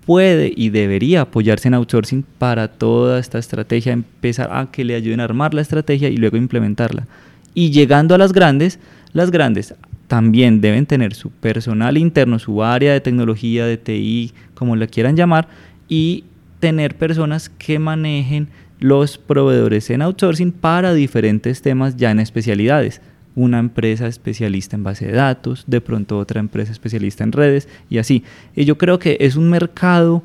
puede 0.04 0.52
y 0.54 0.68
debería 0.68 1.22
apoyarse 1.22 1.68
en 1.68 1.74
outsourcing 1.74 2.22
para 2.36 2.68
toda 2.68 3.18
esta 3.18 3.38
estrategia, 3.38 3.94
empezar 3.94 4.50
a 4.52 4.70
que 4.70 4.84
le 4.84 4.94
ayuden 4.94 5.20
a 5.20 5.24
armar 5.24 5.54
la 5.54 5.62
estrategia 5.62 6.10
y 6.10 6.18
luego 6.18 6.36
implementarla. 6.36 7.06
Y 7.54 7.70
llegando 7.70 8.14
a 8.14 8.18
las 8.18 8.34
grandes, 8.34 8.78
las 9.14 9.30
grandes 9.30 9.74
también 10.06 10.60
deben 10.60 10.84
tener 10.84 11.14
su 11.14 11.30
personal 11.30 11.96
interno, 11.96 12.38
su 12.38 12.62
área 12.62 12.92
de 12.92 13.00
tecnología, 13.00 13.64
de 13.64 13.78
TI, 13.78 14.34
como 14.52 14.76
la 14.76 14.86
quieran 14.86 15.16
llamar, 15.16 15.48
y 15.88 16.24
tener 16.58 16.94
personas 16.94 17.48
que 17.48 17.78
manejen 17.78 18.48
los 18.80 19.16
proveedores 19.16 19.88
en 19.88 20.02
outsourcing 20.02 20.52
para 20.52 20.92
diferentes 20.92 21.62
temas 21.62 21.96
ya 21.96 22.10
en 22.10 22.20
especialidades. 22.20 23.00
Una 23.34 23.58
empresa 23.58 24.06
especialista 24.06 24.76
en 24.76 24.82
base 24.82 25.06
de 25.06 25.12
datos, 25.12 25.64
de 25.66 25.80
pronto 25.80 26.18
otra 26.18 26.40
empresa 26.40 26.72
especialista 26.72 27.24
en 27.24 27.32
redes 27.32 27.68
y 27.88 27.98
así. 27.98 28.24
Y 28.56 28.64
yo 28.64 28.76
creo 28.76 28.98
que 28.98 29.16
es 29.20 29.36
un 29.36 29.48
mercado 29.48 30.22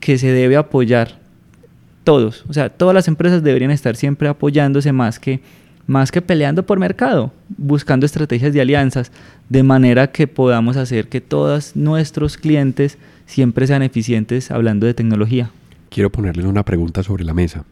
que 0.00 0.18
se 0.18 0.32
debe 0.32 0.56
apoyar 0.56 1.18
todos. 2.04 2.44
O 2.48 2.52
sea, 2.52 2.70
todas 2.70 2.94
las 2.94 3.08
empresas 3.08 3.42
deberían 3.42 3.70
estar 3.70 3.96
siempre 3.96 4.28
apoyándose 4.28 4.92
más 4.92 5.18
que, 5.18 5.40
más 5.86 6.10
que 6.10 6.22
peleando 6.22 6.64
por 6.64 6.78
mercado, 6.78 7.32
buscando 7.56 8.06
estrategias 8.06 8.52
de 8.52 8.60
alianzas, 8.60 9.12
de 9.48 9.62
manera 9.62 10.10
que 10.10 10.26
podamos 10.26 10.76
hacer 10.76 11.08
que 11.08 11.20
todos 11.20 11.76
nuestros 11.76 12.36
clientes 12.36 12.98
siempre 13.26 13.66
sean 13.66 13.82
eficientes 13.82 14.50
hablando 14.50 14.86
de 14.86 14.94
tecnología. 14.94 15.50
Quiero 15.90 16.10
ponerles 16.10 16.46
una 16.46 16.64
pregunta 16.64 17.02
sobre 17.02 17.24
la 17.24 17.34
mesa. 17.34 17.64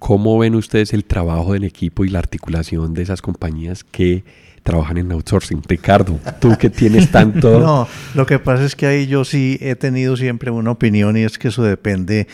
¿Cómo 0.00 0.38
ven 0.38 0.54
ustedes 0.54 0.94
el 0.94 1.04
trabajo 1.04 1.52
del 1.52 1.62
equipo 1.62 2.04
y 2.04 2.08
la 2.08 2.18
articulación 2.18 2.94
de 2.94 3.02
esas 3.02 3.20
compañías 3.20 3.84
que 3.84 4.24
trabajan 4.62 4.96
en 4.96 5.12
outsourcing? 5.12 5.62
Ricardo, 5.68 6.18
tú 6.40 6.56
que 6.58 6.70
tienes 6.70 7.10
tanto... 7.12 7.60
no, 7.60 7.86
lo 8.14 8.26
que 8.26 8.38
pasa 8.38 8.64
es 8.64 8.74
que 8.74 8.86
ahí 8.86 9.06
yo 9.06 9.24
sí 9.26 9.58
he 9.60 9.76
tenido 9.76 10.16
siempre 10.16 10.50
una 10.50 10.70
opinión 10.70 11.18
y 11.18 11.22
es 11.22 11.38
que 11.38 11.48
eso 11.48 11.62
depende 11.62 12.26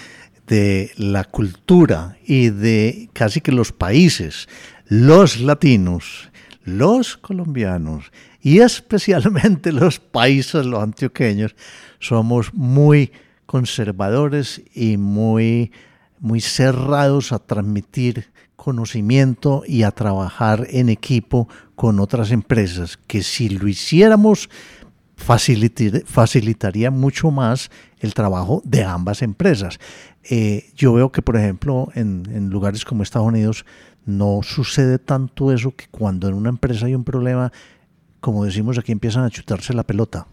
de 0.47 0.93
la 0.97 1.25
cultura 1.25 2.17
y 2.25 2.51
de 2.51 3.11
casi 3.13 3.41
que 3.41 3.51
los 3.51 3.73
países, 3.73 4.49
los 4.87 5.41
latinos, 5.41 6.31
los 6.65 7.17
colombianos 7.17 8.13
y 8.41 8.61
especialmente 8.61 9.73
los 9.73 9.99
países, 9.99 10.65
los 10.65 10.81
antioqueños, 10.81 11.57
somos 11.99 12.55
muy 12.55 13.11
conservadores 13.47 14.63
y 14.73 14.99
muy, 14.99 15.73
muy 16.21 16.41
cerrados 16.41 17.33
a 17.33 17.39
transmitir 17.39 18.31
conocimiento 18.57 19.63
y 19.67 19.83
a 19.83 19.91
trabajar 19.91 20.67
en 20.71 20.89
equipo 20.89 21.49
con 21.75 22.01
otras 22.01 22.31
empresas, 22.31 22.99
que 23.07 23.23
si 23.23 23.49
lo 23.49 23.69
hiciéramos 23.69 24.49
facilitaría 25.17 26.91
mucho 26.91 27.31
más 27.31 27.71
el 28.01 28.13
trabajo 28.13 28.61
de 28.65 28.85
ambas 28.85 29.23
empresas. 29.23 29.79
Eh, 30.25 30.71
yo 30.77 30.93
veo 30.93 31.11
que, 31.11 31.23
por 31.23 31.37
ejemplo, 31.37 31.89
en, 31.95 32.51
lugares 32.51 32.85
como 32.85 33.03
Estados 33.03 33.29
Unidos 33.29 33.65
no 34.05 34.41
sucede 34.43 34.99
tanto 34.99 35.53
eso 35.53 35.75
que 35.75 35.87
cuando 35.91 36.29
en 36.29 36.35
una 36.35 36.51
empresa 36.51 36.87
hay 36.87 36.95
un 36.95 37.05
problema, 37.05 37.51
como 38.21 38.45
decimos 38.45 38.79
aquí, 38.79 38.93
empiezan 38.93 39.25
a 39.25 39.31
chutarse 39.31 39.73
la 39.73 39.85
pelota 39.85 40.27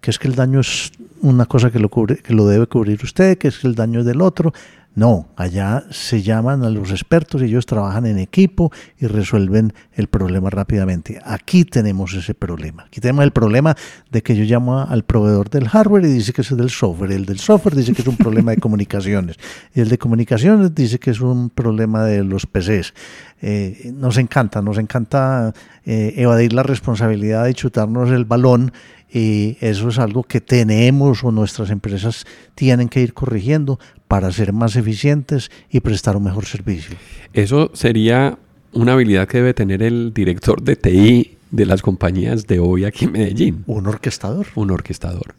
que 0.00 0.10
es 0.10 0.18
que 0.18 0.28
el 0.28 0.36
daño 0.36 0.60
es 0.60 0.92
una 1.20 1.46
cosa 1.46 1.70
que 1.70 1.80
lo, 1.80 1.90
que 1.90 2.32
lo 2.32 2.46
debe 2.46 2.66
cubrir 2.66 3.00
usted, 3.02 3.36
que 3.36 3.48
es 3.48 3.58
que 3.58 3.66
el 3.66 3.74
daño 3.74 4.00
es 4.00 4.06
del 4.06 4.20
otro. 4.20 4.52
No, 4.98 5.28
allá 5.36 5.84
se 5.92 6.22
llaman 6.22 6.64
a 6.64 6.70
los 6.70 6.90
expertos 6.90 7.40
y 7.40 7.44
ellos 7.44 7.66
trabajan 7.66 8.04
en 8.04 8.18
equipo 8.18 8.72
y 8.98 9.06
resuelven 9.06 9.72
el 9.92 10.08
problema 10.08 10.50
rápidamente. 10.50 11.20
Aquí 11.24 11.64
tenemos 11.64 12.14
ese 12.14 12.34
problema. 12.34 12.82
Aquí 12.82 13.00
tenemos 13.00 13.22
el 13.22 13.30
problema 13.30 13.76
de 14.10 14.22
que 14.24 14.34
yo 14.34 14.42
llamo 14.42 14.80
al 14.80 15.04
proveedor 15.04 15.50
del 15.50 15.68
hardware 15.68 16.04
y 16.04 16.08
dice 16.08 16.32
que 16.32 16.40
es 16.40 16.56
del 16.56 16.70
software. 16.70 17.12
El 17.12 17.26
del 17.26 17.38
software 17.38 17.76
dice 17.76 17.92
que 17.92 18.02
es 18.02 18.08
un 18.08 18.16
problema 18.16 18.50
de 18.50 18.56
comunicaciones. 18.56 19.36
El 19.72 19.88
de 19.88 19.98
comunicaciones 19.98 20.74
dice 20.74 20.98
que 20.98 21.12
es 21.12 21.20
un 21.20 21.50
problema 21.50 22.02
de 22.02 22.24
los 22.24 22.46
PCs. 22.46 22.92
Eh, 23.40 23.92
nos 23.94 24.18
encanta, 24.18 24.62
nos 24.62 24.78
encanta 24.78 25.54
eh, 25.84 26.14
evadir 26.16 26.52
la 26.52 26.64
responsabilidad 26.64 27.46
y 27.46 27.54
chutarnos 27.54 28.10
el 28.10 28.24
balón 28.24 28.72
y 29.10 29.56
eso 29.60 29.88
es 29.88 29.98
algo 29.98 30.22
que 30.22 30.40
tenemos 30.40 31.24
o 31.24 31.30
nuestras 31.30 31.70
empresas 31.70 32.26
tienen 32.54 32.88
que 32.88 33.00
ir 33.00 33.14
corrigiendo 33.14 33.78
para 34.08 34.32
ser 34.32 34.52
más 34.52 34.76
eficientes 34.76 35.50
y 35.70 35.80
prestar 35.80 36.16
un 36.16 36.24
mejor 36.24 36.46
servicio. 36.46 36.96
Eso 37.32 37.70
sería 37.74 38.38
una 38.72 38.92
habilidad 38.94 39.28
que 39.28 39.38
debe 39.38 39.54
tener 39.54 39.82
el 39.82 40.12
director 40.12 40.62
de 40.62 40.76
TI 40.76 41.36
de 41.50 41.66
las 41.66 41.82
compañías 41.82 42.46
de 42.46 42.58
hoy 42.58 42.84
aquí 42.84 43.04
en 43.04 43.12
Medellín. 43.12 43.64
Un 43.66 43.86
orquestador. 43.86 44.46
Un 44.54 44.70
orquestador. 44.70 45.34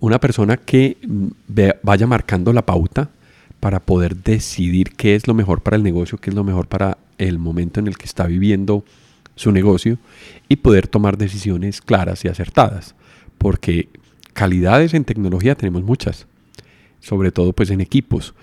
Una 0.00 0.18
persona 0.20 0.56
que 0.56 0.96
mm, 1.06 1.28
vaya 1.82 2.06
marcando 2.06 2.52
la 2.52 2.66
pauta 2.66 3.10
para 3.60 3.80
poder 3.80 4.16
decidir 4.16 4.92
qué 4.96 5.14
es 5.14 5.26
lo 5.26 5.34
mejor 5.34 5.62
para 5.62 5.76
el 5.76 5.82
negocio, 5.82 6.18
qué 6.18 6.30
es 6.30 6.36
lo 6.36 6.44
mejor 6.44 6.66
para 6.66 6.98
el 7.16 7.38
momento 7.38 7.80
en 7.80 7.86
el 7.86 7.96
que 7.96 8.04
está 8.04 8.26
viviendo 8.26 8.84
su 9.36 9.52
negocio 9.52 9.98
y 10.48 10.56
poder 10.56 10.86
tomar 10.86 11.16
decisiones 11.16 11.80
claras 11.80 12.24
y 12.24 12.28
acertadas 12.28 12.94
porque 13.44 13.88
calidades 14.32 14.94
en 14.94 15.04
tecnología 15.04 15.54
tenemos 15.54 15.82
muchas, 15.82 16.26
sobre 17.04 17.30
todo 17.30 17.52
pues 17.52 17.70
en 17.70 17.80
equipos. 17.80 18.34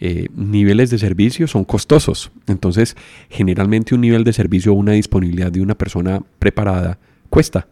Eh, 0.00 0.28
niveles 0.36 0.90
de 0.90 0.98
servicio 0.98 1.48
son 1.48 1.64
costosos, 1.64 2.30
entonces 2.46 2.96
generalmente 3.30 3.94
un 3.94 4.00
nivel 4.00 4.22
de 4.22 4.32
servicio 4.32 4.72
o 4.72 4.76
una 4.76 4.92
disponibilidad 4.92 5.50
de 5.50 5.60
una 5.60 5.76
persona 5.76 6.22
preparada 6.38 6.98
cuesta, 7.30 7.66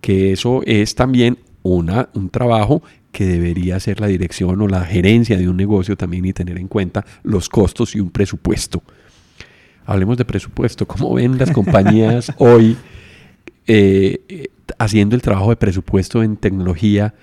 que 0.00 0.32
eso 0.32 0.62
es 0.66 0.96
también 0.96 1.38
una, 1.62 2.08
un 2.14 2.30
trabajo 2.30 2.82
que 3.12 3.26
debería 3.26 3.76
hacer 3.76 4.00
la 4.00 4.08
dirección 4.08 4.60
o 4.60 4.66
la 4.66 4.84
gerencia 4.84 5.36
de 5.36 5.48
un 5.48 5.56
negocio 5.56 5.96
también 5.96 6.24
y 6.24 6.32
tener 6.32 6.58
en 6.58 6.66
cuenta 6.66 7.04
los 7.22 7.48
costos 7.48 7.94
y 7.94 8.00
un 8.00 8.10
presupuesto. 8.10 8.82
Hablemos 9.86 10.16
de 10.18 10.24
presupuesto, 10.24 10.86
¿cómo 10.86 11.14
ven 11.14 11.38
las 11.38 11.50
compañías 11.52 12.32
hoy? 12.38 12.76
Eh, 13.66 14.48
haciendo 14.78 15.14
el 15.14 15.22
trabajo 15.22 15.50
de 15.50 15.56
presupuesto 15.56 16.22
en 16.22 16.36
tecnología, 16.36 17.14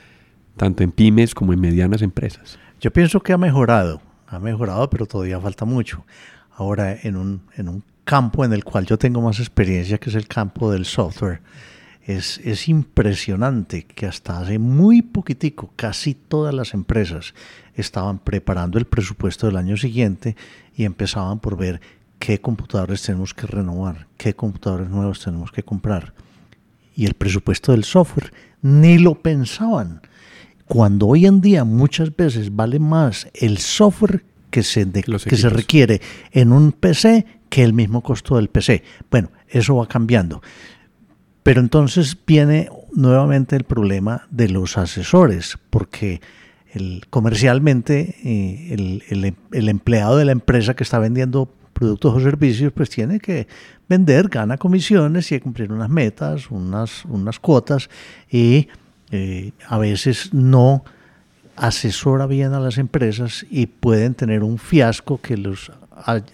tanto 0.57 0.83
en 0.83 0.91
pymes 0.91 1.35
como 1.35 1.53
en 1.53 1.59
medianas 1.59 2.01
empresas? 2.01 2.57
Yo 2.81 2.91
pienso 2.91 3.21
que 3.21 3.33
ha 3.33 3.37
mejorado, 3.37 4.01
ha 4.27 4.39
mejorado, 4.39 4.89
pero 4.89 5.05
todavía 5.05 5.39
falta 5.39 5.65
mucho. 5.65 6.05
Ahora, 6.55 6.93
en 7.01 7.15
un, 7.15 7.41
en 7.55 7.69
un 7.69 7.83
campo 8.03 8.45
en 8.45 8.53
el 8.53 8.63
cual 8.63 8.85
yo 8.85 8.97
tengo 8.97 9.21
más 9.21 9.39
experiencia, 9.39 9.97
que 9.97 10.09
es 10.09 10.15
el 10.15 10.27
campo 10.27 10.71
del 10.71 10.85
software, 10.85 11.41
es, 12.03 12.39
es, 12.43 12.69
impresionante 12.69 13.85
que 13.85 14.05
hasta 14.05 14.39
hace 14.39 14.59
muy 14.59 15.01
poquitico 15.01 15.71
casi 15.75 16.13
todas 16.13 16.53
las 16.53 16.75
empresas 16.75 17.33
estaban 17.73 18.19
preparando 18.19 18.77
el 18.77 18.85
presupuesto 18.85 19.47
del 19.47 19.57
año 19.57 19.75
siguiente 19.75 20.35
y 20.75 20.85
empezaban 20.85 21.39
por 21.39 21.57
ver 21.57 21.81
qué 22.19 22.39
computadores 22.39 23.01
tenemos 23.01 23.33
que 23.33 23.47
renovar, 23.47 24.05
qué 24.17 24.35
computadores 24.35 24.87
nuevos 24.89 25.23
tenemos 25.23 25.51
que 25.51 25.63
comprar 25.63 26.13
y 26.95 27.05
el 27.05 27.13
presupuesto 27.13 27.73
del 27.73 27.83
software. 27.83 28.33
Ni 28.61 28.97
lo 28.97 29.15
pensaban. 29.15 30.01
Cuando 30.67 31.07
hoy 31.07 31.25
en 31.25 31.41
día 31.41 31.63
muchas 31.63 32.15
veces 32.15 32.55
vale 32.55 32.79
más 32.79 33.27
el 33.33 33.59
software 33.59 34.23
que 34.49 34.63
se, 34.63 34.89
que 34.89 35.37
se 35.37 35.49
requiere 35.49 36.01
en 36.31 36.51
un 36.51 36.71
PC 36.71 37.25
que 37.49 37.63
el 37.63 37.73
mismo 37.73 38.01
costo 38.01 38.37
del 38.37 38.49
PC. 38.49 38.83
Bueno, 39.11 39.29
eso 39.47 39.75
va 39.75 39.87
cambiando. 39.87 40.41
Pero 41.43 41.61
entonces 41.61 42.17
viene 42.25 42.69
nuevamente 42.93 43.55
el 43.55 43.65
problema 43.65 44.27
de 44.31 44.49
los 44.49 44.77
asesores, 44.77 45.59
porque 45.69 46.21
el, 46.73 47.03
comercialmente 47.09 48.15
eh, 48.23 48.73
el, 48.73 49.03
el, 49.09 49.35
el, 49.51 49.69
empleado 49.69 50.17
de 50.17 50.25
la 50.25 50.31
empresa 50.31 50.75
que 50.75 50.83
está 50.83 50.97
vendiendo 50.99 51.53
productos 51.73 52.15
o 52.15 52.19
servicios, 52.21 52.71
pues 52.73 52.89
tiene 52.89 53.19
que 53.19 53.47
vender, 53.87 54.29
gana 54.29 54.57
comisiones 54.57 55.31
y 55.31 55.39
cumplir 55.39 55.71
unas 55.71 55.89
metas, 55.89 56.49
unas, 56.49 57.05
unas 57.05 57.39
cuotas 57.39 57.89
y 58.31 58.69
eh, 59.15 59.53
a 59.67 59.77
veces 59.77 60.33
no 60.33 60.83
asesora 61.55 62.27
bien 62.27 62.53
a 62.53 62.59
las 62.59 62.77
empresas 62.77 63.45
y 63.49 63.67
pueden 63.67 64.13
tener 64.13 64.43
un 64.43 64.57
fiasco 64.57 65.19
que 65.21 65.37
los, 65.37 65.71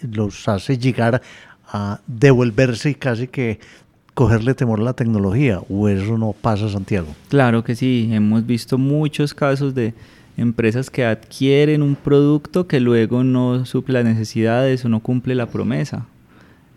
los 0.02 0.48
hace 0.48 0.77
llegar 0.77 1.21
a 1.67 2.02
devolverse 2.08 2.90
y 2.90 2.96
casi 2.96 3.27
que 3.27 3.60
cogerle 4.13 4.54
temor 4.54 4.82
a 4.82 4.84
la 4.84 4.94
tecnología, 4.94 5.62
o 5.69 5.88
eso 5.88 6.17
no 6.17 6.34
pasa, 6.34 6.67
Santiago. 6.69 7.08
Claro 7.29 7.63
que 7.63 7.75
sí, 7.75 8.10
hemos 8.12 8.46
visto 8.46 8.77
muchos 8.77 9.34
casos 9.34 9.73
de 9.73 9.94
empresas 10.38 10.90
que 10.90 11.06
adquieren 11.06 11.82
un 11.82 11.96
producto 11.96 12.67
que 12.67 12.79
luego 12.79 13.23
no 13.23 13.65
suple 13.65 13.94
las 13.94 14.06
necesidades 14.06 14.84
o 14.84 14.90
no 14.90 15.00
cumple 15.00 15.36
la 15.36 15.48
promesa. 15.48 16.06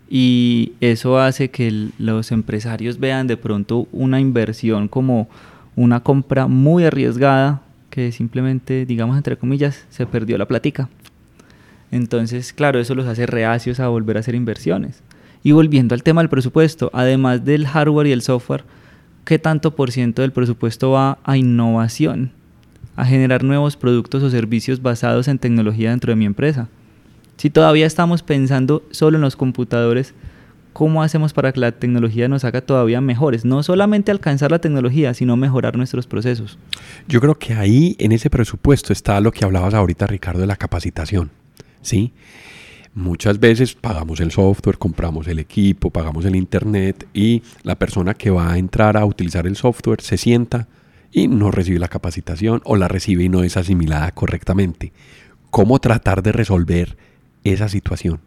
Y 0.09 0.73
eso 0.81 1.19
hace 1.19 1.49
que 1.49 1.89
los 1.97 2.31
empresarios 2.31 2.99
vean 2.99 3.27
de 3.27 3.37
pronto 3.37 3.87
una 3.91 4.19
inversión 4.19 4.87
como 4.87 5.27
una 5.75 6.01
compra 6.01 6.47
muy 6.47 6.85
arriesgada 6.85 7.61
que 7.89 8.11
simplemente, 8.11 8.85
digamos 8.85 9.17
entre 9.17 9.37
comillas, 9.37 9.85
se 9.89 10.05
perdió 10.05 10.37
la 10.37 10.47
platica. 10.47 10.89
Entonces, 11.91 12.51
claro, 12.51 12.79
eso 12.79 12.95
los 12.95 13.07
hace 13.07 13.25
reacios 13.25 13.79
a 13.79 13.87
volver 13.87 14.17
a 14.17 14.19
hacer 14.19 14.35
inversiones. 14.35 15.01
Y 15.43 15.51
volviendo 15.51 15.93
al 15.93 16.03
tema 16.03 16.21
del 16.21 16.29
presupuesto, 16.29 16.89
además 16.93 17.45
del 17.45 17.67
hardware 17.67 18.07
y 18.07 18.11
el 18.11 18.21
software, 18.21 18.63
¿qué 19.23 19.39
tanto 19.39 19.75
por 19.75 19.91
ciento 19.91 20.21
del 20.21 20.31
presupuesto 20.31 20.91
va 20.91 21.19
a 21.23 21.37
innovación? 21.37 22.31
A 22.95 23.05
generar 23.05 23.43
nuevos 23.43 23.77
productos 23.77 24.23
o 24.23 24.29
servicios 24.29 24.81
basados 24.81 25.27
en 25.27 25.39
tecnología 25.39 25.91
dentro 25.91 26.11
de 26.11 26.15
mi 26.15 26.25
empresa. 26.25 26.67
Si 27.37 27.49
todavía 27.49 27.85
estamos 27.85 28.23
pensando 28.23 28.83
solo 28.91 29.17
en 29.17 29.21
los 29.21 29.35
computadores, 29.35 30.13
¿cómo 30.75 31.01
hacemos 31.01 31.31
para 31.31 31.53
que 31.53 31.61
la 31.61 31.71
tecnología 31.71 32.27
nos 32.27 32.43
haga 32.43 32.59
todavía 32.59 32.99
mejores? 32.99 33.45
No 33.45 33.63
solamente 33.63 34.11
alcanzar 34.11 34.51
la 34.51 34.59
tecnología, 34.59 35.13
sino 35.13 35.37
mejorar 35.37 35.77
nuestros 35.77 36.05
procesos. 36.05 36.59
Yo 37.07 37.21
creo 37.21 37.39
que 37.39 37.53
ahí, 37.53 37.95
en 37.97 38.11
ese 38.11 38.29
presupuesto, 38.29 38.91
está 38.91 39.21
lo 39.21 39.31
que 39.31 39.45
hablabas 39.45 39.73
ahorita, 39.73 40.05
Ricardo, 40.05 40.41
de 40.41 40.47
la 40.47 40.57
capacitación. 40.57 41.31
¿Sí? 41.81 42.11
Muchas 42.93 43.39
veces 43.39 43.73
pagamos 43.73 44.19
el 44.19 44.31
software, 44.31 44.77
compramos 44.77 45.29
el 45.29 45.39
equipo, 45.39 45.91
pagamos 45.91 46.25
el 46.25 46.35
internet 46.35 47.07
y 47.13 47.41
la 47.63 47.75
persona 47.75 48.13
que 48.13 48.29
va 48.29 48.51
a 48.51 48.57
entrar 48.57 48.97
a 48.97 49.05
utilizar 49.05 49.47
el 49.47 49.55
software 49.55 50.01
se 50.01 50.17
sienta 50.17 50.67
y 51.09 51.29
no 51.29 51.51
recibe 51.51 51.79
la 51.79 51.87
capacitación 51.87 52.61
o 52.65 52.75
la 52.75 52.89
recibe 52.89 53.23
y 53.23 53.29
no 53.29 53.43
es 53.43 53.55
asimilada 53.55 54.11
correctamente. 54.11 54.91
¿Cómo 55.51 55.79
tratar 55.79 56.21
de 56.21 56.33
resolver 56.33 56.97
esa 57.45 57.69
situación? 57.69 58.19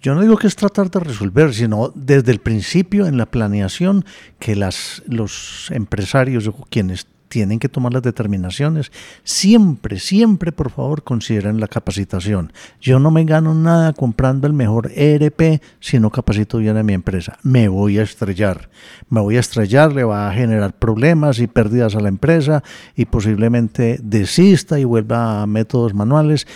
Yo 0.00 0.14
no 0.14 0.22
digo 0.22 0.38
que 0.38 0.46
es 0.46 0.56
tratar 0.56 0.90
de 0.90 1.00
resolver, 1.00 1.52
sino 1.52 1.92
desde 1.94 2.32
el 2.32 2.40
principio 2.40 3.06
en 3.06 3.18
la 3.18 3.26
planeación 3.26 4.04
que 4.38 4.56
las, 4.56 5.02
los 5.06 5.70
empresarios 5.70 6.46
o 6.46 6.52
quienes 6.70 7.06
tienen 7.30 7.60
que 7.60 7.68
tomar 7.68 7.92
las 7.92 8.02
determinaciones, 8.02 8.90
siempre, 9.22 10.00
siempre, 10.00 10.50
por 10.50 10.70
favor, 10.70 11.04
consideren 11.04 11.60
la 11.60 11.68
capacitación. 11.68 12.52
Yo 12.80 12.98
no 12.98 13.12
me 13.12 13.24
gano 13.24 13.54
nada 13.54 13.92
comprando 13.92 14.48
el 14.48 14.52
mejor 14.52 14.90
ERP 14.94 15.62
si 15.78 16.00
no 16.00 16.10
capacito 16.10 16.58
bien 16.58 16.76
a 16.76 16.82
mi 16.82 16.92
empresa. 16.92 17.38
Me 17.42 17.68
voy 17.68 17.98
a 17.98 18.02
estrellar. 18.02 18.68
Me 19.08 19.20
voy 19.20 19.36
a 19.36 19.40
estrellar, 19.40 19.92
le 19.92 20.02
va 20.02 20.28
a 20.28 20.34
generar 20.34 20.72
problemas 20.74 21.38
y 21.38 21.46
pérdidas 21.46 21.94
a 21.94 22.00
la 22.00 22.08
empresa 22.08 22.64
y 22.96 23.04
posiblemente 23.04 24.00
desista 24.02 24.80
y 24.80 24.84
vuelva 24.84 25.42
a 25.42 25.46
métodos 25.46 25.94
manuales 25.94 26.48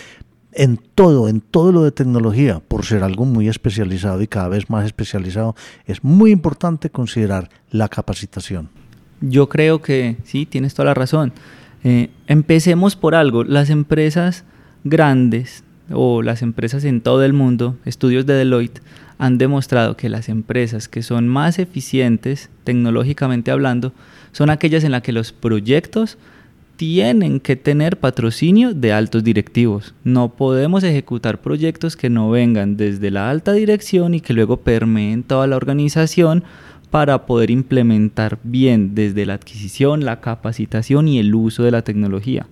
en 0.56 0.78
todo, 0.94 1.28
en 1.28 1.40
todo 1.40 1.72
lo 1.72 1.84
de 1.84 1.92
tecnología, 1.92 2.60
por 2.60 2.84
ser 2.84 3.02
algo 3.02 3.24
muy 3.24 3.48
especializado 3.48 4.22
y 4.22 4.26
cada 4.26 4.48
vez 4.48 4.70
más 4.70 4.84
especializado, 4.84 5.54
es 5.86 6.04
muy 6.04 6.30
importante 6.30 6.90
considerar 6.90 7.50
la 7.70 7.88
capacitación. 7.88 8.68
Yo 9.20 9.48
creo 9.48 9.80
que 9.80 10.16
sí, 10.24 10.46
tienes 10.46 10.74
toda 10.74 10.86
la 10.86 10.94
razón. 10.94 11.32
Eh, 11.82 12.10
empecemos 12.26 12.96
por 12.96 13.14
algo. 13.14 13.44
Las 13.44 13.70
empresas 13.70 14.44
grandes 14.84 15.64
o 15.90 16.22
las 16.22 16.42
empresas 16.42 16.84
en 16.84 17.00
todo 17.00 17.24
el 17.24 17.32
mundo, 17.32 17.76
estudios 17.84 18.26
de 18.26 18.34
Deloitte, 18.34 18.80
han 19.18 19.38
demostrado 19.38 19.96
que 19.96 20.08
las 20.08 20.28
empresas 20.28 20.88
que 20.88 21.02
son 21.02 21.28
más 21.28 21.58
eficientes 21.58 22.50
tecnológicamente 22.64 23.50
hablando 23.50 23.92
son 24.32 24.50
aquellas 24.50 24.84
en 24.84 24.92
las 24.92 25.02
que 25.02 25.12
los 25.12 25.32
proyectos 25.32 26.18
tienen 26.76 27.40
que 27.40 27.56
tener 27.56 27.98
patrocinio 27.98 28.74
de 28.74 28.92
altos 28.92 29.22
directivos. 29.22 29.94
No 30.02 30.30
podemos 30.34 30.82
ejecutar 30.82 31.40
proyectos 31.40 31.96
que 31.96 32.10
no 32.10 32.30
vengan 32.30 32.76
desde 32.76 33.10
la 33.10 33.30
alta 33.30 33.52
dirección 33.52 34.14
y 34.14 34.20
que 34.20 34.34
luego 34.34 34.58
permeen 34.58 35.22
toda 35.22 35.46
la 35.46 35.56
organización 35.56 36.44
para 36.90 37.26
poder 37.26 37.50
implementar 37.50 38.38
bien 38.42 38.94
desde 38.94 39.26
la 39.26 39.34
adquisición, 39.34 40.04
la 40.04 40.20
capacitación 40.20 41.08
y 41.08 41.18
el 41.18 41.34
uso 41.34 41.62
de 41.62 41.70
la 41.70 41.82
tecnología. 41.82 42.46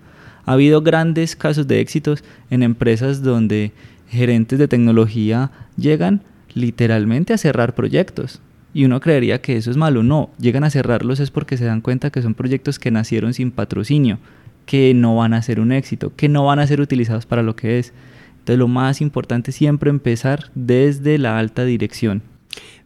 Ha 0.45 0.53
habido 0.53 0.81
grandes 0.81 1.35
casos 1.35 1.67
de 1.67 1.79
éxitos 1.79 2.23
en 2.49 2.63
empresas 2.63 3.23
donde 3.23 3.71
gerentes 4.09 4.59
de 4.59 4.67
tecnología 4.67 5.51
llegan 5.77 6.21
literalmente 6.53 7.33
a 7.33 7.37
cerrar 7.37 7.73
proyectos. 7.73 8.41
Y 8.73 8.85
uno 8.85 8.99
creería 8.99 9.41
que 9.41 9.55
eso 9.55 9.69
es 9.69 9.77
malo. 9.77 10.03
No, 10.03 10.31
llegan 10.39 10.63
a 10.63 10.69
cerrarlos 10.69 11.19
es 11.19 11.31
porque 11.31 11.57
se 11.57 11.65
dan 11.65 11.81
cuenta 11.81 12.09
que 12.09 12.21
son 12.21 12.33
proyectos 12.33 12.79
que 12.79 12.91
nacieron 12.91 13.33
sin 13.33 13.51
patrocinio, 13.51 14.17
que 14.65 14.93
no 14.93 15.15
van 15.15 15.33
a 15.33 15.41
ser 15.41 15.59
un 15.59 15.71
éxito, 15.71 16.13
que 16.15 16.29
no 16.29 16.45
van 16.45 16.59
a 16.59 16.67
ser 16.67 16.81
utilizados 16.81 17.25
para 17.25 17.43
lo 17.43 17.55
que 17.55 17.79
es. 17.79 17.93
Entonces 18.39 18.57
lo 18.57 18.67
más 18.67 18.99
importante 18.99 19.51
es 19.51 19.57
siempre 19.57 19.89
empezar 19.89 20.51
desde 20.55 21.17
la 21.17 21.37
alta 21.37 21.63
dirección. 21.65 22.23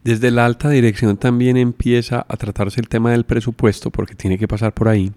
Desde 0.04 0.30
la 0.30 0.46
alta 0.46 0.70
dirección 0.70 1.16
también 1.16 1.56
empieza 1.56 2.24
a 2.28 2.36
tratarse 2.36 2.80
el 2.80 2.88
tema 2.88 3.10
del 3.10 3.24
presupuesto 3.24 3.90
porque 3.90 4.14
tiene 4.14 4.38
que 4.38 4.48
pasar 4.48 4.72
por 4.72 4.88
ahí. 4.88 5.12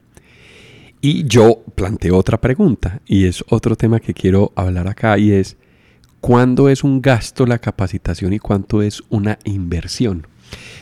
Y 1.02 1.26
yo 1.26 1.64
planteo 1.76 2.18
otra 2.18 2.40
pregunta 2.40 3.02
y 3.08 3.26
es 3.26 3.44
otro 3.50 3.76
tema 3.76 4.00
que 4.00 4.14
quiero 4.14 4.52
hablar 4.56 4.88
acá 4.88 5.18
y 5.18 5.32
es, 5.32 5.58
¿cuándo 6.20 6.70
es 6.70 6.84
un 6.84 7.02
gasto 7.02 7.46
la 7.46 7.60
capacitación 7.60 8.34
y 8.34 8.40
cuánto 8.40 8.82
es 8.82 9.02
una 9.10 9.40
inversión? 9.44 10.28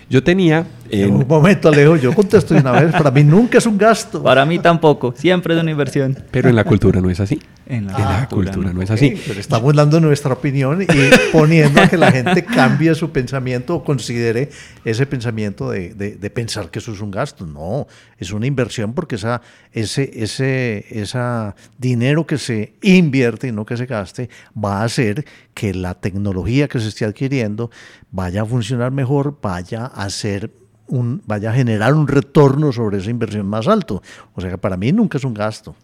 Yo 0.10 0.24
tenía... 0.24 0.66
En... 0.92 1.14
Un 1.14 1.28
momento, 1.28 1.70
Alejo, 1.70 1.98
yo 1.98 2.16
contesto 2.16 2.56
una 2.56 2.72
vez, 2.72 2.92
para 2.92 3.12
mí 3.12 3.24
nunca 3.24 3.60
es 3.60 3.66
un 3.68 3.78
gasto. 3.78 4.24
Para 4.30 4.44
mí 4.44 4.58
tampoco, 4.58 5.14
siempre 5.16 5.54
es 5.54 5.62
una 5.62 5.70
inversión. 5.70 6.18
Pero 6.32 6.50
en 6.50 6.56
la 6.56 6.64
cultura 6.64 7.00
no 7.00 7.12
es 7.12 7.20
así. 7.20 7.40
En 7.70 7.86
la, 7.86 8.28
cultura, 8.28 8.74
no, 8.74 8.82
es 8.82 8.90
así. 8.90 9.14
pero 9.28 9.40
estamos 9.40 9.76
dando 9.76 10.00
nuestra 10.00 10.34
opinión 10.34 10.82
y 10.82 10.88
poniendo 11.32 11.80
a 11.80 11.88
que 11.88 11.98
la 11.98 12.12
gente 12.12 12.44
cambie 12.44 12.96
su 12.96 13.12
pensamiento 13.12 13.76
o 13.76 13.84
considere 13.84 14.50
ese 14.84 15.06
pensamiento 15.06 15.70
de, 15.70 15.94
de, 15.94 16.30
pensar 16.32 16.72
que 16.72 16.80
eso 16.80 16.92
es 16.94 17.00
un 17.00 17.12
gasto. 17.12 17.46
No, 17.46 17.86
es 18.18 18.32
una 18.32 18.48
inversión 18.48 18.94
porque 18.96 19.18
esa, 19.18 19.44
ese, 19.72 20.10
ese 20.16 20.84
esa 20.90 21.56
dinero 21.78 22.26
que 22.26 22.40
se 22.40 22.74
invierte 22.82 23.50
y 23.50 23.52
no 23.52 23.68
que 23.68 23.78
se 23.78 23.86
gaste 23.86 24.32
va 24.58 24.82
a 24.82 24.86
hacer 24.86 25.26
que 25.54 25.76
la 25.76 25.94
tecnología 25.94 26.68
que 26.68 26.80
se 26.80 26.88
esté 26.88 27.06
adquiriendo 27.06 27.70
vaya 28.10 28.42
a 28.42 28.46
funcionar 28.46 28.92
mejor, 28.92 29.38
vaya 29.44 29.59
a 29.76 29.86
hacer 29.86 30.52
un, 30.88 31.22
vaya 31.26 31.52
a 31.52 31.54
generar 31.54 31.94
un 31.94 32.08
retorno 32.08 32.72
sobre 32.72 32.98
esa 32.98 33.10
inversión 33.10 33.48
más 33.48 33.68
alto. 33.68 34.02
O 34.36 34.42
sea 34.42 34.50
que 34.50 34.58
para 34.58 34.78
mí 34.78 34.92
nunca 34.92 35.18
es 35.18 35.24
un 35.24 35.34
gasto. 35.34 35.76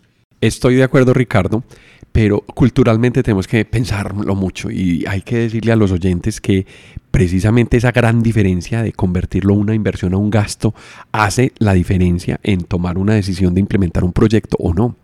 Estoy 0.42 0.76
de 0.76 0.84
acuerdo, 0.84 1.14
Ricardo, 1.14 1.64
pero 2.12 2.42
culturalmente 2.42 3.24
tenemos 3.24 3.48
que 3.48 3.66
pensarlo 3.66 4.36
mucho 4.36 4.70
y 4.70 5.06
hay 5.08 5.22
que 5.22 5.38
decirle 5.38 5.72
a 5.72 5.76
los 5.76 5.92
oyentes 5.92 6.42
que 6.42 6.66
precisamente 7.12 7.78
esa 7.78 7.92
gran 7.92 8.22
diferencia 8.22 8.84
de 8.84 8.92
convertirlo 8.92 9.54
una 9.54 9.74
inversión 9.74 10.14
a 10.14 10.18
un 10.18 10.30
gasto 10.30 10.74
hace 11.12 11.54
la 11.58 11.74
diferencia 11.74 12.40
en 12.44 12.64
tomar 12.64 12.98
una 12.98 13.14
decisión 13.14 13.54
de 13.54 13.62
implementar 13.62 14.04
un 14.04 14.14
proyecto 14.14 14.58
o 14.60 14.74
no. 14.74 14.96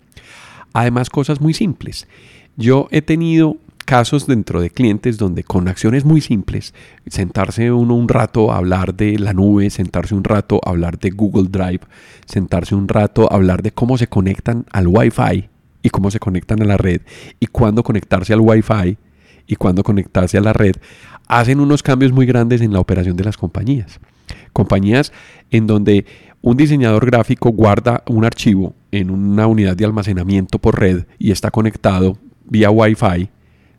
Además, 0.74 1.10
cosas 1.10 1.42
muy 1.42 1.54
simples. 1.54 2.08
Yo 2.58 2.88
he 2.92 3.02
tenido 3.02 3.58
casos 3.92 4.26
dentro 4.26 4.62
de 4.62 4.70
clientes 4.70 5.18
donde 5.18 5.44
con 5.44 5.68
acciones 5.68 6.06
muy 6.06 6.22
simples, 6.22 6.74
sentarse 7.08 7.74
uno 7.74 7.94
un 7.94 8.08
rato 8.08 8.50
a 8.50 8.56
hablar 8.56 8.96
de 8.96 9.20
la 9.20 9.34
nube, 9.34 9.70
sentarse 9.70 10.16
un 10.16 10.24
rato 10.24 10.62
a 10.64 10.70
hablar 10.70 10.98
de 10.98 11.10
Google 11.10 11.50
Drive, 11.50 11.82
sentarse 12.26 12.74
un 12.74 12.88
rato 12.88 13.30
a 13.30 13.36
hablar 13.36 13.62
de 13.62 13.74
cómo 13.74 13.98
se 13.98 14.08
conectan 14.08 14.66
al 14.72 14.88
Wi-Fi 14.88 15.50
y 15.84 15.90
cómo 15.90 16.10
se 16.10 16.20
conectan 16.20 16.62
a 16.62 16.66
la 16.66 16.78
red 16.78 17.02
y 17.42 17.48
cuándo 17.48 17.84
conectarse 17.84 18.32
al 18.32 18.40
Wi-Fi 18.40 18.98
y 19.46 19.56
cuándo 19.58 19.84
conectarse 19.84 20.38
a 20.38 20.42
la 20.42 20.54
red, 20.54 20.76
hacen 21.28 21.60
unos 21.60 21.84
cambios 21.84 22.14
muy 22.14 22.26
grandes 22.26 22.62
en 22.62 22.72
la 22.72 22.80
operación 22.80 23.18
de 23.18 23.26
las 23.26 23.36
compañías. 23.36 24.00
Compañías 24.54 25.12
en 25.50 25.68
donde 25.68 26.06
un 26.42 26.56
diseñador 26.56 27.08
gráfico 27.08 27.50
guarda 27.50 28.04
un 28.08 28.24
archivo 28.24 28.74
en 28.94 29.12
una 29.12 29.48
unidad 29.48 29.76
de 29.76 29.84
almacenamiento 29.84 30.60
por 30.60 30.80
red 30.80 31.08
y 31.20 31.32
está 31.32 31.52
conectado 31.52 32.18
vía 32.46 32.72
Wi-Fi 32.72 33.30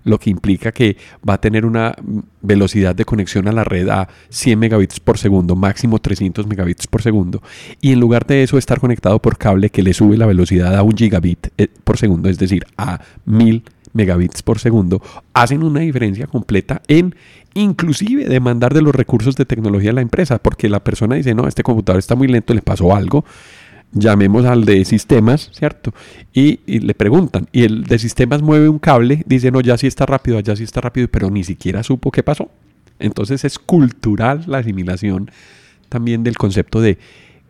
lo 0.04 0.18
que 0.18 0.30
implica 0.30 0.72
que 0.72 0.96
va 1.28 1.34
a 1.34 1.40
tener 1.40 1.64
una 1.64 1.94
velocidad 2.40 2.94
de 2.94 3.04
conexión 3.04 3.48
a 3.48 3.52
la 3.52 3.64
red 3.64 3.88
a 3.88 4.08
100 4.30 4.58
megabits 4.58 5.00
por 5.00 5.18
segundo, 5.18 5.56
máximo 5.56 5.98
300 5.98 6.46
megabits 6.46 6.86
por 6.86 7.02
segundo, 7.02 7.42
y 7.80 7.92
en 7.92 8.00
lugar 8.00 8.26
de 8.26 8.42
eso 8.42 8.58
estar 8.58 8.80
conectado 8.80 9.20
por 9.20 9.38
cable 9.38 9.70
que 9.70 9.82
le 9.82 9.94
sube 9.94 10.16
la 10.16 10.26
velocidad 10.26 10.74
a 10.76 10.82
un 10.82 10.96
gigabit 10.96 11.48
eh, 11.58 11.68
por 11.84 11.98
segundo, 11.98 12.28
es 12.28 12.38
decir, 12.38 12.64
a 12.76 13.00
1000 13.26 13.62
megabits 13.92 14.42
por 14.42 14.58
segundo, 14.58 15.02
hacen 15.34 15.62
una 15.62 15.80
diferencia 15.80 16.26
completa 16.26 16.82
en 16.88 17.14
inclusive 17.54 18.24
demandar 18.24 18.72
de 18.72 18.82
los 18.82 18.94
recursos 18.94 19.36
de 19.36 19.44
tecnología 19.44 19.90
de 19.90 19.94
la 19.94 20.00
empresa, 20.00 20.38
porque 20.38 20.68
la 20.68 20.82
persona 20.82 21.16
dice, 21.16 21.34
no, 21.34 21.46
este 21.46 21.62
computador 21.62 21.98
está 21.98 22.14
muy 22.14 22.28
lento, 22.28 22.54
le 22.54 22.62
pasó 22.62 22.94
algo, 22.94 23.24
llamemos 23.92 24.44
al 24.44 24.64
de 24.64 24.84
sistemas, 24.84 25.50
¿cierto? 25.52 25.92
Y, 26.32 26.58
le 26.66 26.94
preguntan, 26.94 27.48
y 27.52 27.64
el 27.64 27.84
de 27.84 27.98
sistemas 27.98 28.42
mueve 28.42 28.68
un 28.68 28.78
cable, 28.78 29.22
dice, 29.26 29.50
no, 29.50 29.60
ya 29.60 29.76
sí 29.76 29.86
está 29.86 30.06
rápido, 30.06 30.38
allá 30.38 30.56
sí 30.56 30.64
está 30.64 30.80
rápido, 30.80 31.08
pero 31.08 31.30
ni 31.30 31.44
siquiera 31.44 31.82
supo 31.82 32.10
qué 32.10 32.22
pasó. 32.22 32.50
Entonces 32.98 33.44
es 33.44 33.58
cultural 33.58 34.44
la 34.46 34.58
asimilación 34.58 35.30
también 35.88 36.22
del 36.24 36.38
concepto 36.38 36.80
de 36.80 36.98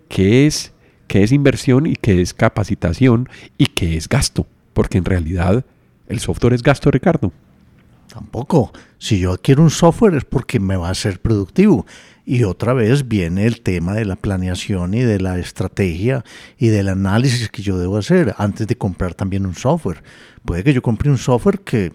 qué 0.08 0.46
es, 0.46 0.72
qué 1.06 1.22
es 1.22 1.32
inversión 1.32 1.86
y 1.86 1.96
qué 1.96 2.20
es 2.20 2.34
capacitación 2.34 3.28
y 3.58 3.66
qué 3.66 3.96
es 3.96 4.08
gasto, 4.08 4.46
porque 4.72 4.98
en 4.98 5.04
realidad 5.04 5.64
el 6.08 6.20
software 6.20 6.54
es 6.54 6.62
gasto, 6.62 6.90
Ricardo. 6.90 7.32
tampoco. 8.12 8.72
Si 8.98 9.18
yo 9.18 9.32
adquiero 9.32 9.62
un 9.62 9.70
software 9.70 10.14
es 10.14 10.24
porque 10.24 10.60
me 10.60 10.76
va 10.76 10.90
a 10.90 10.94
ser 10.94 11.20
productivo. 11.20 11.86
Y 12.24 12.44
otra 12.44 12.72
vez 12.72 13.08
viene 13.08 13.46
el 13.46 13.62
tema 13.62 13.94
de 13.94 14.04
la 14.04 14.16
planeación 14.16 14.94
y 14.94 15.00
de 15.00 15.18
la 15.18 15.38
estrategia 15.38 16.24
y 16.56 16.68
del 16.68 16.88
análisis 16.88 17.48
que 17.48 17.62
yo 17.62 17.78
debo 17.78 17.96
hacer 17.96 18.34
antes 18.38 18.66
de 18.68 18.76
comprar 18.76 19.14
también 19.14 19.44
un 19.44 19.54
software. 19.54 20.02
Puede 20.44 20.62
que 20.62 20.72
yo 20.72 20.82
compre 20.82 21.10
un 21.10 21.18
software 21.18 21.60
que 21.60 21.92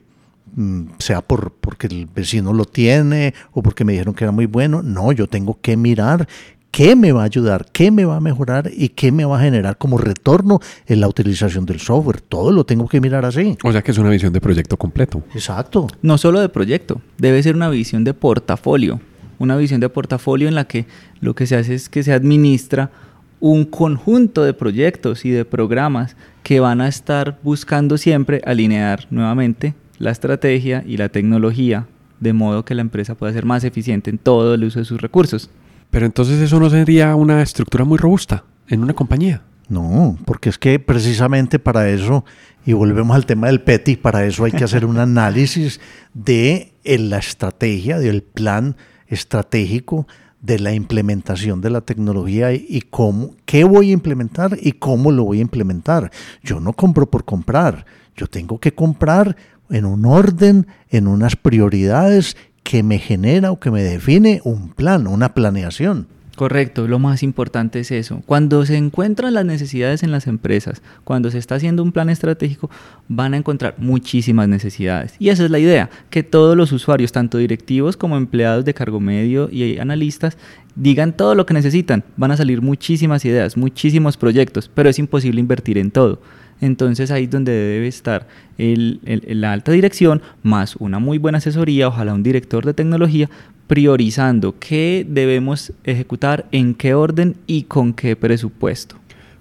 mm, 0.54 0.84
sea 1.00 1.22
por, 1.22 1.54
porque 1.54 1.88
el 1.88 2.08
vecino 2.08 2.52
lo 2.52 2.66
tiene 2.66 3.34
o 3.52 3.64
porque 3.64 3.86
me 3.86 3.94
dijeron 3.94 4.14
que 4.14 4.26
era 4.26 4.34
muy 4.34 4.48
bueno. 4.48 4.84
No, 4.84 5.14
yo 5.14 5.28
tengo 5.28 5.60
que 5.62 5.78
mirar 5.78 6.28
qué 6.72 6.98
me 6.98 7.14
va 7.14 7.22
a 7.22 7.26
ayudar, 7.26 7.66
qué 7.72 7.90
me 7.90 8.04
va 8.04 8.18
a 8.18 8.20
mejorar 8.20 8.70
y 8.76 8.90
qué 8.90 9.14
me 9.14 9.24
va 9.24 9.40
a 9.40 9.42
generar 9.42 9.78
como 9.78 9.98
retorno 9.98 10.60
en 10.88 11.00
la 11.00 11.08
utilización 11.08 11.66
del 11.66 11.80
software. 11.80 12.20
Todo 12.20 12.52
lo 12.52 12.66
tengo 12.66 12.90
que 12.90 13.00
mirar 13.00 13.24
así. 13.24 13.58
O 13.64 13.72
sea 13.72 13.82
que 13.82 13.92
es 13.92 13.98
una 13.98 14.10
visión 14.10 14.34
de 14.34 14.42
proyecto 14.42 14.76
completo. 14.76 15.24
Exacto. 15.34 15.88
No 16.02 16.18
solo 16.18 16.42
de 16.42 16.50
proyecto, 16.50 17.02
debe 17.18 17.42
ser 17.42 17.56
una 17.56 17.70
visión 17.70 18.04
de 18.04 18.14
portafolio 18.14 19.00
una 19.40 19.56
visión 19.56 19.80
de 19.80 19.90
portafolio 19.90 20.48
en 20.48 20.56
la 20.56 20.66
que 20.66 20.86
lo 21.22 21.36
que 21.36 21.48
se 21.48 21.56
hace 21.56 21.76
es 21.76 21.90
que 21.90 22.04
se 22.04 22.14
administra 22.14 22.92
un 23.40 23.66
conjunto 23.66 24.44
de 24.44 24.54
proyectos 24.54 25.26
y 25.26 25.30
de 25.30 25.46
programas 25.46 26.16
que 26.44 26.60
van 26.60 26.82
a 26.82 26.88
estar 26.88 27.40
buscando 27.44 27.98
siempre 27.98 28.42
alinear 28.46 29.06
nuevamente 29.12 29.76
la 30.00 30.12
estrategia 30.12 30.84
y 30.86 30.98
la 30.98 31.10
tecnología 31.10 31.88
de 32.20 32.34
modo 32.34 32.66
que 32.66 32.76
la 32.76 32.82
empresa 32.82 33.16
pueda 33.16 33.34
ser 33.34 33.46
más 33.46 33.64
eficiente 33.64 34.10
en 34.10 34.18
todo 34.18 34.56
el 34.56 34.64
uso 34.64 34.80
de 34.80 34.86
sus 34.86 35.02
recursos. 35.02 35.50
Pero 35.92 36.06
entonces 36.06 36.42
eso 36.42 36.60
no 36.60 36.70
sería 36.70 37.16
una 37.16 37.42
estructura 37.42 37.84
muy 37.86 37.98
robusta 37.98 38.44
en 38.68 38.82
una 38.82 38.94
compañía. 38.94 39.42
No, 39.70 40.18
porque 40.26 40.50
es 40.50 40.58
que 40.58 40.80
precisamente 40.80 41.60
para 41.60 41.90
eso, 41.90 42.24
y 42.66 42.74
volvemos 42.74 43.16
al 43.16 43.26
tema 43.26 43.48
del 43.48 43.62
PETI, 43.62 43.98
para 43.98 44.26
eso 44.26 44.46
hay 44.46 44.54
que 44.54 44.64
hacer 44.64 44.86
un 44.86 44.98
análisis 44.98 45.82
de 46.14 46.74
la 46.86 47.18
estrategia, 47.18 48.00
del 48.00 48.24
plan 48.24 48.78
estratégico 49.08 50.08
de 50.42 50.60
la 50.60 50.74
implementación 50.74 51.62
de 51.62 51.70
la 51.70 51.82
tecnología 51.82 52.54
y, 52.54 52.84
cómo, 52.90 53.36
qué 53.46 53.64
voy 53.64 53.90
a 53.90 53.94
implementar 53.94 54.58
y 54.62 54.74
cómo 54.74 55.12
lo 55.12 55.24
voy 55.24 55.40
a 55.40 55.42
implementar. 55.42 56.12
Yo 56.44 56.60
no 56.60 56.74
compro 56.74 57.10
por 57.10 57.26
comprar, 57.26 57.86
yo 58.16 58.28
tengo 58.28 58.60
que 58.60 58.74
comprar 58.74 59.36
en 59.70 59.86
un 59.86 60.06
orden, 60.06 60.68
en 60.90 61.08
unas 61.08 61.36
prioridades 61.36 62.38
que 62.64 62.84
me 62.84 63.00
genera 63.00 63.52
o 63.52 63.60
que 63.60 63.72
me 63.72 63.84
define 63.84 64.42
un 64.44 64.70
plan, 64.70 65.08
una 65.08 65.34
planeación. 65.34 66.08
Correcto, 66.38 66.88
lo 66.88 67.00
más 67.00 67.24
importante 67.24 67.80
es 67.80 67.90
eso. 67.90 68.22
Cuando 68.28 68.64
se 68.64 68.78
encuentran 68.78 69.34
las 69.34 69.44
necesidades 69.44 70.04
en 70.04 70.12
las 70.12 70.28
empresas, 70.28 70.84
cuando 71.04 71.32
se 71.32 71.40
está 71.40 71.56
haciendo 71.56 71.82
un 71.82 71.92
plan 71.92 72.12
estratégico, 72.12 72.70
van 73.08 73.34
a 73.34 73.38
encontrar 73.38 73.74
muchísimas 73.80 74.48
necesidades. 74.48 75.16
Y 75.18 75.30
esa 75.30 75.46
es 75.46 75.50
la 75.50 75.58
idea, 75.58 75.90
que 76.12 76.22
todos 76.22 76.56
los 76.56 76.72
usuarios, 76.72 77.12
tanto 77.12 77.40
directivos 77.40 77.98
como 77.98 78.18
empleados 78.18 78.66
de 78.66 78.76
cargo 78.76 79.00
medio 79.00 79.50
y 79.52 79.80
analistas, 79.80 80.38
digan 80.76 81.18
todo 81.18 81.34
lo 81.34 81.48
que 81.48 81.56
necesitan. 81.56 82.04
Van 82.18 82.30
a 82.30 82.38
salir 82.38 82.62
muchísimas 82.62 83.26
ideas, 83.26 83.58
muchísimos 83.58 84.16
proyectos, 84.16 84.70
pero 84.72 84.90
es 84.90 85.00
imposible 85.00 85.40
invertir 85.40 85.80
en 85.80 85.90
todo. 85.90 86.22
Entonces 86.62 87.12
ahí 87.12 87.26
es 87.26 87.30
donde 87.30 87.52
debe 87.52 87.88
estar 87.88 88.28
la 88.58 89.54
alta 89.54 89.72
dirección 89.72 90.22
más 90.44 90.76
una 90.78 91.00
muy 91.00 91.18
buena 91.18 91.38
asesoría, 91.38 91.88
ojalá 91.88 92.14
un 92.14 92.24
director 92.24 92.66
de 92.66 92.74
tecnología, 92.74 93.30
priorizando 93.68 94.56
qué 94.60 95.06
debemos 95.08 95.74
ejecutar, 95.84 96.46
en 96.52 96.74
qué 96.74 96.94
orden 96.94 97.36
y 97.46 97.64
con 97.64 97.94
qué 97.94 98.16
presupuesto. 98.16 98.96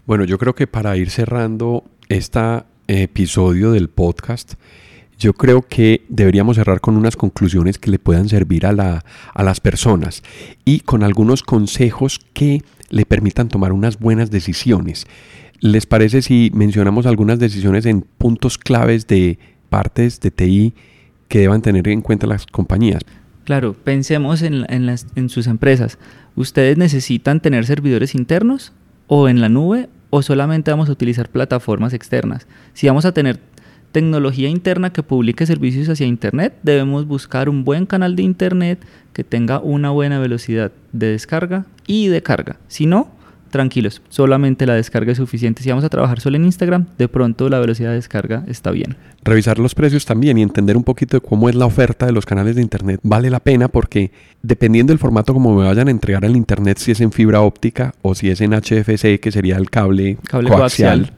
Bueno, 0.06 0.24
yo 0.24 0.38
creo 0.38 0.54
que 0.54 0.66
para 0.66 0.96
ir 0.96 1.10
cerrando 1.10 1.84
este 2.08 2.40
episodio 2.88 3.72
del 3.72 3.88
podcast, 3.88 4.54
yo 5.18 5.32
creo 5.32 5.62
que 5.62 6.04
deberíamos 6.08 6.56
cerrar 6.56 6.80
con 6.80 6.96
unas 6.96 7.16
conclusiones 7.16 7.78
que 7.78 7.90
le 7.90 7.98
puedan 7.98 8.28
servir 8.28 8.66
a, 8.66 8.72
la, 8.72 9.04
a 9.32 9.42
las 9.42 9.60
personas 9.60 10.22
y 10.64 10.80
con 10.80 11.02
algunos 11.02 11.42
consejos 11.42 12.20
que 12.34 12.62
le 12.90 13.06
permitan 13.06 13.48
tomar 13.48 13.72
unas 13.72 13.98
buenas 13.98 14.30
decisiones. 14.30 15.06
¿Les 15.60 15.86
parece 15.86 16.22
si 16.22 16.50
mencionamos 16.54 17.06
algunas 17.06 17.38
decisiones 17.38 17.86
en 17.86 18.02
puntos 18.02 18.58
claves 18.58 19.06
de 19.06 19.38
partes 19.68 20.20
de 20.20 20.30
TI 20.30 20.74
que 21.28 21.40
deban 21.40 21.62
tener 21.62 21.88
en 21.88 22.02
cuenta 22.02 22.26
las 22.26 22.46
compañías? 22.46 23.02
Claro, 23.44 23.74
pensemos 23.74 24.42
en, 24.42 24.66
en, 24.68 25.28
sus 25.28 25.46
empresas. 25.46 25.98
¿Ustedes 26.34 26.76
necesitan 26.76 27.40
tener 27.40 27.64
servidores 27.64 28.14
internos 28.14 28.72
o 29.06 29.28
en 29.28 29.40
la 29.40 29.48
nube 29.48 29.88
o 30.10 30.20
solamente 30.22 30.72
vamos 30.72 30.88
a 30.88 30.92
utilizar 30.92 31.28
plataformas 31.28 31.92
externas? 31.92 32.46
Si 32.74 32.88
vamos 32.88 33.04
a 33.04 33.12
tener 33.12 33.38
tecnología 33.92 34.48
interna 34.48 34.92
que 34.92 35.02
publique 35.02 35.46
servicios 35.46 35.88
hacia 35.88 36.06
Internet, 36.06 36.54
debemos 36.62 37.06
buscar 37.06 37.48
un 37.48 37.64
buen 37.64 37.86
canal 37.86 38.16
de 38.16 38.24
Internet 38.24 38.84
que 39.12 39.24
tenga 39.24 39.60
una 39.60 39.90
buena 39.90 40.18
velocidad 40.18 40.72
de 40.92 41.12
descarga 41.12 41.66
y 41.86 42.08
de 42.08 42.22
carga. 42.22 42.56
Si 42.68 42.84
no, 42.84 43.15
tranquilos, 43.50 44.02
solamente 44.08 44.66
la 44.66 44.74
descarga 44.74 45.12
es 45.12 45.18
suficiente. 45.18 45.62
Si 45.62 45.68
vamos 45.68 45.84
a 45.84 45.88
trabajar 45.88 46.20
solo 46.20 46.36
en 46.36 46.44
Instagram, 46.44 46.86
de 46.98 47.08
pronto 47.08 47.48
la 47.48 47.58
velocidad 47.58 47.90
de 47.90 47.96
descarga 47.96 48.44
está 48.46 48.70
bien. 48.70 48.96
Revisar 49.22 49.58
los 49.58 49.74
precios 49.74 50.04
también 50.04 50.38
y 50.38 50.42
entender 50.42 50.76
un 50.76 50.84
poquito 50.84 51.16
de 51.16 51.20
cómo 51.20 51.48
es 51.48 51.54
la 51.54 51.66
oferta 51.66 52.06
de 52.06 52.12
los 52.12 52.26
canales 52.26 52.56
de 52.56 52.62
Internet 52.62 53.00
vale 53.02 53.30
la 53.30 53.40
pena 53.40 53.68
porque 53.68 54.10
dependiendo 54.42 54.92
del 54.92 54.98
formato 54.98 55.32
como 55.32 55.54
me 55.54 55.64
vayan 55.64 55.88
a 55.88 55.90
entregar 55.90 56.24
el 56.24 56.36
Internet, 56.36 56.78
si 56.78 56.92
es 56.92 57.00
en 57.00 57.12
fibra 57.12 57.40
óptica 57.40 57.94
o 58.02 58.14
si 58.14 58.30
es 58.30 58.40
en 58.40 58.52
HFC, 58.52 59.20
que 59.20 59.32
sería 59.32 59.56
el 59.56 59.70
cable, 59.70 60.18
coaxial, 60.30 61.12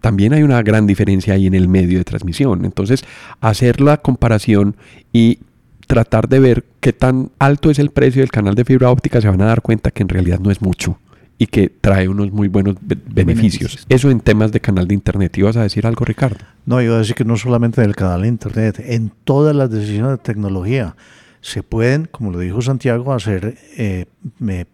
también 0.00 0.32
hay 0.32 0.42
una 0.42 0.62
gran 0.62 0.86
diferencia 0.86 1.34
ahí 1.34 1.46
en 1.46 1.54
el 1.54 1.68
medio 1.68 1.98
de 1.98 2.04
transmisión. 2.04 2.64
Entonces, 2.64 3.04
hacer 3.40 3.80
la 3.80 3.98
comparación 3.98 4.76
y 5.12 5.38
tratar 5.86 6.28
de 6.28 6.40
ver 6.40 6.64
qué 6.80 6.92
tan 6.92 7.30
alto 7.38 7.70
es 7.70 7.78
el 7.78 7.90
precio 7.90 8.22
del 8.22 8.30
canal 8.30 8.54
de 8.54 8.64
fibra 8.64 8.90
óptica, 8.90 9.20
se 9.20 9.28
van 9.28 9.42
a 9.42 9.46
dar 9.46 9.62
cuenta 9.62 9.90
que 9.90 10.02
en 10.02 10.08
realidad 10.08 10.40
no 10.40 10.50
es 10.50 10.62
mucho 10.62 10.98
y 11.42 11.48
que 11.48 11.68
trae 11.68 12.06
unos 12.06 12.30
muy 12.30 12.46
buenos 12.46 12.76
beneficios. 12.80 13.84
Eso 13.88 14.12
en 14.12 14.20
temas 14.20 14.52
de 14.52 14.60
canal 14.60 14.86
de 14.86 14.94
Internet. 14.94 15.36
¿Ibas 15.36 15.56
a 15.56 15.62
decir 15.64 15.88
algo, 15.88 16.04
Ricardo? 16.04 16.36
No, 16.66 16.80
iba 16.80 16.94
a 16.94 16.98
decir 16.98 17.16
que 17.16 17.24
no 17.24 17.36
solamente 17.36 17.80
en 17.80 17.88
el 17.88 17.96
canal 17.96 18.22
de 18.22 18.28
Internet, 18.28 18.80
en 18.86 19.10
todas 19.24 19.56
las 19.56 19.68
decisiones 19.68 20.12
de 20.12 20.18
tecnología 20.18 20.94
se 21.40 21.64
pueden, 21.64 22.06
como 22.08 22.30
lo 22.30 22.38
dijo 22.38 22.62
Santiago, 22.62 23.12
hacer 23.12 23.58
eh, 23.76 24.06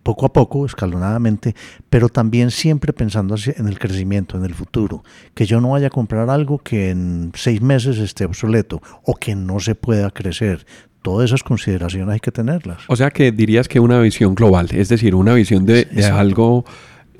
poco 0.03 0.27
a 0.27 0.33
poco, 0.35 0.67
escalonadamente, 0.67 1.55
pero 1.89 2.11
también 2.11 2.51
siempre 2.51 2.93
pensando 2.93 3.37
en 3.47 3.67
el 3.67 3.79
crecimiento, 3.79 4.37
en 4.37 4.45
el 4.45 4.53
futuro. 4.53 5.03
Que 5.33 5.47
yo 5.47 5.63
no 5.63 5.71
vaya 5.71 5.87
a 5.87 5.91
comprar 5.91 6.29
algo 6.29 6.59
que 6.59 6.91
en 6.91 7.33
seis 7.35 7.63
meses 7.63 7.97
esté 7.97 8.27
obsoleto 8.27 8.83
o 9.05 9.15
que 9.15 9.35
no 9.35 9.59
se 9.59 9.75
pueda 9.75 10.11
crecer 10.11 10.67
todas 11.03 11.31
esas 11.31 11.43
consideraciones 11.43 12.09
hay 12.15 12.21
que 12.21 12.33
tenerlas. 12.33 12.79
O 12.89 12.97
sea 12.97 13.11
que 13.11 13.33
dirías 13.33 13.69
que 13.69 13.81
una 13.81 14.01
visión 14.01 14.35
global, 14.35 14.69
es 14.73 14.89
decir, 14.89 15.15
una 15.15 15.35
visión 15.35 15.67
de, 15.67 15.87
algo 16.13 16.65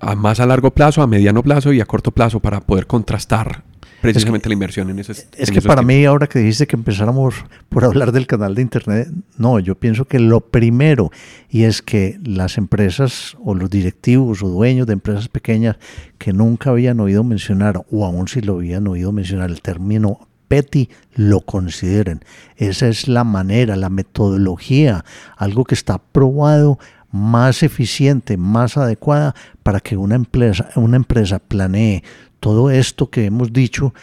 a 0.01 0.15
más 0.15 0.41
a 0.41 0.47
largo 0.47 0.73
plazo, 0.73 1.03
a 1.03 1.07
mediano 1.07 1.43
plazo 1.43 1.73
y 1.73 1.81
a 1.81 1.87
corto 1.87 2.11
plazo 2.11 2.41
para 2.41 2.61
poder 2.61 2.87
contrastar 2.87 3.65
precisamente 4.01 4.49
la 4.49 4.53
inversión 4.53 4.91
en 4.91 4.99
ese 4.99 5.27
Es 5.37 5.51
que 5.51 5.61
para 5.61 5.83
mí, 5.83 6.05
ahora 6.05 6.27
que 6.27 6.39
dijiste 6.39 6.67
que 6.67 6.77
empezáramos 6.77 7.35
por 7.69 7.85
hablar 7.85 8.13
del 8.13 8.27
canal 8.27 8.55
de 8.55 8.63
Internet, 8.63 9.09
no, 9.37 9.59
yo 9.59 9.75
pienso 9.75 10.05
que 10.05 10.19
lo 10.19 10.41
primero, 10.41 11.11
y 11.49 11.65
es 11.65 11.83
que 11.83 12.19
las 12.25 12.59
empresas 12.59 13.37
o 13.43 13.55
los 13.55 13.71
directivos 13.71 14.43
o 14.43 14.49
dueños 14.49 14.87
de 14.87 14.93
empresas 14.93 15.29
pequeñas 15.29 15.77
que 16.19 16.33
nunca 16.33 16.71
habían 16.71 17.01
oído 17.01 17.25
mencionar, 17.25 17.83
o 17.91 18.05
aún 18.05 18.29
si 18.29 18.41
lo 18.41 18.55
habían 18.57 18.87
oído 18.87 19.13
mencionar 19.13 19.51
el 19.51 19.61
término 19.63 20.28
PETI 20.49 20.89
lo 21.15 21.41
consideren. 21.41 22.25
Esa 22.57 22.89
es 22.89 23.07
la 23.07 23.25
manera, 23.25 23.77
la 23.77 23.91
metodología, 23.91 25.05
algo 25.37 25.65
que 25.65 25.75
está 25.75 25.99
probado 25.99 26.79
más 27.11 27.63
eficiente, 27.63 28.37
más 28.37 28.77
adecuada 28.77 29.35
para 29.63 29.81
que 29.81 29.97
una 29.97 30.15
empresa, 30.15 30.69
una 30.75 30.97
empresa 30.97 31.39
planee 31.39 32.03
todo 32.41 32.71
esto 32.71 33.11
que 33.11 33.27
hemos 33.27 33.53
dicho 33.53 33.95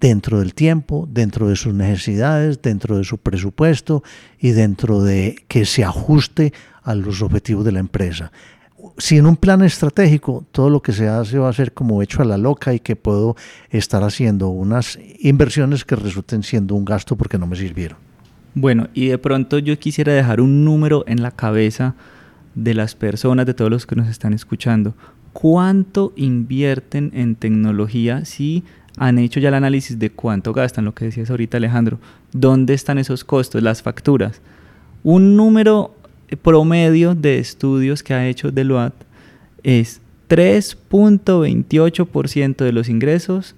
dentro 0.00 0.40
del 0.40 0.54
tiempo, 0.54 1.08
dentro 1.10 1.48
de 1.48 1.56
sus 1.56 1.72
necesidades, 1.72 2.60
dentro 2.60 2.98
de 2.98 3.04
su 3.04 3.18
presupuesto 3.18 4.02
y 4.38 4.50
dentro 4.50 5.02
de 5.02 5.44
que 5.48 5.64
se 5.64 5.84
ajuste 5.84 6.52
a 6.82 6.94
los 6.94 7.22
objetivos 7.22 7.64
de 7.64 7.72
la 7.72 7.80
empresa 7.80 8.32
si 8.98 9.16
en 9.16 9.26
un 9.26 9.36
plan 9.36 9.62
estratégico 9.62 10.44
todo 10.50 10.70
lo 10.70 10.82
que 10.82 10.92
se 10.92 11.08
hace 11.08 11.38
va 11.38 11.48
a 11.48 11.52
ser 11.52 11.72
como 11.72 12.02
hecho 12.02 12.20
a 12.20 12.24
la 12.24 12.36
loca 12.36 12.74
y 12.74 12.80
que 12.80 12.96
puedo 12.96 13.36
estar 13.70 14.02
haciendo 14.02 14.48
unas 14.48 14.98
inversiones 15.20 15.84
que 15.84 15.96
resulten 15.96 16.42
siendo 16.42 16.74
un 16.74 16.84
gasto 16.84 17.16
porque 17.16 17.38
no 17.38 17.46
me 17.46 17.56
sirvieron. 17.56 17.98
Bueno, 18.54 18.88
y 18.94 19.06
de 19.06 19.18
pronto 19.18 19.58
yo 19.58 19.78
quisiera 19.78 20.12
dejar 20.12 20.40
un 20.40 20.64
número 20.64 21.04
en 21.06 21.22
la 21.22 21.30
cabeza 21.30 21.94
de 22.56 22.74
las 22.74 22.96
personas, 22.96 23.46
de 23.46 23.54
todos 23.54 23.70
los 23.70 23.86
que 23.86 23.94
nos 23.94 24.08
están 24.08 24.34
escuchando. 24.34 24.94
¿Cuánto 25.32 26.12
invierten 26.16 27.12
en 27.14 27.36
tecnología 27.36 28.24
si 28.24 28.64
han 28.96 29.18
hecho 29.18 29.38
ya 29.38 29.50
el 29.50 29.54
análisis 29.54 29.96
de 30.00 30.10
cuánto 30.10 30.52
gastan? 30.52 30.84
Lo 30.84 30.94
que 30.94 31.04
decías 31.04 31.30
ahorita 31.30 31.58
Alejandro. 31.58 32.00
¿Dónde 32.32 32.74
están 32.74 32.98
esos 32.98 33.22
costos, 33.22 33.62
las 33.62 33.80
facturas? 33.80 34.40
Un 35.04 35.36
número 35.36 35.94
promedio 36.36 37.14
de 37.14 37.38
estudios 37.38 38.02
que 38.02 38.14
ha 38.14 38.26
hecho 38.26 38.50
Deloitte 38.50 39.06
es 39.62 40.00
3.28% 40.28 42.56
de 42.56 42.72
los 42.72 42.88
ingresos 42.88 43.54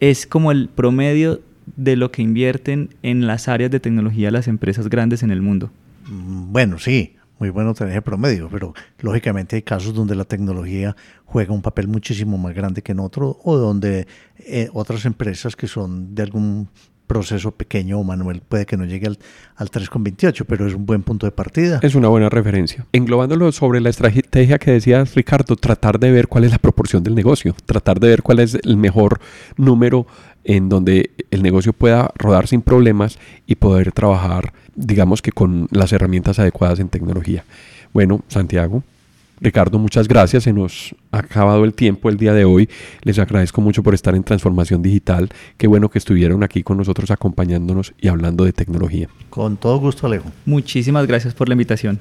es 0.00 0.26
como 0.26 0.52
el 0.52 0.68
promedio 0.68 1.40
de 1.76 1.96
lo 1.96 2.10
que 2.10 2.22
invierten 2.22 2.90
en 3.02 3.26
las 3.26 3.48
áreas 3.48 3.70
de 3.70 3.80
tecnología 3.80 4.30
las 4.30 4.48
empresas 4.48 4.88
grandes 4.88 5.22
en 5.22 5.30
el 5.30 5.42
mundo. 5.42 5.70
Mm, 6.06 6.52
bueno, 6.52 6.78
sí, 6.78 7.16
muy 7.38 7.50
bueno 7.50 7.74
tener 7.74 7.92
ese 7.92 8.02
promedio, 8.02 8.48
pero 8.50 8.74
lógicamente 9.00 9.56
hay 9.56 9.62
casos 9.62 9.94
donde 9.94 10.14
la 10.14 10.24
tecnología 10.24 10.96
juega 11.24 11.52
un 11.52 11.62
papel 11.62 11.88
muchísimo 11.88 12.38
más 12.38 12.54
grande 12.54 12.82
que 12.82 12.92
en 12.92 13.00
otro 13.00 13.38
o 13.42 13.56
donde 13.56 14.06
eh, 14.38 14.68
otras 14.72 15.04
empresas 15.04 15.56
que 15.56 15.66
son 15.66 16.14
de 16.14 16.22
algún 16.22 16.68
proceso 17.06 17.50
pequeño, 17.50 18.02
Manuel, 18.02 18.42
puede 18.46 18.66
que 18.66 18.76
no 18.76 18.84
llegue 18.84 19.06
al, 19.06 19.18
al 19.56 19.70
3,28, 19.70 20.44
pero 20.46 20.66
es 20.66 20.74
un 20.74 20.86
buen 20.86 21.02
punto 21.02 21.26
de 21.26 21.32
partida. 21.32 21.80
Es 21.82 21.94
una 21.94 22.08
buena 22.08 22.28
referencia. 22.28 22.86
Englobándolo 22.92 23.52
sobre 23.52 23.80
la 23.80 23.90
estrategia 23.90 24.58
que 24.58 24.72
decías, 24.72 25.14
Ricardo, 25.14 25.56
tratar 25.56 25.98
de 25.98 26.10
ver 26.10 26.28
cuál 26.28 26.44
es 26.44 26.52
la 26.52 26.58
proporción 26.58 27.02
del 27.02 27.14
negocio, 27.14 27.54
tratar 27.66 28.00
de 28.00 28.08
ver 28.08 28.22
cuál 28.22 28.40
es 28.40 28.54
el 28.54 28.76
mejor 28.76 29.20
número 29.56 30.06
en 30.44 30.68
donde 30.68 31.10
el 31.30 31.42
negocio 31.42 31.72
pueda 31.72 32.10
rodar 32.16 32.46
sin 32.46 32.62
problemas 32.62 33.18
y 33.46 33.56
poder 33.56 33.92
trabajar, 33.92 34.52
digamos 34.74 35.22
que 35.22 35.32
con 35.32 35.68
las 35.70 35.92
herramientas 35.92 36.38
adecuadas 36.38 36.80
en 36.80 36.88
tecnología. 36.88 37.44
Bueno, 37.92 38.22
Santiago, 38.28 38.82
Ricardo, 39.40 39.78
muchas 39.78 40.08
gracias. 40.08 40.44
Se 40.44 40.52
nos 40.52 40.94
ha 41.10 41.18
acabado 41.18 41.64
el 41.64 41.74
tiempo 41.74 42.08
el 42.08 42.16
día 42.16 42.32
de 42.32 42.44
hoy. 42.44 42.68
Les 43.02 43.18
agradezco 43.18 43.60
mucho 43.60 43.82
por 43.82 43.94
estar 43.94 44.14
en 44.14 44.24
Transformación 44.24 44.82
Digital. 44.82 45.30
Qué 45.56 45.66
bueno 45.66 45.90
que 45.90 45.98
estuvieron 45.98 46.42
aquí 46.42 46.62
con 46.62 46.76
nosotros 46.76 47.10
acompañándonos 47.10 47.94
y 48.00 48.08
hablando 48.08 48.44
de 48.44 48.52
tecnología. 48.52 49.08
Con 49.30 49.56
todo 49.56 49.78
gusto, 49.78 50.06
Alejo. 50.06 50.30
Muchísimas 50.46 51.06
gracias 51.06 51.34
por 51.34 51.48
la 51.48 51.54
invitación. 51.54 52.00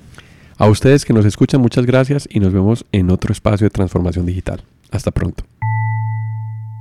A 0.57 0.69
ustedes 0.69 1.03
que 1.03 1.13
nos 1.13 1.25
escuchan, 1.25 1.61
muchas 1.61 1.86
gracias 1.86 2.27
y 2.29 2.39
nos 2.39 2.53
vemos 2.53 2.86
en 2.91 3.09
otro 3.09 3.31
espacio 3.31 3.65
de 3.65 3.71
Transformación 3.71 4.25
Digital. 4.25 4.63
Hasta 4.91 5.11
pronto. 5.11 5.43